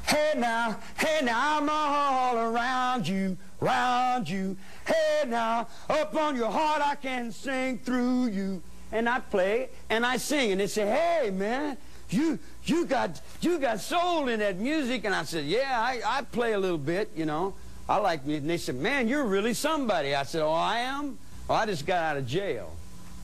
hey 0.07 0.33
now, 0.37 0.79
hey 0.99 1.21
now, 1.23 1.59
I'm 1.59 1.69
all 1.71 2.37
around 2.37 3.07
you, 3.07 3.37
round 3.61 4.29
you. 4.29 4.57
Hey 4.87 5.25
now, 5.27 5.69
up 5.89 6.15
on 6.15 6.37
your 6.37 6.51
heart 6.51 6.83
I 6.83 6.95
can 6.95 7.33
sing 7.33 7.79
through 7.79 8.27
you. 8.29 8.63
And 8.91 9.09
I 9.09 9.21
play 9.21 9.69
and 9.91 10.05
I 10.07 10.17
sing 10.17 10.53
and 10.53 10.61
they 10.61 10.67
say, 10.67 10.87
hey 10.87 11.31
man, 11.31 11.77
you 12.11 12.39
you 12.65 12.87
got 12.87 13.21
you 13.41 13.59
got 13.59 13.81
soul 13.81 14.29
in 14.29 14.41
that 14.41 14.59
music. 14.59 15.05
And 15.05 15.15
I 15.15 15.25
said, 15.25 15.45
yeah, 15.45 15.79
I, 15.79 16.01
I 16.05 16.23
play 16.23 16.53
a 16.53 16.59
little 16.59 16.79
bit, 16.79 17.11
you 17.15 17.27
know. 17.27 17.55
I 17.89 17.97
like 17.99 18.25
music. 18.25 18.43
And 18.43 18.51
they 18.51 18.59
said, 18.59 18.77
man, 18.77 19.09
you're 19.09 19.25
really 19.25 19.55
somebody. 19.55 20.15
I 20.15 20.23
said, 20.23 20.43
oh, 20.43 20.53
I 20.53 20.79
am? 20.81 21.19
Oh, 21.49 21.55
I 21.55 21.67
just 21.67 21.87
got 21.87 22.03
out 22.03 22.17
of 22.17 22.27
jail. 22.27 22.75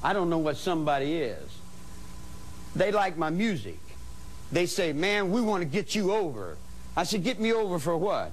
I 0.02 0.12
don't 0.12 0.30
know 0.30 0.38
what 0.38 0.56
somebody 0.56 1.16
is. 1.16 1.50
They 2.74 2.90
like 2.92 3.16
my 3.16 3.30
music. 3.30 3.78
They 4.52 4.66
say, 4.66 4.92
man, 4.92 5.30
we 5.30 5.40
want 5.40 5.62
to 5.62 5.68
get 5.68 5.94
you 5.94 6.12
over. 6.12 6.56
I 6.96 7.04
said, 7.04 7.24
get 7.24 7.40
me 7.40 7.52
over 7.52 7.78
for 7.78 7.96
what? 7.96 8.32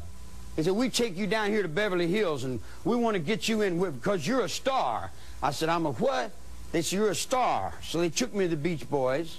They 0.55 0.63
said, 0.63 0.73
we 0.73 0.89
take 0.89 1.17
you 1.17 1.27
down 1.27 1.49
here 1.49 1.61
to 1.61 1.69
Beverly 1.69 2.07
Hills 2.07 2.43
and 2.43 2.59
we 2.83 2.95
want 2.95 3.15
to 3.15 3.19
get 3.19 3.47
you 3.47 3.61
in 3.61 3.79
with, 3.79 3.95
because 3.95 4.27
you're 4.27 4.41
a 4.41 4.49
star. 4.49 5.11
I 5.41 5.51
said, 5.51 5.69
I'm 5.69 5.85
a 5.85 5.93
what? 5.93 6.31
They 6.71 6.81
said, 6.81 6.97
you're 6.97 7.09
a 7.09 7.15
star. 7.15 7.73
So 7.83 7.99
they 7.99 8.09
took 8.09 8.33
me 8.33 8.45
to 8.45 8.49
the 8.49 8.55
Beach 8.55 8.89
Boys. 8.89 9.37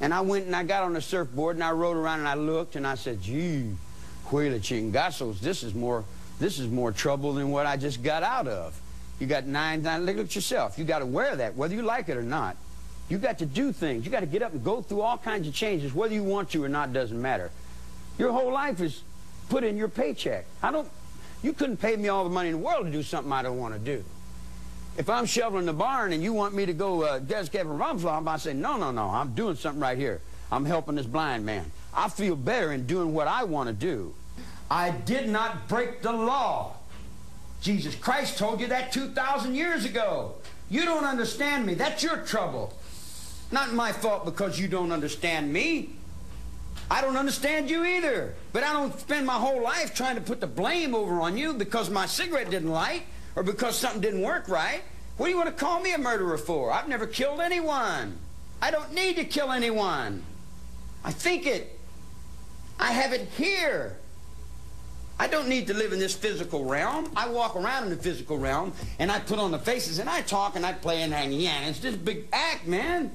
And 0.00 0.12
I 0.12 0.20
went 0.20 0.46
and 0.46 0.56
I 0.56 0.64
got 0.64 0.82
on 0.82 0.94
the 0.94 1.00
surfboard 1.00 1.56
and 1.56 1.64
I 1.64 1.70
rode 1.70 1.96
around 1.96 2.20
and 2.20 2.28
I 2.28 2.34
looked 2.34 2.76
and 2.76 2.86
I 2.86 2.96
said, 2.96 3.22
gee, 3.22 3.72
Huila 4.26 4.58
Chingazos, 4.58 5.40
this 5.40 5.62
is 5.62 5.74
more 5.74 6.04
this 6.40 6.58
is 6.58 6.68
more 6.68 6.90
trouble 6.90 7.34
than 7.34 7.52
what 7.52 7.66
I 7.66 7.76
just 7.76 8.02
got 8.02 8.24
out 8.24 8.48
of. 8.48 8.80
You 9.20 9.28
got 9.28 9.46
nine, 9.46 9.82
nine 9.82 10.04
look 10.04 10.18
at 10.18 10.34
yourself. 10.34 10.76
You 10.76 10.84
got 10.84 10.98
to 10.98 11.06
wear 11.06 11.36
that, 11.36 11.54
whether 11.54 11.72
you 11.72 11.82
like 11.82 12.08
it 12.08 12.16
or 12.16 12.22
not. 12.22 12.56
You 13.08 13.18
got 13.18 13.38
to 13.38 13.46
do 13.46 13.70
things. 13.70 14.04
You 14.04 14.10
got 14.10 14.20
to 14.20 14.26
get 14.26 14.42
up 14.42 14.52
and 14.52 14.64
go 14.64 14.82
through 14.82 15.02
all 15.02 15.18
kinds 15.18 15.46
of 15.46 15.54
changes, 15.54 15.94
whether 15.94 16.12
you 16.12 16.24
want 16.24 16.50
to 16.50 16.64
or 16.64 16.68
not 16.68 16.92
doesn't 16.92 17.20
matter. 17.20 17.52
Your 18.18 18.32
whole 18.32 18.52
life 18.52 18.80
is 18.80 19.02
put 19.48 19.62
in 19.62 19.76
your 19.76 19.86
paycheck. 19.86 20.46
I 20.62 20.72
don't, 20.72 20.88
you 21.44 21.52
couldn't 21.52 21.76
pay 21.76 21.94
me 21.94 22.08
all 22.08 22.24
the 22.24 22.30
money 22.30 22.48
in 22.48 22.56
the 22.56 22.62
world 22.62 22.86
to 22.86 22.90
do 22.90 23.04
something 23.04 23.32
I 23.32 23.42
don't 23.42 23.58
want 23.58 23.74
to 23.74 23.78
do. 23.78 24.02
If 24.96 25.08
I'm 25.08 25.24
shoveling 25.24 25.64
the 25.64 25.72
barn 25.72 26.12
and 26.12 26.22
you 26.22 26.34
want 26.34 26.54
me 26.54 26.66
to 26.66 26.74
go 26.74 27.02
uh, 27.02 27.18
Des 27.18 27.46
Kevin 27.46 27.78
Rumflom, 27.78 28.28
I 28.28 28.36
say, 28.36 28.52
no, 28.52 28.76
no, 28.76 28.90
no, 28.90 29.08
I'm 29.08 29.32
doing 29.32 29.56
something 29.56 29.80
right 29.80 29.96
here. 29.96 30.20
I'm 30.50 30.66
helping 30.66 30.96
this 30.96 31.06
blind 31.06 31.46
man. 31.46 31.70
I 31.94 32.10
feel 32.10 32.36
better 32.36 32.72
in 32.72 32.86
doing 32.86 33.14
what 33.14 33.26
I 33.26 33.44
want 33.44 33.68
to 33.68 33.72
do. 33.72 34.14
I 34.70 34.90
did 34.90 35.30
not 35.30 35.66
break 35.66 36.02
the 36.02 36.12
law. 36.12 36.74
Jesus 37.62 37.94
Christ 37.94 38.36
told 38.36 38.60
you 38.60 38.66
that 38.66 38.92
2,000 38.92 39.54
years 39.54 39.84
ago. 39.86 40.34
You 40.68 40.84
don't 40.84 41.04
understand 41.04 41.64
me. 41.64 41.74
That's 41.74 42.02
your 42.02 42.18
trouble. 42.18 42.74
Not 43.50 43.72
my 43.72 43.92
fault 43.92 44.24
because 44.24 44.58
you 44.58 44.68
don't 44.68 44.92
understand 44.92 45.52
me. 45.52 45.90
I 46.90 47.00
don't 47.00 47.16
understand 47.16 47.70
you 47.70 47.84
either. 47.84 48.34
But 48.52 48.64
I 48.64 48.72
don't 48.72 48.98
spend 48.98 49.26
my 49.26 49.34
whole 49.34 49.62
life 49.62 49.94
trying 49.94 50.16
to 50.16 50.22
put 50.22 50.40
the 50.40 50.46
blame 50.46 50.94
over 50.94 51.20
on 51.20 51.38
you 51.38 51.54
because 51.54 51.88
my 51.88 52.04
cigarette 52.04 52.50
didn't 52.50 52.70
light 52.70 53.04
or 53.36 53.42
because 53.42 53.78
something 53.78 54.00
didn't 54.00 54.22
work 54.22 54.48
right. 54.48 54.82
What 55.16 55.26
do 55.26 55.30
you 55.32 55.36
want 55.36 55.48
to 55.48 55.64
call 55.64 55.80
me 55.80 55.92
a 55.92 55.98
murderer 55.98 56.38
for? 56.38 56.72
I've 56.72 56.88
never 56.88 57.06
killed 57.06 57.40
anyone. 57.40 58.18
I 58.60 58.70
don't 58.70 58.92
need 58.94 59.16
to 59.16 59.24
kill 59.24 59.50
anyone. 59.50 60.22
I 61.04 61.12
think 61.12 61.46
it. 61.46 61.78
I 62.78 62.92
have 62.92 63.12
it 63.12 63.28
here. 63.36 63.96
I 65.18 65.28
don't 65.28 65.48
need 65.48 65.68
to 65.68 65.74
live 65.74 65.92
in 65.92 65.98
this 65.98 66.14
physical 66.14 66.64
realm. 66.64 67.10
I 67.14 67.28
walk 67.28 67.54
around 67.54 67.84
in 67.84 67.90
the 67.90 67.96
physical 67.96 68.38
realm 68.38 68.72
and 68.98 69.12
I 69.12 69.20
put 69.20 69.38
on 69.38 69.50
the 69.50 69.58
faces 69.58 69.98
and 69.98 70.08
I 70.08 70.22
talk 70.22 70.56
and 70.56 70.64
I 70.64 70.72
play 70.72 71.02
and 71.02 71.12
hang. 71.12 71.32
Yeah, 71.32 71.68
it's 71.68 71.80
this 71.80 71.94
big 71.94 72.26
act, 72.32 72.66
man. 72.66 73.12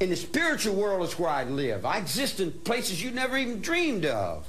In 0.00 0.10
the 0.10 0.16
spiritual 0.16 0.74
world 0.74 1.06
is 1.08 1.18
where 1.18 1.30
I 1.30 1.44
live. 1.44 1.86
I 1.86 1.98
exist 1.98 2.40
in 2.40 2.50
places 2.52 3.02
you 3.02 3.12
never 3.12 3.36
even 3.36 3.60
dreamed 3.60 4.04
of. 4.04 4.46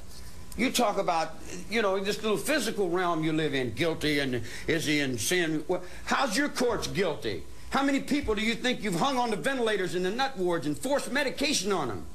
You 0.56 0.70
talk 0.70 0.98
about, 0.98 1.32
you 1.68 1.82
know, 1.82 1.98
this 1.98 2.22
little 2.22 2.38
physical 2.38 2.88
realm 2.88 3.24
you 3.24 3.32
live 3.32 3.54
in, 3.54 3.72
guilty 3.72 4.20
and 4.20 4.42
is 4.66 4.86
he 4.86 5.00
in 5.00 5.18
sin? 5.18 5.64
Well, 5.66 5.82
how's 6.04 6.36
your 6.36 6.48
courts 6.48 6.86
guilty? 6.86 7.42
How 7.70 7.82
many 7.82 8.00
people 8.00 8.36
do 8.36 8.42
you 8.42 8.54
think 8.54 8.84
you've 8.84 9.00
hung 9.00 9.18
on 9.18 9.30
the 9.30 9.36
ventilators 9.36 9.96
in 9.96 10.04
the 10.04 10.10
nut 10.10 10.36
wards 10.36 10.66
and 10.66 10.78
forced 10.78 11.10
medication 11.10 11.72
on 11.72 11.88
them? 11.88 12.06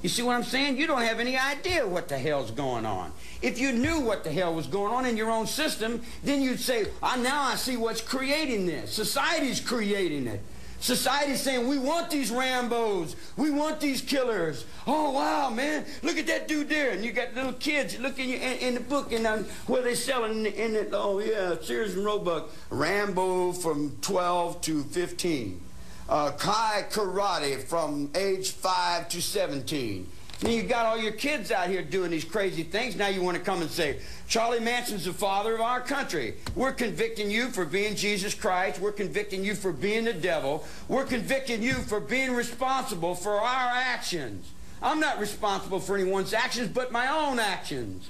You 0.00 0.08
see 0.08 0.22
what 0.22 0.34
I'm 0.34 0.44
saying? 0.44 0.78
You 0.78 0.86
don't 0.86 1.02
have 1.02 1.20
any 1.20 1.36
idea 1.36 1.86
what 1.86 2.08
the 2.08 2.18
hell's 2.18 2.50
going 2.50 2.86
on. 2.86 3.12
If 3.40 3.58
you 3.58 3.72
knew 3.72 4.00
what 4.00 4.24
the 4.24 4.32
hell 4.32 4.54
was 4.54 4.66
going 4.66 4.92
on 4.92 5.06
in 5.06 5.16
your 5.16 5.30
own 5.30 5.46
system, 5.46 6.02
then 6.22 6.42
you'd 6.42 6.60
say, 6.60 6.86
oh, 7.02 7.20
now 7.20 7.42
I 7.42 7.54
see 7.54 7.76
what's 7.76 8.00
creating 8.00 8.66
this. 8.66 8.92
Society's 8.92 9.60
creating 9.60 10.26
it. 10.26 10.40
Society's 10.82 11.40
saying, 11.40 11.68
we 11.68 11.78
want 11.78 12.10
these 12.10 12.32
Rambos. 12.32 13.14
We 13.36 13.52
want 13.52 13.78
these 13.78 14.02
killers. 14.02 14.66
Oh, 14.84 15.12
wow, 15.12 15.48
man. 15.48 15.84
Look 16.02 16.18
at 16.18 16.26
that 16.26 16.48
dude 16.48 16.68
there. 16.68 16.90
And 16.90 17.04
you 17.04 17.12
got 17.12 17.34
little 17.34 17.52
kids 17.52 18.00
looking 18.00 18.30
in, 18.30 18.58
in 18.58 18.74
the 18.74 18.80
book 18.80 19.12
and 19.12 19.24
uh, 19.24 19.38
where 19.68 19.82
they 19.82 19.94
selling 19.94 20.44
in 20.44 20.74
it. 20.74 20.90
Oh, 20.92 21.20
yeah, 21.20 21.54
Sears 21.62 21.94
and 21.94 22.04
Roebuck. 22.04 22.50
Rambo 22.68 23.52
from 23.52 23.96
12 24.00 24.60
to 24.62 24.82
15 24.82 25.60
uh, 26.08 26.32
Kai 26.32 26.84
Karate 26.90 27.62
from 27.62 28.10
age 28.14 28.50
5 28.50 29.08
to 29.08 29.22
17. 29.22 30.08
And 30.42 30.52
you 30.52 30.64
got 30.64 30.86
all 30.86 30.98
your 30.98 31.12
kids 31.12 31.52
out 31.52 31.68
here 31.68 31.82
doing 31.82 32.10
these 32.10 32.24
crazy 32.24 32.64
things. 32.64 32.96
Now 32.96 33.06
you 33.06 33.22
want 33.22 33.36
to 33.36 33.42
come 33.42 33.62
and 33.62 33.70
say, 33.70 34.00
Charlie 34.26 34.58
Manson's 34.58 35.04
the 35.04 35.12
father 35.12 35.54
of 35.54 35.60
our 35.60 35.80
country. 35.80 36.34
We're 36.56 36.72
convicting 36.72 37.30
you 37.30 37.50
for 37.50 37.64
being 37.64 37.94
Jesus 37.94 38.34
Christ. 38.34 38.80
We're 38.80 38.90
convicting 38.90 39.44
you 39.44 39.54
for 39.54 39.72
being 39.72 40.04
the 40.04 40.12
devil. 40.12 40.64
We're 40.88 41.04
convicting 41.04 41.62
you 41.62 41.74
for 41.74 42.00
being 42.00 42.32
responsible 42.34 43.14
for 43.14 43.34
our 43.34 43.70
actions. 43.70 44.50
I'm 44.82 44.98
not 44.98 45.20
responsible 45.20 45.78
for 45.78 45.94
anyone's 45.94 46.34
actions 46.34 46.68
but 46.68 46.90
my 46.90 47.06
own 47.06 47.38
actions. 47.38 48.08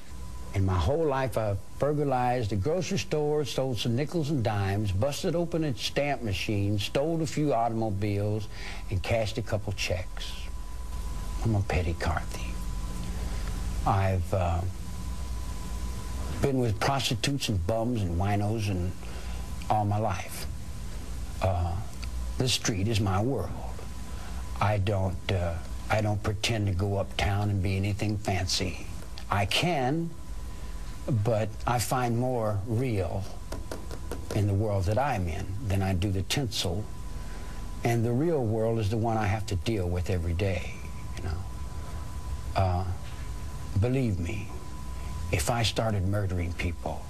In 0.54 0.64
my 0.64 0.78
whole 0.78 1.04
life, 1.04 1.36
I've 1.36 1.58
burglarized 1.78 2.52
a 2.52 2.56
grocery 2.56 2.98
store, 2.98 3.44
stole 3.44 3.74
some 3.74 3.94
nickels 3.94 4.30
and 4.30 4.42
dimes, 4.42 4.92
busted 4.92 5.34
open 5.34 5.64
a 5.64 5.74
stamp 5.74 6.22
machine, 6.22 6.78
stole 6.78 7.20
a 7.22 7.26
few 7.26 7.52
automobiles, 7.54 8.48
and 8.90 9.02
cashed 9.02 9.38
a 9.38 9.42
couple 9.42 9.72
checks. 9.72 10.41
I'm 11.44 11.56
a 11.56 11.62
petty 11.62 11.94
car 11.94 12.22
thief. 12.30 12.54
I've 13.86 14.32
uh, 14.32 14.60
been 16.40 16.58
with 16.58 16.78
prostitutes 16.78 17.48
and 17.48 17.66
bums 17.66 18.00
and 18.00 18.16
winos 18.16 18.68
and 18.68 18.92
all 19.68 19.84
my 19.84 19.98
life. 19.98 20.46
Uh, 21.40 21.74
the 22.38 22.48
street 22.48 22.86
is 22.86 23.00
my 23.00 23.20
world. 23.20 23.50
I 24.60 24.78
don't, 24.78 25.32
uh, 25.32 25.54
I 25.90 26.00
don't 26.00 26.22
pretend 26.22 26.68
to 26.68 26.72
go 26.72 26.98
uptown 26.98 27.50
and 27.50 27.60
be 27.60 27.76
anything 27.76 28.18
fancy. 28.18 28.86
I 29.28 29.46
can, 29.46 30.10
but 31.24 31.48
I 31.66 31.80
find 31.80 32.18
more 32.18 32.60
real 32.68 33.24
in 34.36 34.46
the 34.46 34.54
world 34.54 34.84
that 34.84 34.98
I'm 34.98 35.26
in 35.26 35.46
than 35.66 35.82
I 35.82 35.94
do 35.94 36.12
the 36.12 36.22
tinsel. 36.22 36.84
And 37.82 38.04
the 38.04 38.12
real 38.12 38.44
world 38.44 38.78
is 38.78 38.90
the 38.90 38.96
one 38.96 39.16
I 39.16 39.26
have 39.26 39.44
to 39.46 39.56
deal 39.56 39.88
with 39.88 40.08
every 40.08 40.34
day. 40.34 40.74
Uh, 42.54 42.84
believe 43.80 44.18
me, 44.18 44.48
if 45.30 45.50
I 45.50 45.62
started 45.62 46.06
murdering 46.06 46.52
people, 46.54 47.04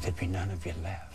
there'd 0.00 0.16
be 0.16 0.26
none 0.26 0.50
of 0.50 0.64
you 0.64 0.72
left. 0.82 1.13